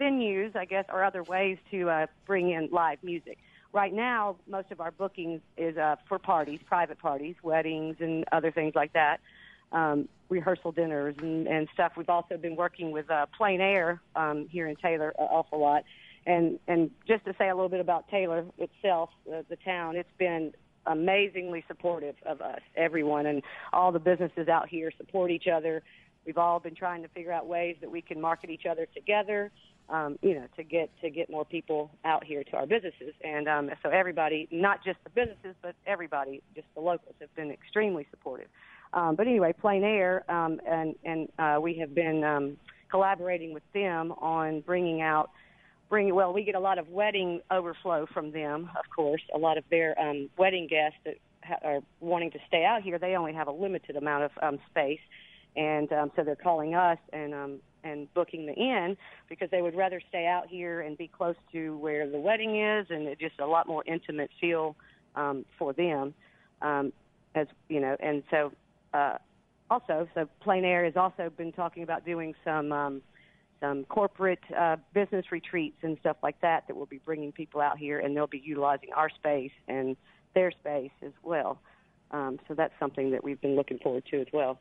venues, 0.00 0.56
I 0.56 0.64
guess, 0.64 0.86
or 0.92 1.04
other 1.04 1.22
ways 1.22 1.58
to 1.70 1.88
uh, 1.88 2.06
bring 2.26 2.50
in 2.50 2.68
live 2.72 2.98
music 3.04 3.38
right 3.72 3.92
now, 3.92 4.36
most 4.48 4.70
of 4.70 4.80
our 4.80 4.90
bookings 4.90 5.40
is 5.56 5.76
uh, 5.76 5.96
for 6.08 6.18
parties, 6.18 6.60
private 6.66 6.98
parties, 6.98 7.36
weddings, 7.42 7.96
and 8.00 8.24
other 8.32 8.50
things 8.50 8.74
like 8.74 8.92
that. 8.92 9.20
Um, 9.72 10.08
rehearsal 10.28 10.72
dinners 10.72 11.14
and, 11.18 11.46
and 11.46 11.68
stuff. 11.72 11.92
We've 11.96 12.10
also 12.10 12.36
been 12.36 12.56
working 12.56 12.90
with 12.90 13.10
uh, 13.10 13.26
Plein 13.36 13.60
Air 13.60 14.02
um, 14.14 14.46
here 14.50 14.66
in 14.66 14.76
Taylor 14.76 15.14
an 15.18 15.26
awful 15.30 15.60
lot. 15.60 15.84
And 16.26 16.58
and 16.68 16.90
just 17.08 17.24
to 17.24 17.34
say 17.38 17.48
a 17.48 17.54
little 17.54 17.70
bit 17.70 17.80
about 17.80 18.08
Taylor 18.08 18.44
itself, 18.58 19.10
uh, 19.28 19.42
the 19.48 19.56
town, 19.56 19.96
it's 19.96 20.08
been 20.18 20.52
amazingly 20.86 21.64
supportive 21.68 22.16
of 22.26 22.40
us, 22.40 22.60
everyone, 22.76 23.26
and 23.26 23.42
all 23.72 23.92
the 23.92 23.98
businesses 23.98 24.48
out 24.48 24.68
here 24.68 24.92
support 24.96 25.30
each 25.30 25.46
other. 25.48 25.82
We've 26.26 26.38
all 26.38 26.60
been 26.60 26.74
trying 26.74 27.02
to 27.02 27.08
figure 27.08 27.32
out 27.32 27.46
ways 27.46 27.76
that 27.80 27.90
we 27.90 28.02
can 28.02 28.20
market 28.20 28.50
each 28.50 28.66
other 28.66 28.86
together 28.94 29.50
um, 29.88 30.18
you 30.22 30.34
know, 30.34 30.46
to 30.56 30.62
get 30.62 30.90
to 31.00 31.10
get 31.10 31.30
more 31.30 31.44
people 31.44 31.90
out 32.04 32.24
here 32.24 32.44
to 32.44 32.56
our 32.56 32.66
businesses. 32.66 33.14
And 33.22 33.48
um, 33.48 33.70
so 33.82 33.90
everybody, 33.90 34.48
not 34.50 34.84
just 34.84 34.98
the 35.04 35.10
businesses, 35.10 35.54
but 35.62 35.74
everybody, 35.86 36.42
just 36.54 36.66
the 36.74 36.80
locals, 36.80 37.14
have 37.20 37.34
been 37.34 37.50
extremely 37.50 38.06
supportive. 38.10 38.48
Um, 38.92 39.16
but 39.16 39.26
anyway, 39.26 39.54
Plein 39.58 39.84
Air, 39.84 40.30
um, 40.30 40.60
and 40.66 40.94
and 41.04 41.28
uh, 41.38 41.58
we 41.60 41.74
have 41.74 41.94
been 41.94 42.24
um, 42.24 42.56
collaborating 42.90 43.52
with 43.54 43.64
them 43.72 44.12
on 44.12 44.60
bringing 44.60 45.00
out. 45.00 45.30
Bring, 45.88 46.14
well, 46.14 46.32
we 46.32 46.42
get 46.42 46.54
a 46.54 46.60
lot 46.60 46.78
of 46.78 46.88
wedding 46.88 47.42
overflow 47.50 48.06
from 48.14 48.32
them, 48.32 48.70
of 48.78 48.84
course. 48.96 49.20
A 49.34 49.38
lot 49.38 49.58
of 49.58 49.64
their 49.70 49.98
um, 50.00 50.30
wedding 50.38 50.66
guests 50.66 50.98
that 51.04 51.16
ha- 51.44 51.58
are 51.62 51.80
wanting 52.00 52.30
to 52.30 52.38
stay 52.48 52.64
out 52.64 52.82
here, 52.82 52.98
they 52.98 53.14
only 53.14 53.34
have 53.34 53.48
a 53.48 53.52
limited 53.52 53.96
amount 53.96 54.24
of 54.24 54.30
um, 54.42 54.58
space, 54.70 55.00
and 55.56 55.92
um, 55.92 56.10
so 56.16 56.24
they're 56.24 56.36
calling 56.36 56.74
us 56.74 56.98
and 57.12 57.34
um, 57.34 57.60
and 57.84 58.12
booking 58.14 58.46
the 58.46 58.54
inn 58.54 58.96
because 59.28 59.50
they 59.50 59.60
would 59.60 59.74
rather 59.74 60.00
stay 60.08 60.26
out 60.26 60.46
here 60.48 60.82
and 60.82 60.96
be 60.96 61.08
close 61.08 61.34
to 61.50 61.76
where 61.78 62.08
the 62.08 62.18
wedding 62.18 62.60
is 62.60 62.86
and 62.90 63.08
it 63.08 63.18
just 63.18 63.38
a 63.40 63.46
lot 63.46 63.66
more 63.66 63.82
intimate 63.86 64.30
feel 64.40 64.76
um, 65.16 65.44
for 65.58 65.72
them. 65.72 66.14
Um, 66.60 66.92
as 67.34 67.46
you 67.68 67.80
know, 67.80 67.96
and 68.00 68.22
so 68.30 68.52
uh, 68.94 69.16
also, 69.72 70.06
so 70.14 70.28
Plein 70.40 70.64
Air 70.64 70.84
has 70.84 70.96
also 70.96 71.30
been 71.30 71.50
talking 71.50 71.82
about 71.82 72.04
doing 72.04 72.34
some 72.44 72.72
um, 72.72 73.02
some 73.58 73.84
corporate 73.84 74.42
uh, 74.58 74.76
business 74.92 75.26
retreats 75.32 75.78
and 75.82 75.96
stuff 76.00 76.18
like 76.22 76.38
that 76.42 76.64
that 76.66 76.76
will 76.76 76.86
be 76.86 77.00
bringing 77.04 77.32
people 77.32 77.60
out 77.60 77.78
here, 77.78 77.98
and 77.98 78.14
they'll 78.14 78.26
be 78.26 78.42
utilizing 78.44 78.90
our 78.94 79.08
space 79.08 79.52
and 79.68 79.96
their 80.34 80.50
space 80.50 80.90
as 81.02 81.12
well. 81.22 81.58
Um, 82.10 82.38
so 82.46 82.54
that's 82.54 82.74
something 82.78 83.12
that 83.12 83.24
we've 83.24 83.40
been 83.40 83.56
looking 83.56 83.78
forward 83.78 84.04
to 84.10 84.20
as 84.20 84.26
well. 84.32 84.60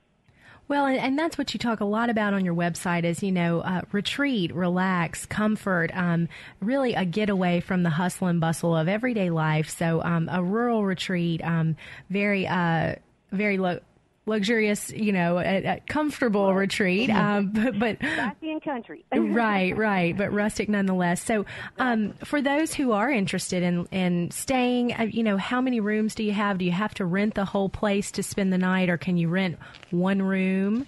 Well, 0.68 0.86
and, 0.86 0.98
and, 0.98 1.20
that's 1.20 1.38
what 1.38 1.54
you 1.54 1.60
talk 1.60 1.82
a 1.82 1.86
lot 1.86 2.10
about 2.10 2.34
on 2.34 2.46
your 2.46 2.54
website 2.54 3.04
is, 3.04 3.22
you 3.22 3.32
know, 3.32 3.60
uh, 3.60 3.82
retreat, 3.92 4.56
relax, 4.56 5.26
comfort, 5.26 5.92
um, 5.94 6.30
really 6.62 6.94
a 6.94 7.04
getaway 7.04 7.60
from 7.60 7.84
the 7.84 7.90
hustle 7.90 8.28
and 8.28 8.40
bustle 8.40 8.76
of 8.76 8.88
everyday 8.88 9.30
life. 9.30 9.70
So, 9.70 10.02
um, 10.02 10.30
a 10.32 10.42
rural 10.42 10.86
retreat, 10.86 11.44
um, 11.44 11.76
very, 12.10 12.48
uh, 12.48 12.96
very 13.34 13.58
low 13.58 13.80
luxurious, 14.26 14.92
you 14.92 15.12
know, 15.12 15.40
a, 15.40 15.64
a 15.66 15.80
comfortable 15.88 16.54
retreat. 16.54 17.10
Um, 17.10 17.52
but, 17.54 17.80
but 17.80 17.98
and 18.02 18.62
country. 18.64 19.06
right, 19.14 19.76
right, 19.76 20.16
but 20.16 20.32
rustic 20.32 20.70
nonetheless. 20.70 21.24
So, 21.24 21.46
um, 21.78 22.14
for 22.24 22.42
those 22.42 22.74
who 22.74 22.92
are 22.92 23.10
interested 23.10 23.64
in 23.64 23.86
in 23.92 24.32
staying, 24.32 24.94
uh, 24.94 25.04
you 25.04 25.24
know, 25.24 25.38
how 25.38 25.62
many 25.62 25.80
rooms 25.80 26.16
do 26.16 26.24
you 26.24 26.34
have? 26.34 26.58
Do 26.58 26.66
you 26.66 26.72
have 26.72 26.94
to 26.96 27.06
rent 27.06 27.36
the 27.36 27.46
whole 27.46 27.70
place 27.70 28.12
to 28.12 28.24
spend 28.24 28.54
the 28.54 28.58
night, 28.58 28.90
or 28.90 28.98
can 28.98 29.18
you 29.18 29.30
rent 29.30 29.58
one 29.90 30.22
room? 30.22 30.88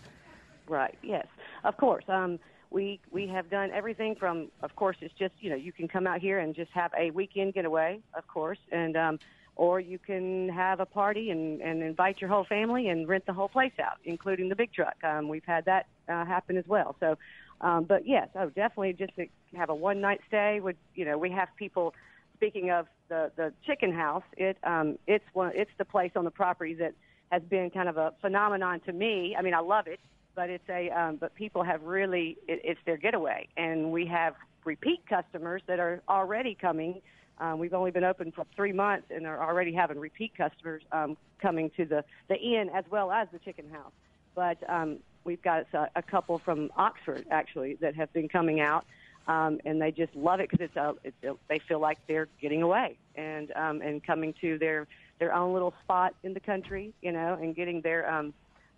Right. 0.68 0.98
Yes. 1.02 1.28
Of 1.64 1.78
course. 1.78 2.04
Um, 2.08 2.40
we 2.74 3.00
we 3.12 3.28
have 3.28 3.50
done 3.50 3.70
everything 3.72 4.16
from, 4.16 4.50
of 4.64 4.76
course, 4.76 4.98
it's 5.02 5.14
just 5.14 5.34
you 5.40 5.50
know 5.50 5.56
you 5.56 5.72
can 5.72 5.88
come 5.88 6.08
out 6.08 6.20
here 6.20 6.40
and 6.40 6.56
just 6.56 6.72
have 6.72 6.92
a 6.98 7.12
weekend 7.12 7.54
getaway, 7.54 8.00
of 8.16 8.28
course, 8.28 8.58
and 8.72 8.98
um, 8.98 9.20
or 9.56 9.80
you 9.80 10.00
can 10.00 10.50
have 10.50 10.80
a 10.80 10.86
party 10.86 11.30
and, 11.30 11.62
and 11.62 11.84
invite 11.84 12.20
your 12.20 12.30
whole 12.30 12.46
family 12.46 12.88
and 12.88 13.08
rent 13.08 13.26
the 13.26 13.34
whole 13.34 13.48
place 13.48 13.74
out, 13.80 13.98
including 14.04 14.50
the 14.50 14.56
big 14.56 14.74
truck. 14.74 14.96
Um, 15.04 15.28
we've 15.28 15.46
had 15.46 15.66
that 15.66 15.86
uh, 16.10 16.26
happen 16.26 16.58
as 16.58 16.66
well. 16.68 16.96
So, 17.00 17.18
um, 17.62 17.84
but 17.84 18.08
yes, 18.08 18.30
oh, 18.36 18.48
definitely 18.48 18.94
just 18.94 19.16
to 19.16 19.28
have 19.56 19.70
a 19.70 19.76
one 19.76 20.02
night 20.02 20.22
stay. 20.28 20.60
Would 20.60 20.78
you 20.96 21.06
know? 21.06 21.18
We 21.18 21.32
have 21.32 21.50
people. 21.58 21.94
Speaking 22.38 22.72
of 22.72 22.88
the 23.08 23.32
the 23.38 23.54
chicken 23.66 23.94
house, 23.94 24.24
it 24.36 24.58
um, 24.64 24.98
it's 25.08 25.24
one 25.34 25.52
it's 25.56 25.72
the 25.78 25.86
place 25.86 26.12
on 26.16 26.26
the 26.26 26.32
property 26.32 26.74
that 26.74 26.94
has 27.32 27.42
been 27.44 27.70
kind 27.70 27.88
of 27.88 27.96
a 27.98 28.14
phenomenon 28.22 28.82
to 28.82 28.92
me. 28.92 29.36
I 29.38 29.42
mean, 29.42 29.54
I 29.54 29.60
love 29.60 29.88
it, 29.88 30.00
but 30.36 30.50
it's 30.50 30.68
a 30.68 30.90
um, 30.90 31.18
but 31.18 31.34
people 31.36 31.64
have 31.64 31.84
really 31.84 32.38
it, 32.48 32.60
it's 32.64 32.80
their 32.86 32.98
getaway, 32.98 33.48
and 33.56 33.92
we 33.92 34.06
have 34.08 34.34
repeat 34.66 35.04
customers 35.08 35.62
that 35.68 35.80
are 35.80 36.02
already 36.10 36.58
coming 36.60 37.02
um, 37.40 37.60
we've 37.60 37.74
only 37.74 37.92
been 37.92 38.04
open 38.04 38.32
for 38.32 38.46
three 38.56 38.72
months 38.72 39.08
and 39.10 39.26
are 39.26 39.42
already 39.42 39.74
having 39.74 40.00
repeat 40.00 40.36
customers 40.38 40.84
um, 40.92 41.18
coming 41.42 41.72
to 41.78 41.86
the, 41.86 42.04
the 42.30 42.36
inn 42.36 42.70
as 42.74 42.86
well 42.90 43.12
as 43.12 43.28
the 43.32 43.40
chicken 43.40 43.70
house. 43.70 43.92
But 44.36 44.58
um, 44.70 45.00
we've 45.24 45.42
got 45.42 45.66
a, 45.74 45.88
a 45.96 46.02
couple 46.02 46.40
from 46.40 46.72
Oxford 46.76 47.26
actually 47.32 47.76
that 47.82 47.96
have 47.96 48.12
been 48.14 48.30
coming 48.30 48.60
out. 48.62 48.86
Um, 49.26 49.60
and 49.64 49.82
they 49.82 49.92
just 49.92 50.14
love 50.16 50.42
it 50.42 50.50
because 50.50 50.66
it's 50.66 50.76
a, 50.76 50.94
it's 51.06 51.24
a, 51.24 51.36
they 51.48 51.60
feel 51.66 51.80
like 51.80 51.98
they're 52.10 52.28
getting 52.42 52.62
away 52.62 52.98
and 53.16 53.54
um, 53.56 53.82
and 53.82 54.04
coming 54.04 54.34
to 54.42 54.58
their 54.58 54.86
their 55.18 55.34
own 55.34 55.54
little 55.54 55.74
spot 55.82 56.14
in 56.24 56.34
the 56.34 56.42
country, 56.42 56.94
you 57.02 57.14
know, 57.14 57.38
and 57.42 57.56
getting 57.56 57.80
their 57.80 58.12
um, 58.12 58.34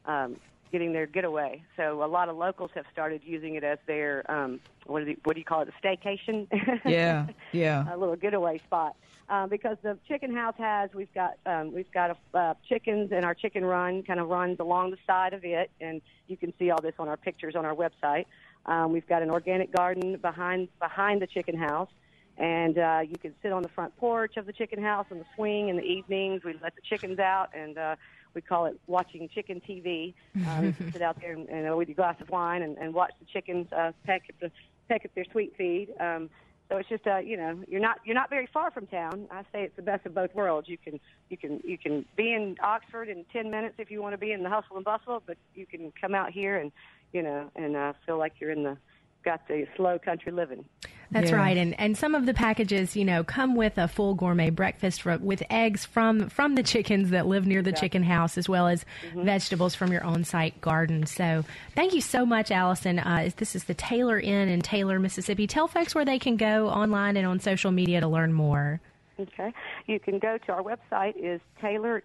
um, 0.06 0.36
getting 0.72 0.94
their 0.94 1.06
getaway. 1.06 1.64
So 1.78 2.04
a 2.04 2.08
lot 2.08 2.30
of 2.30 2.38
locals 2.38 2.72
have 2.76 2.86
started 2.92 3.22
using 3.24 3.56
it 3.56 3.64
as 3.64 3.78
their 3.88 4.30
um, 4.32 4.60
what 4.86 5.04
do 5.04 5.12
you, 5.12 5.18
what 5.24 5.34
do 5.34 5.40
you 5.40 5.46
call 5.46 5.62
it? 5.62 5.70
A 5.70 5.86
staycation. 5.86 6.48
Yeah, 6.86 7.28
yeah. 7.52 7.94
a 7.94 7.98
little 7.98 8.16
getaway 8.16 8.60
spot. 8.60 8.96
Uh, 9.28 9.48
because 9.48 9.78
the 9.82 9.98
chicken 10.08 10.36
house 10.36 10.54
has 10.60 10.92
we've 10.94 11.14
got 11.16 11.38
um, 11.48 11.74
we've 11.74 11.92
got 11.92 12.12
a, 12.12 12.38
uh, 12.38 12.54
chickens 12.70 13.12
and 13.12 13.26
our 13.26 13.34
chicken 13.34 13.66
run 13.66 14.04
kind 14.04 14.20
of 14.20 14.28
runs 14.28 14.60
along 14.60 14.92
the 14.92 14.98
side 15.08 15.34
of 15.34 15.44
it, 15.44 15.72
and 15.82 16.02
you 16.28 16.38
can 16.38 16.54
see 16.60 16.70
all 16.70 16.80
this 16.80 16.94
on 17.00 17.08
our 17.08 17.18
pictures 17.18 17.56
on 17.56 17.66
our 17.66 17.74
website. 17.74 18.26
Um, 18.68 18.92
we've 18.92 19.08
got 19.08 19.24
an 19.24 19.32
organic 19.32 19.72
garden 19.72 20.18
behind 20.18 20.68
behind 20.80 21.24
the 21.24 21.28
chicken 21.28 21.58
house, 21.58 21.90
and 22.38 22.78
uh, 22.78 23.00
you 23.08 23.16
can 23.18 23.34
sit 23.42 23.52
on 23.52 23.64
the 23.64 23.70
front 23.70 23.98
porch 23.98 24.38
of 24.38 24.46
the 24.46 24.54
chicken 24.54 24.82
house 24.82 25.08
on 25.10 25.18
the 25.18 25.26
swing 25.36 25.70
in 25.70 25.78
the 25.78 25.84
evenings. 25.84 26.44
We 26.44 26.54
let 26.62 26.76
the 26.76 26.82
chickens 26.82 27.18
out, 27.18 27.50
and 27.56 27.80
uh, 27.80 27.96
we 28.36 28.42
call 28.42 28.66
it 28.66 28.80
watching 28.88 29.30
chicken 29.30 29.62
TV. 29.68 30.14
Um, 30.48 30.76
sit 30.92 31.02
out 31.02 31.20
there 31.20 31.34
and, 31.34 31.48
and 31.50 31.76
with 31.78 31.88
your 31.88 31.96
glass 31.96 32.20
of 32.22 32.30
wine 32.30 32.62
and, 32.62 32.78
and 32.78 32.94
watch 32.94 33.12
the 33.20 33.26
chickens 33.26 33.72
uh, 33.72 33.94
peck 34.06 34.24
at 34.30 34.40
the 34.40 34.52
peck 34.88 35.06
at 35.06 35.16
their 35.16 35.26
sweet 35.32 35.56
feed. 35.58 35.90
Um, 36.00 36.30
so 36.70 36.78
it's 36.78 36.90
just 36.90 37.06
uh, 37.06 37.18
you 37.18 37.38
know 37.38 37.60
you're 37.68 37.82
not 37.82 38.00
you're 38.06 38.16
not 38.16 38.30
very 38.30 38.48
far 38.52 38.72
from 38.72 38.88
town. 38.88 39.28
I 39.32 39.42
say 39.52 39.64
it's 39.64 39.76
the 39.76 39.84
best 39.84 40.06
of 40.06 40.16
both 40.16 40.34
worlds. 40.34 40.68
You 40.68 40.78
can 40.78 41.00
you 41.30 41.38
can 41.38 41.62
you 41.64 41.78
can 41.78 42.06
be 42.16 42.34
in 42.34 42.58
Oxford 42.62 43.08
in 43.08 43.24
ten 43.32 43.52
minutes 43.52 43.76
if 43.78 43.92
you 43.92 44.02
want 44.02 44.14
to 44.14 44.18
be 44.18 44.32
in 44.32 44.44
the 44.44 44.50
hustle 44.50 44.76
and 44.76 44.86
bustle, 44.86 45.22
but 45.26 45.38
you 45.54 45.66
can 45.66 45.94
come 46.00 46.16
out 46.16 46.32
here 46.32 46.58
and 46.58 46.72
you 47.14 47.22
know 47.22 47.50
and 47.56 47.76
uh, 47.76 47.94
feel 48.06 48.18
like 48.18 48.34
you're 48.40 48.52
in 48.52 48.64
the 48.64 48.78
got 49.26 49.48
the 49.48 49.68
slow 49.76 50.00
country 50.00 50.32
living. 50.32 50.64
That's 51.12 51.30
yeah. 51.30 51.38
right, 51.38 51.58
and 51.58 51.80
and 51.80 51.98
some 51.98 52.16
of 52.16 52.26
the 52.26 52.34
packages, 52.34 52.96
you 52.96 53.06
know, 53.06 53.24
come 53.24 53.56
with 53.56 53.78
a 53.78 53.88
full 53.88 54.16
gourmet 54.16 54.50
breakfast 54.50 55.06
with 55.06 55.44
eggs 55.50 55.86
from 55.86 56.30
from 56.30 56.56
the 56.56 56.64
chickens 56.64 57.12
that 57.12 57.28
live 57.28 57.46
near 57.46 57.62
the 57.62 57.70
yeah. 57.72 57.76
chicken 57.76 58.04
house, 58.04 58.38
as 58.38 58.50
well 58.50 58.68
as 58.68 58.86
mm-hmm. 59.08 59.24
vegetables 59.24 59.76
from 59.76 59.92
your 59.92 60.04
own 60.04 60.24
site 60.24 60.60
garden. 60.62 61.06
So, 61.06 61.44
thank 61.76 61.94
you 61.94 62.02
so 62.02 62.26
much, 62.26 62.50
Allison. 62.52 63.00
Uh, 63.00 63.30
this 63.38 63.56
is 63.56 63.66
the 63.66 63.74
Taylor 63.74 64.20
Inn 64.20 64.50
in 64.50 64.62
Taylor, 64.62 65.00
Mississippi. 65.00 65.48
Tell 65.48 65.68
folks 65.68 65.94
where 65.94 66.06
they 66.06 66.20
can 66.20 66.38
go 66.38 66.70
online 66.70 67.18
and 67.18 67.28
on 67.28 67.40
social 67.40 67.72
media 67.72 68.00
to 68.02 68.08
learn 68.08 68.34
more. 68.34 68.80
Okay, 69.20 69.54
you 69.86 70.00
can 70.00 70.20
go 70.20 70.38
to 70.38 70.52
our 70.52 70.62
website 70.62 71.16
is 71.16 71.40
taylor-inn.com, 71.62 72.04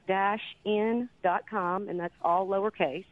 and 1.89 1.99
that's 1.99 2.15
all 2.23 2.47
lowercase. 2.47 3.07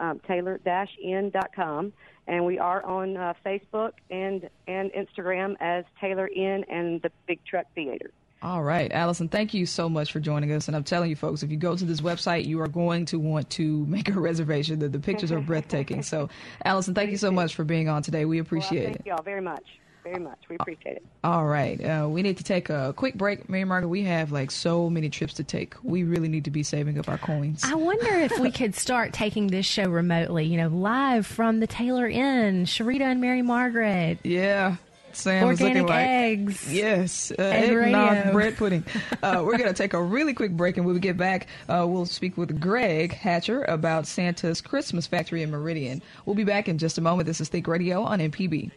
Um, 0.00 0.20
taylor-inn.com 0.28 1.92
and 2.28 2.44
we 2.44 2.58
are 2.58 2.84
on 2.84 3.16
uh, 3.16 3.34
Facebook 3.44 3.92
and 4.10 4.48
and 4.68 4.92
Instagram 4.92 5.56
as 5.60 5.84
Taylor 6.00 6.28
Inn 6.28 6.64
and 6.68 7.02
the 7.02 7.10
Big 7.26 7.40
Truck 7.44 7.66
Theater. 7.74 8.10
All 8.40 8.62
right, 8.62 8.92
Allison, 8.92 9.28
thank 9.28 9.52
you 9.52 9.66
so 9.66 9.88
much 9.88 10.12
for 10.12 10.20
joining 10.20 10.52
us. 10.52 10.68
And 10.68 10.76
I'm 10.76 10.84
telling 10.84 11.10
you, 11.10 11.16
folks, 11.16 11.42
if 11.42 11.50
you 11.50 11.56
go 11.56 11.76
to 11.76 11.84
this 11.84 12.00
website, 12.00 12.46
you 12.46 12.60
are 12.60 12.68
going 12.68 13.06
to 13.06 13.18
want 13.18 13.50
to 13.50 13.84
make 13.86 14.08
a 14.08 14.20
reservation. 14.20 14.78
The, 14.78 14.88
the 14.88 15.00
pictures 15.00 15.32
are 15.32 15.40
breathtaking. 15.40 16.04
So, 16.04 16.28
Allison, 16.64 16.94
thank 16.94 17.10
you 17.10 17.16
so 17.16 17.32
much 17.32 17.56
for 17.56 17.64
being 17.64 17.88
on 17.88 18.02
today. 18.02 18.26
We 18.26 18.38
appreciate 18.38 18.78
well, 18.78 18.84
thank 18.84 18.94
it. 18.94 18.98
Thank 18.98 19.06
you 19.06 19.12
all 19.14 19.22
very 19.22 19.40
much 19.40 19.64
very 20.02 20.18
much. 20.18 20.38
We 20.48 20.56
appreciate 20.56 20.96
it. 20.96 21.06
All 21.24 21.46
right. 21.46 21.82
Uh, 21.82 22.08
we 22.08 22.22
need 22.22 22.38
to 22.38 22.44
take 22.44 22.70
a 22.70 22.92
quick 22.96 23.14
break. 23.14 23.48
Mary 23.48 23.64
Margaret, 23.64 23.88
we 23.88 24.02
have 24.04 24.32
like 24.32 24.50
so 24.50 24.88
many 24.90 25.08
trips 25.10 25.34
to 25.34 25.44
take. 25.44 25.74
We 25.82 26.04
really 26.04 26.28
need 26.28 26.44
to 26.44 26.50
be 26.50 26.62
saving 26.62 26.98
up 26.98 27.08
our 27.08 27.18
coins. 27.18 27.62
I 27.64 27.74
wonder 27.74 28.08
if 28.08 28.38
we 28.38 28.50
could 28.52 28.74
start 28.74 29.12
taking 29.12 29.48
this 29.48 29.66
show 29.66 29.88
remotely, 29.88 30.44
you 30.46 30.56
know, 30.56 30.68
live 30.68 31.26
from 31.26 31.60
the 31.60 31.66
Taylor 31.66 32.08
Inn. 32.08 32.64
Sharita 32.64 33.02
and 33.02 33.20
Mary 33.20 33.42
Margaret. 33.42 34.18
Yeah. 34.24 34.76
Sam 35.12 35.44
Organic 35.44 35.54
is 35.54 35.60
looking 35.60 35.86
like 35.88 36.06
eggs. 36.06 36.72
yes, 36.72 37.32
uh, 37.36 37.42
eggnog 37.42 38.32
bread 38.32 38.56
pudding. 38.56 38.84
Uh, 39.20 39.42
we're 39.44 39.56
going 39.58 39.68
to 39.68 39.74
take 39.74 39.94
a 39.94 40.02
really 40.02 40.32
quick 40.32 40.52
break, 40.52 40.76
and 40.76 40.86
when 40.86 40.94
we 40.94 41.00
get 41.00 41.16
back, 41.16 41.48
uh, 41.68 41.84
we'll 41.88 42.06
speak 42.06 42.36
with 42.36 42.60
Greg 42.60 43.12
Hatcher 43.12 43.64
about 43.64 44.06
Santa's 44.06 44.60
Christmas 44.60 45.08
Factory 45.08 45.42
in 45.42 45.50
Meridian. 45.50 46.02
We'll 46.24 46.36
be 46.36 46.44
back 46.44 46.68
in 46.68 46.78
just 46.78 46.98
a 46.98 47.00
moment. 47.00 47.26
This 47.26 47.40
is 47.40 47.48
Think 47.48 47.66
Radio 47.66 48.02
on 48.02 48.20
MPB 48.20 48.70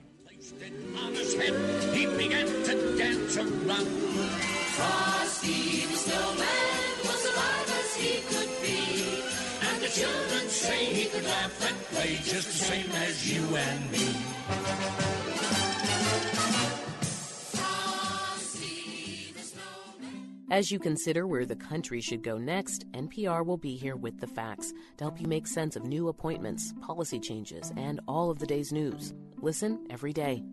he 1.43 2.05
began 2.17 2.45
to 2.45 2.97
dance 2.97 3.37
around. 3.37 3.87
Frosty 4.75 5.85
the 5.85 5.97
snowman 5.97 6.97
was 7.03 7.25
alive 7.25 7.69
as 7.79 7.95
he 7.95 8.21
could 8.21 8.49
be, 8.61 9.23
and 9.67 9.81
the 9.81 9.87
children 9.87 10.49
say 10.49 10.85
he 10.85 11.05
could 11.09 11.23
laugh 11.23 11.67
and 11.67 11.77
play 11.85 12.15
just 12.23 12.47
the 12.47 12.53
same 12.53 12.91
as 12.91 13.31
you 13.31 13.43
and 13.55 13.91
me. 13.91 14.15
As 20.51 20.69
you 20.69 20.79
consider 20.79 21.27
where 21.27 21.45
the 21.45 21.55
country 21.55 22.01
should 22.01 22.23
go 22.23 22.37
next, 22.37 22.85
NPR 22.91 23.45
will 23.45 23.57
be 23.57 23.77
here 23.77 23.95
with 23.95 24.19
the 24.19 24.27
facts 24.27 24.73
to 24.97 25.05
help 25.05 25.21
you 25.21 25.25
make 25.25 25.47
sense 25.47 25.77
of 25.77 25.85
new 25.85 26.09
appointments, 26.09 26.73
policy 26.81 27.21
changes, 27.21 27.71
and 27.77 28.01
all 28.05 28.29
of 28.29 28.37
the 28.37 28.45
day's 28.45 28.73
news. 28.73 29.13
Listen 29.41 29.79
every 29.89 30.11
day. 30.11 30.43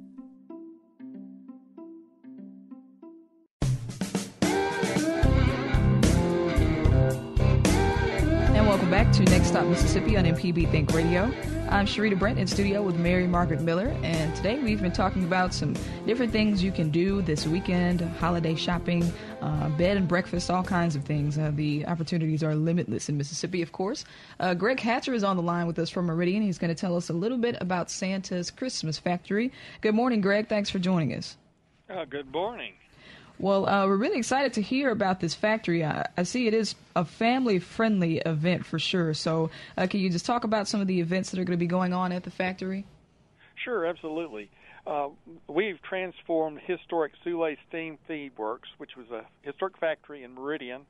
Welcome 8.79 8.93
back 8.93 9.13
to 9.15 9.25
Next 9.25 9.49
Stop 9.49 9.67
Mississippi 9.67 10.17
on 10.17 10.25
MPB 10.25 10.71
Think 10.71 10.93
Radio. 10.93 11.25
I'm 11.69 11.85
Sharita 11.85 12.17
Brent 12.17 12.39
in 12.39 12.47
studio 12.47 12.81
with 12.81 12.97
Mary 12.97 13.27
Margaret 13.27 13.61
Miller, 13.61 13.89
and 14.05 14.33
today 14.37 14.61
we've 14.61 14.81
been 14.81 14.93
talking 14.93 15.25
about 15.25 15.53
some 15.53 15.75
different 16.07 16.31
things 16.31 16.63
you 16.63 16.71
can 16.71 16.89
do 16.91 17.21
this 17.21 17.45
weekend 17.45 18.03
holiday 18.21 18.55
shopping, 18.55 19.13
uh, 19.43 19.69
bed 19.71 19.97
and 19.97 20.07
breakfast, 20.07 20.49
all 20.49 20.63
kinds 20.63 20.95
of 20.95 21.03
things. 21.03 21.37
Uh, 21.37 21.51
the 21.57 21.85
opportunities 21.87 22.45
are 22.45 22.55
limitless 22.55 23.09
in 23.09 23.19
Mississippi, 23.19 23.63
of 23.63 23.73
course. 23.73 24.05
Uh, 24.39 24.55
Greg 24.55 24.79
Hatcher 24.79 25.13
is 25.13 25.25
on 25.25 25.37
the 25.37 25.43
line 25.43 25.67
with 25.67 25.81
us 25.81 25.91
from 25.91 26.07
Meridian. 26.07 26.41
He's 26.41 26.59
going 26.59 26.73
to 26.73 26.81
tell 26.81 26.97
us 26.97 27.09
a 27.09 27.13
little 27.13 27.39
bit 27.39 27.57
about 27.61 27.91
Santa's 27.91 28.53
Christmas 28.53 28.97
Factory. 28.97 29.51
Good 29.81 29.97
morning, 29.97 30.21
Greg. 30.21 30.49
Thanks 30.49 30.71
for 30.71 30.79
joining 30.79 31.15
us. 31.15 31.37
Uh, 31.91 32.05
good 32.05 32.31
morning. 32.33 32.75
Well, 33.41 33.69
uh, 33.69 33.87
we're 33.87 33.97
really 33.97 34.19
excited 34.19 34.55
to 34.55 34.63
hear 34.63 34.91
about 34.91 35.21
this 35.21 35.35
factory. 35.35 35.85
I, 35.85 36.09
I 36.17 36.25
see 36.25 36.49
it 36.49 36.55
is 36.55 36.75
a 36.97 37.05
family 37.05 37.61
friendly 37.61 38.19
event 38.19 38.67
for 38.67 38.81
sure. 38.81 39.15
So, 39.15 39.51
uh, 39.77 39.87
can 39.87 40.01
you 40.01 40.11
just 40.11 40.27
talk 40.27 40.43
about 40.43 40.67
some 40.67 40.81
of 40.81 40.89
the 40.89 41.01
events 41.01 41.31
that 41.31 41.39
are 41.39 41.45
going 41.45 41.57
to 41.57 41.63
be 41.63 41.69
going 41.69 41.93
on 41.93 42.11
at 42.11 42.25
the 42.25 42.31
factory? 42.31 42.85
Sure, 43.55 43.87
absolutely. 43.87 44.51
Uh, 44.87 45.11
we've 45.47 45.81
transformed 45.83 46.61
historic 46.65 47.13
Soule 47.23 47.55
Steam 47.69 47.99
Feed 48.09 48.33
Works, 48.37 48.69
which 48.79 48.97
was 48.97 49.07
a 49.11 49.25
historic 49.43 49.77
factory 49.79 50.25
in 50.25 50.35
Meridian. 50.35 50.83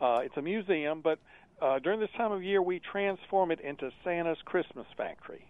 Uh, 0.00 0.20
it's 0.22 0.36
a 0.36 0.42
museum, 0.42 1.00
but 1.00 1.18
uh, 1.62 1.78
during 1.78 2.00
this 2.00 2.10
time 2.16 2.32
of 2.32 2.42
year, 2.42 2.60
we 2.60 2.80
transform 2.80 3.50
it 3.50 3.60
into 3.60 3.90
Santa's 4.04 4.38
Christmas 4.44 4.86
Factory. 4.96 5.46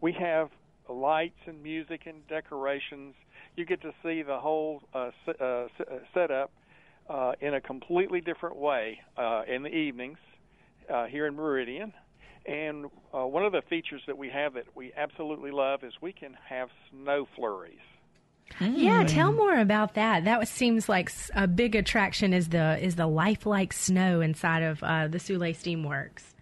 We 0.00 0.12
have 0.12 0.50
lights 0.88 1.38
and 1.46 1.62
music 1.62 2.02
and 2.06 2.26
decorations 2.28 3.14
you 3.56 3.64
get 3.64 3.82
to 3.82 3.92
see 4.02 4.22
the 4.22 4.38
whole 4.38 4.82
uh, 4.94 5.10
uh, 5.26 5.42
uh, 5.42 5.66
setup 6.14 6.50
uh, 7.08 7.32
in 7.40 7.54
a 7.54 7.60
completely 7.60 8.20
different 8.20 8.56
way 8.56 9.00
uh, 9.16 9.42
in 9.48 9.62
the 9.62 9.68
evenings 9.68 10.18
uh, 10.92 11.06
here 11.06 11.26
in 11.26 11.34
Meridian. 11.34 11.92
And 12.46 12.86
uh, 13.12 13.26
one 13.26 13.44
of 13.44 13.52
the 13.52 13.62
features 13.68 14.02
that 14.06 14.16
we 14.16 14.30
have 14.30 14.54
that 14.54 14.64
we 14.74 14.92
absolutely 14.96 15.50
love 15.50 15.84
is 15.84 15.92
we 16.00 16.12
can 16.12 16.36
have 16.48 16.68
snow 16.90 17.28
flurries. 17.36 17.78
Yeah, 18.58 19.04
tell 19.04 19.32
more 19.32 19.58
about 19.58 19.94
that. 19.94 20.24
That 20.24 20.48
seems 20.48 20.88
like 20.88 21.12
a 21.36 21.46
big 21.46 21.76
attraction 21.76 22.32
is 22.32 22.48
the 22.48 22.84
is 22.84 22.96
the 22.96 23.06
lifelike 23.06 23.72
snow 23.72 24.20
inside 24.20 24.62
of 24.62 24.82
uh, 24.82 25.06
the 25.06 25.20
Soule 25.20 25.40
Steamworks. 25.40 26.34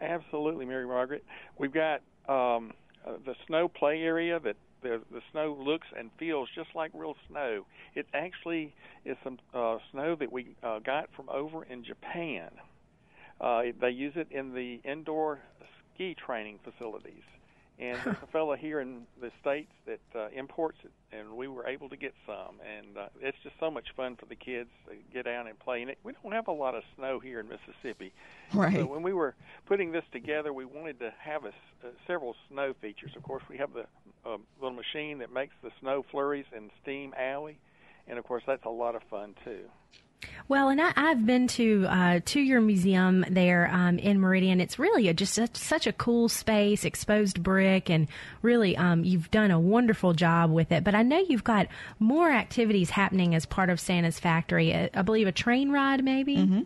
Absolutely, 0.00 0.64
Mary 0.64 0.86
Margaret. 0.86 1.24
We've 1.56 1.72
got 1.72 2.02
um, 2.28 2.72
uh, 3.06 3.12
the 3.24 3.34
snow 3.46 3.68
play 3.68 4.02
area 4.02 4.40
that 4.40 4.56
the 4.82 5.00
the 5.12 5.20
snow 5.32 5.56
looks 5.58 5.86
and 5.96 6.10
feels 6.18 6.48
just 6.54 6.70
like 6.74 6.90
real 6.94 7.14
snow. 7.28 7.66
It 7.94 8.06
actually 8.14 8.74
is 9.04 9.16
some 9.24 9.38
uh, 9.54 9.78
snow 9.90 10.16
that 10.16 10.32
we 10.32 10.56
uh, 10.62 10.78
got 10.80 11.08
from 11.16 11.28
over 11.28 11.64
in 11.64 11.84
Japan. 11.84 12.50
Uh, 13.40 13.62
they 13.80 13.90
use 13.90 14.12
it 14.16 14.28
in 14.30 14.54
the 14.54 14.80
indoor 14.84 15.40
ski 15.94 16.14
training 16.14 16.58
facilities. 16.64 17.22
And 17.80 17.98
there's 18.04 18.16
a 18.22 18.26
fellow 18.26 18.54
here 18.56 18.80
in 18.80 19.06
the 19.20 19.30
states 19.40 19.72
that 19.86 20.00
uh, 20.14 20.28
imports 20.36 20.78
it, 20.84 20.92
and 21.16 21.36
we 21.36 21.48
were 21.48 21.66
able 21.66 21.88
to 21.88 21.96
get 21.96 22.14
some. 22.26 22.60
And 22.60 22.98
uh, 22.98 23.08
it's 23.20 23.38
just 23.42 23.56
so 23.58 23.70
much 23.70 23.88
fun 23.96 24.16
for 24.16 24.26
the 24.26 24.36
kids 24.36 24.68
to 24.86 24.94
get 25.12 25.26
out 25.26 25.46
and 25.46 25.58
play. 25.58 25.80
And 25.80 25.90
it, 25.90 25.98
we 26.04 26.12
don't 26.22 26.32
have 26.32 26.48
a 26.48 26.52
lot 26.52 26.74
of 26.74 26.82
snow 26.96 27.18
here 27.18 27.40
in 27.40 27.48
Mississippi. 27.48 28.12
Right. 28.52 28.76
So 28.76 28.86
when 28.86 29.02
we 29.02 29.14
were 29.14 29.34
putting 29.66 29.92
this 29.92 30.04
together, 30.12 30.52
we 30.52 30.66
wanted 30.66 31.00
to 31.00 31.12
have 31.18 31.44
a, 31.46 31.48
uh, 31.48 31.88
several 32.06 32.36
snow 32.48 32.74
features. 32.80 33.12
Of 33.16 33.22
course, 33.22 33.42
we 33.48 33.56
have 33.56 33.72
the 33.72 33.86
uh, 34.26 34.36
little 34.60 34.76
machine 34.76 35.18
that 35.18 35.32
makes 35.32 35.54
the 35.62 35.70
snow 35.80 36.04
flurries 36.10 36.46
and 36.54 36.70
steam 36.82 37.14
alley, 37.18 37.58
and 38.06 38.18
of 38.18 38.24
course 38.24 38.42
that's 38.46 38.64
a 38.66 38.70
lot 38.70 38.94
of 38.94 39.02
fun 39.04 39.34
too. 39.44 39.64
Well, 40.48 40.68
and 40.68 40.80
I, 40.80 40.92
I've 40.96 41.24
been 41.24 41.46
to 41.48 41.86
uh, 41.88 42.20
to 42.24 42.40
your 42.40 42.60
museum 42.60 43.24
there 43.30 43.70
um, 43.72 43.98
in 43.98 44.18
Meridian. 44.20 44.60
It's 44.60 44.78
really 44.78 45.08
a, 45.08 45.14
just 45.14 45.34
such, 45.34 45.56
such 45.56 45.86
a 45.86 45.92
cool 45.92 46.28
space, 46.28 46.84
exposed 46.84 47.42
brick, 47.42 47.88
and 47.88 48.08
really 48.42 48.76
um, 48.76 49.04
you've 49.04 49.30
done 49.30 49.50
a 49.50 49.60
wonderful 49.60 50.12
job 50.12 50.50
with 50.50 50.72
it. 50.72 50.82
But 50.82 50.94
I 50.94 51.02
know 51.02 51.18
you've 51.18 51.44
got 51.44 51.68
more 51.98 52.30
activities 52.30 52.90
happening 52.90 53.34
as 53.34 53.46
part 53.46 53.70
of 53.70 53.78
Santa's 53.78 54.18
Factory. 54.18 54.74
I, 54.74 54.90
I 54.92 55.02
believe 55.02 55.28
a 55.28 55.32
train 55.32 55.70
ride, 55.70 56.04
maybe. 56.04 56.36
Mm-hmm. 56.36 56.60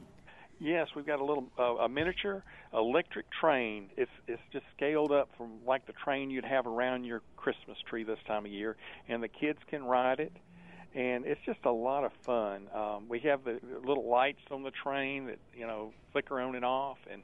Yes, 0.61 0.89
we've 0.97 1.07
got 1.07 1.21
a 1.21 1.25
little 1.25 1.47
uh, 1.59 1.77
a 1.77 1.89
miniature 1.89 2.43
electric 2.73 3.27
train. 3.31 3.91
It's 3.99 4.11
it's 4.27 4.43
just 4.51 4.65
scaled 4.77 5.13
up 5.13 5.29
from 5.37 5.51
like 5.67 5.87
the 5.87 5.93
train 5.93 6.31
you'd 6.31 6.47
have 6.47 6.67
around 6.67 7.05
your 7.05 7.21
Christmas 7.37 7.77
tree 7.89 8.05
this 8.05 8.19
time 8.27 8.47
of 8.47 8.51
year, 8.51 8.77
and 9.09 9.23
the 9.23 9.29
kids 9.29 9.59
can 9.69 9.85
ride 9.85 10.21
it 10.21 10.33
and 10.95 11.27
it's 11.27 11.41
just 11.45 11.59
a 11.65 11.73
lot 11.73 12.05
of 12.05 12.13
fun. 12.23 12.69
Um, 12.73 13.09
we 13.09 13.21
have 13.21 13.45
the 13.45 13.59
little 13.85 14.09
lights 14.09 14.41
on 14.51 14.63
the 14.63 14.71
train 14.71 15.27
that 15.27 15.39
you 15.57 15.67
know 15.67 15.93
flicker 16.13 16.41
on 16.41 16.55
and 16.55 16.65
off, 16.65 16.99
and 17.11 17.23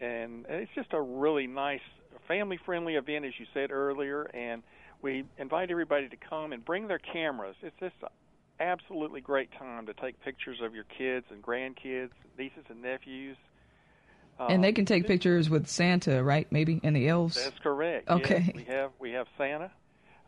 and 0.00 0.46
it's 0.48 0.70
just 0.74 0.92
a 0.92 1.00
really 1.00 1.46
nice 1.46 1.80
family-friendly 2.28 2.94
event, 2.94 3.24
as 3.24 3.32
you 3.38 3.46
said 3.52 3.70
earlier. 3.70 4.22
And 4.34 4.62
we 5.00 5.24
invite 5.38 5.70
everybody 5.70 6.08
to 6.08 6.16
come 6.16 6.52
and 6.52 6.64
bring 6.64 6.86
their 6.86 6.98
cameras. 6.98 7.56
It's 7.62 7.78
just 7.80 7.94
an 8.02 8.08
absolutely 8.60 9.20
great 9.20 9.50
time 9.58 9.86
to 9.86 9.94
take 9.94 10.20
pictures 10.20 10.58
of 10.62 10.74
your 10.74 10.84
kids 10.84 11.26
and 11.30 11.42
grandkids, 11.42 12.10
nieces 12.38 12.64
and 12.68 12.82
nephews. 12.82 13.36
and 14.38 14.62
they 14.62 14.72
can 14.72 14.84
take 14.84 15.06
pictures 15.06 15.50
with 15.50 15.68
Santa, 15.68 16.22
right? 16.22 16.50
Maybe 16.50 16.80
and 16.84 16.94
the 16.94 17.08
elves. 17.08 17.34
That's 17.34 17.58
correct. 17.58 18.08
Okay. 18.08 18.44
Yes, 18.46 18.54
we 18.54 18.64
have 18.64 18.90
we 19.00 19.10
have 19.12 19.26
Santa. 19.36 19.72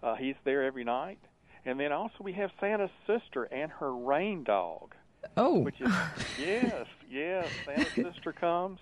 Uh, 0.03 0.16
he's 0.16 0.37
there 0.45 0.64
every 0.64 0.85
night 0.85 1.18
and 1.65 1.79
then 1.79 1.93
also 1.93 2.15
we 2.21 2.33
have 2.33 2.51
Santa's 2.61 2.91
sister 3.07 3.45
and 3.45 3.71
her 3.73 3.95
rain 3.95 4.45
dog. 4.45 4.95
Oh. 5.37 5.61
Which 5.61 5.81
is 5.81 5.93
yes, 6.39 6.87
yes. 7.11 7.49
Santa's 7.65 7.93
sister 7.95 8.33
comes 8.33 8.81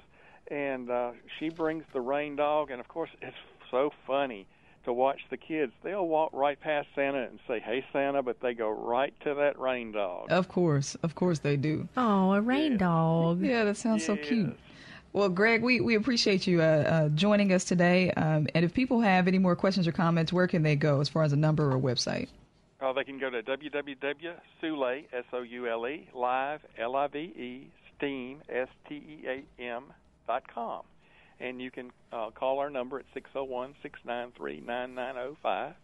and 0.50 0.90
uh 0.90 1.12
she 1.38 1.48
brings 1.48 1.84
the 1.92 2.00
rain 2.00 2.36
dog 2.36 2.70
and 2.70 2.80
of 2.80 2.88
course 2.88 3.10
it's 3.20 3.36
so 3.70 3.90
funny 4.06 4.46
to 4.84 4.92
watch 4.92 5.20
the 5.30 5.36
kids. 5.36 5.72
They'll 5.84 6.06
walk 6.06 6.30
right 6.32 6.58
past 6.60 6.88
Santa 6.94 7.22
and 7.22 7.38
say, 7.46 7.60
"Hey 7.60 7.84
Santa," 7.92 8.22
but 8.22 8.40
they 8.40 8.54
go 8.54 8.68
right 8.68 9.14
to 9.20 9.34
that 9.34 9.58
rain 9.58 9.92
dog. 9.92 10.26
Of 10.30 10.48
course. 10.48 10.96
Of 11.02 11.14
course 11.14 11.38
they 11.38 11.56
do. 11.56 11.88
Oh, 11.96 12.32
a 12.32 12.40
rain 12.40 12.78
dog. 12.78 13.42
Yeah, 13.42 13.64
that 13.64 13.76
sounds 13.76 14.04
so 14.04 14.16
cute. 14.16 14.58
Well, 15.12 15.28
Greg, 15.28 15.62
we, 15.62 15.80
we 15.80 15.94
appreciate 15.94 16.46
you 16.46 16.62
uh, 16.62 16.64
uh, 16.64 17.08
joining 17.10 17.52
us 17.52 17.64
today. 17.64 18.10
Um, 18.12 18.46
and 18.54 18.64
if 18.64 18.72
people 18.72 19.00
have 19.02 19.28
any 19.28 19.38
more 19.38 19.54
questions 19.54 19.86
or 19.86 19.92
comments, 19.92 20.32
where 20.32 20.46
can 20.46 20.62
they 20.62 20.74
go 20.74 21.00
as 21.00 21.08
far 21.08 21.22
as 21.22 21.34
a 21.34 21.36
number 21.36 21.70
or 21.70 21.78
website? 21.78 22.28
Uh, 22.82 22.92
they 22.92 23.04
can 23.04 23.18
go 23.18 23.30
to 23.30 23.42
www.soule, 23.42 25.02
S-O-U-L-E, 25.12 26.08
live, 26.14 26.60
L-I-V-E, 26.76 27.70
steam, 27.96 28.42
S-T-E-A-M, 28.48 29.84
dot 30.26 30.42
com. 30.52 30.82
And 31.38 31.62
you 31.62 31.70
can 31.70 31.92
uh, 32.12 32.30
call 32.30 32.58
our 32.58 32.70
number 32.70 32.98
at 32.98 33.04
601-693-9905. 33.34 35.74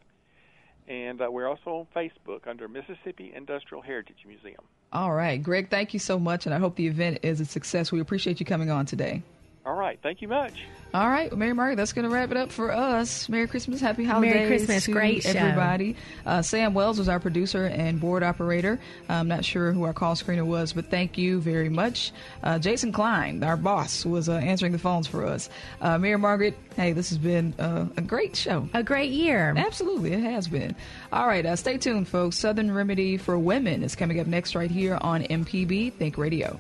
And 0.89 1.21
uh, 1.21 1.31
we're 1.31 1.47
also 1.47 1.71
on 1.71 1.87
Facebook 1.95 2.49
under 2.49 2.67
Mississippi 2.67 3.33
Industrial 3.35 3.83
Heritage 3.83 4.25
Museum. 4.27 4.63
All 4.93 5.13
right. 5.13 5.41
Greg, 5.43 5.71
thank 5.71 5.93
you 5.93 6.01
so 6.01 6.19
much, 6.19 6.47
and 6.47 6.55
I 6.55 6.59
hope 6.59 6.77
the 6.77 6.87
event 6.87 7.19
is 7.23 7.41
a 7.41 7.45
success. 7.45 7.93
We 7.93 8.01
appreciate 8.01 8.41
you 8.41 8.47
coming 8.47 8.71
on 8.71 8.87
today. 8.87 9.23
All 9.69 9.75
right. 9.75 9.99
Thank 10.03 10.23
you 10.23 10.29
much. 10.29 10.65
All 10.95 11.11
right, 11.11 11.31
Mary 11.37 11.53
Margaret, 11.53 11.77
that's 11.77 11.93
going 11.93 12.09
to 12.09 12.11
wrap 12.11 12.31
it 12.31 12.39
up 12.39 12.51
for 12.51 12.73
us. 12.73 13.29
Merry 13.29 13.47
Christmas, 13.47 13.83
Happy 13.83 14.03
Holidays. 14.03 14.35
Merry 14.35 14.47
Christmas, 14.47 14.87
to 14.87 14.93
great 14.93 15.23
show. 15.25 15.33
everybody. 15.33 15.95
Uh, 16.25 16.41
Sam 16.41 16.73
Wells 16.73 16.99
was 16.99 17.07
our 17.11 17.21
producer 17.21 17.67
and 17.67 18.01
board 18.01 18.23
operator. 18.23 18.81
I'm 19.11 19.29
not 19.29 19.45
sure 19.45 19.73
who 19.73 19.83
our 19.83 19.93
call 19.93 20.15
screener 20.15 20.47
was, 20.47 20.73
but 20.73 20.91
thank 20.91 21.19
you 21.19 21.39
very 21.43 21.69
much. 21.69 22.13
Uh, 22.43 22.59
Jason 22.59 22.93
Klein, 22.93 23.45
our 23.45 23.59
boss, 23.59 24.07
was 24.07 24.31
uh, 24.31 24.37
answering 24.37 24.73
the 24.73 24.79
phones 24.79 25.07
for 25.07 25.27
us. 25.27 25.51
Uh, 25.83 25.99
Mary 25.99 26.17
Margaret, 26.17 26.57
hey, 26.75 26.95
this 26.95 27.11
has 27.11 27.19
been 27.19 27.53
uh, 27.59 27.85
a 27.99 28.01
great 28.01 28.35
show. 28.35 28.67
A 28.73 28.83
great 28.83 29.11
year. 29.11 29.53
Absolutely, 29.55 30.15
it 30.15 30.21
has 30.21 30.49
been. 30.49 30.75
All 31.13 31.27
right, 31.27 31.45
uh, 31.45 31.57
stay 31.57 31.77
tuned, 31.77 32.09
folks. 32.09 32.39
Southern 32.39 32.73
Remedy 32.73 33.19
for 33.19 33.39
Women 33.39 33.83
is 33.85 33.95
coming 33.95 34.19
up 34.19 34.27
next 34.27 34.55
right 34.55 34.71
here 34.71 34.97
on 35.03 35.25
MPB 35.25 35.93
Think 35.93 36.17
Radio. 36.17 36.59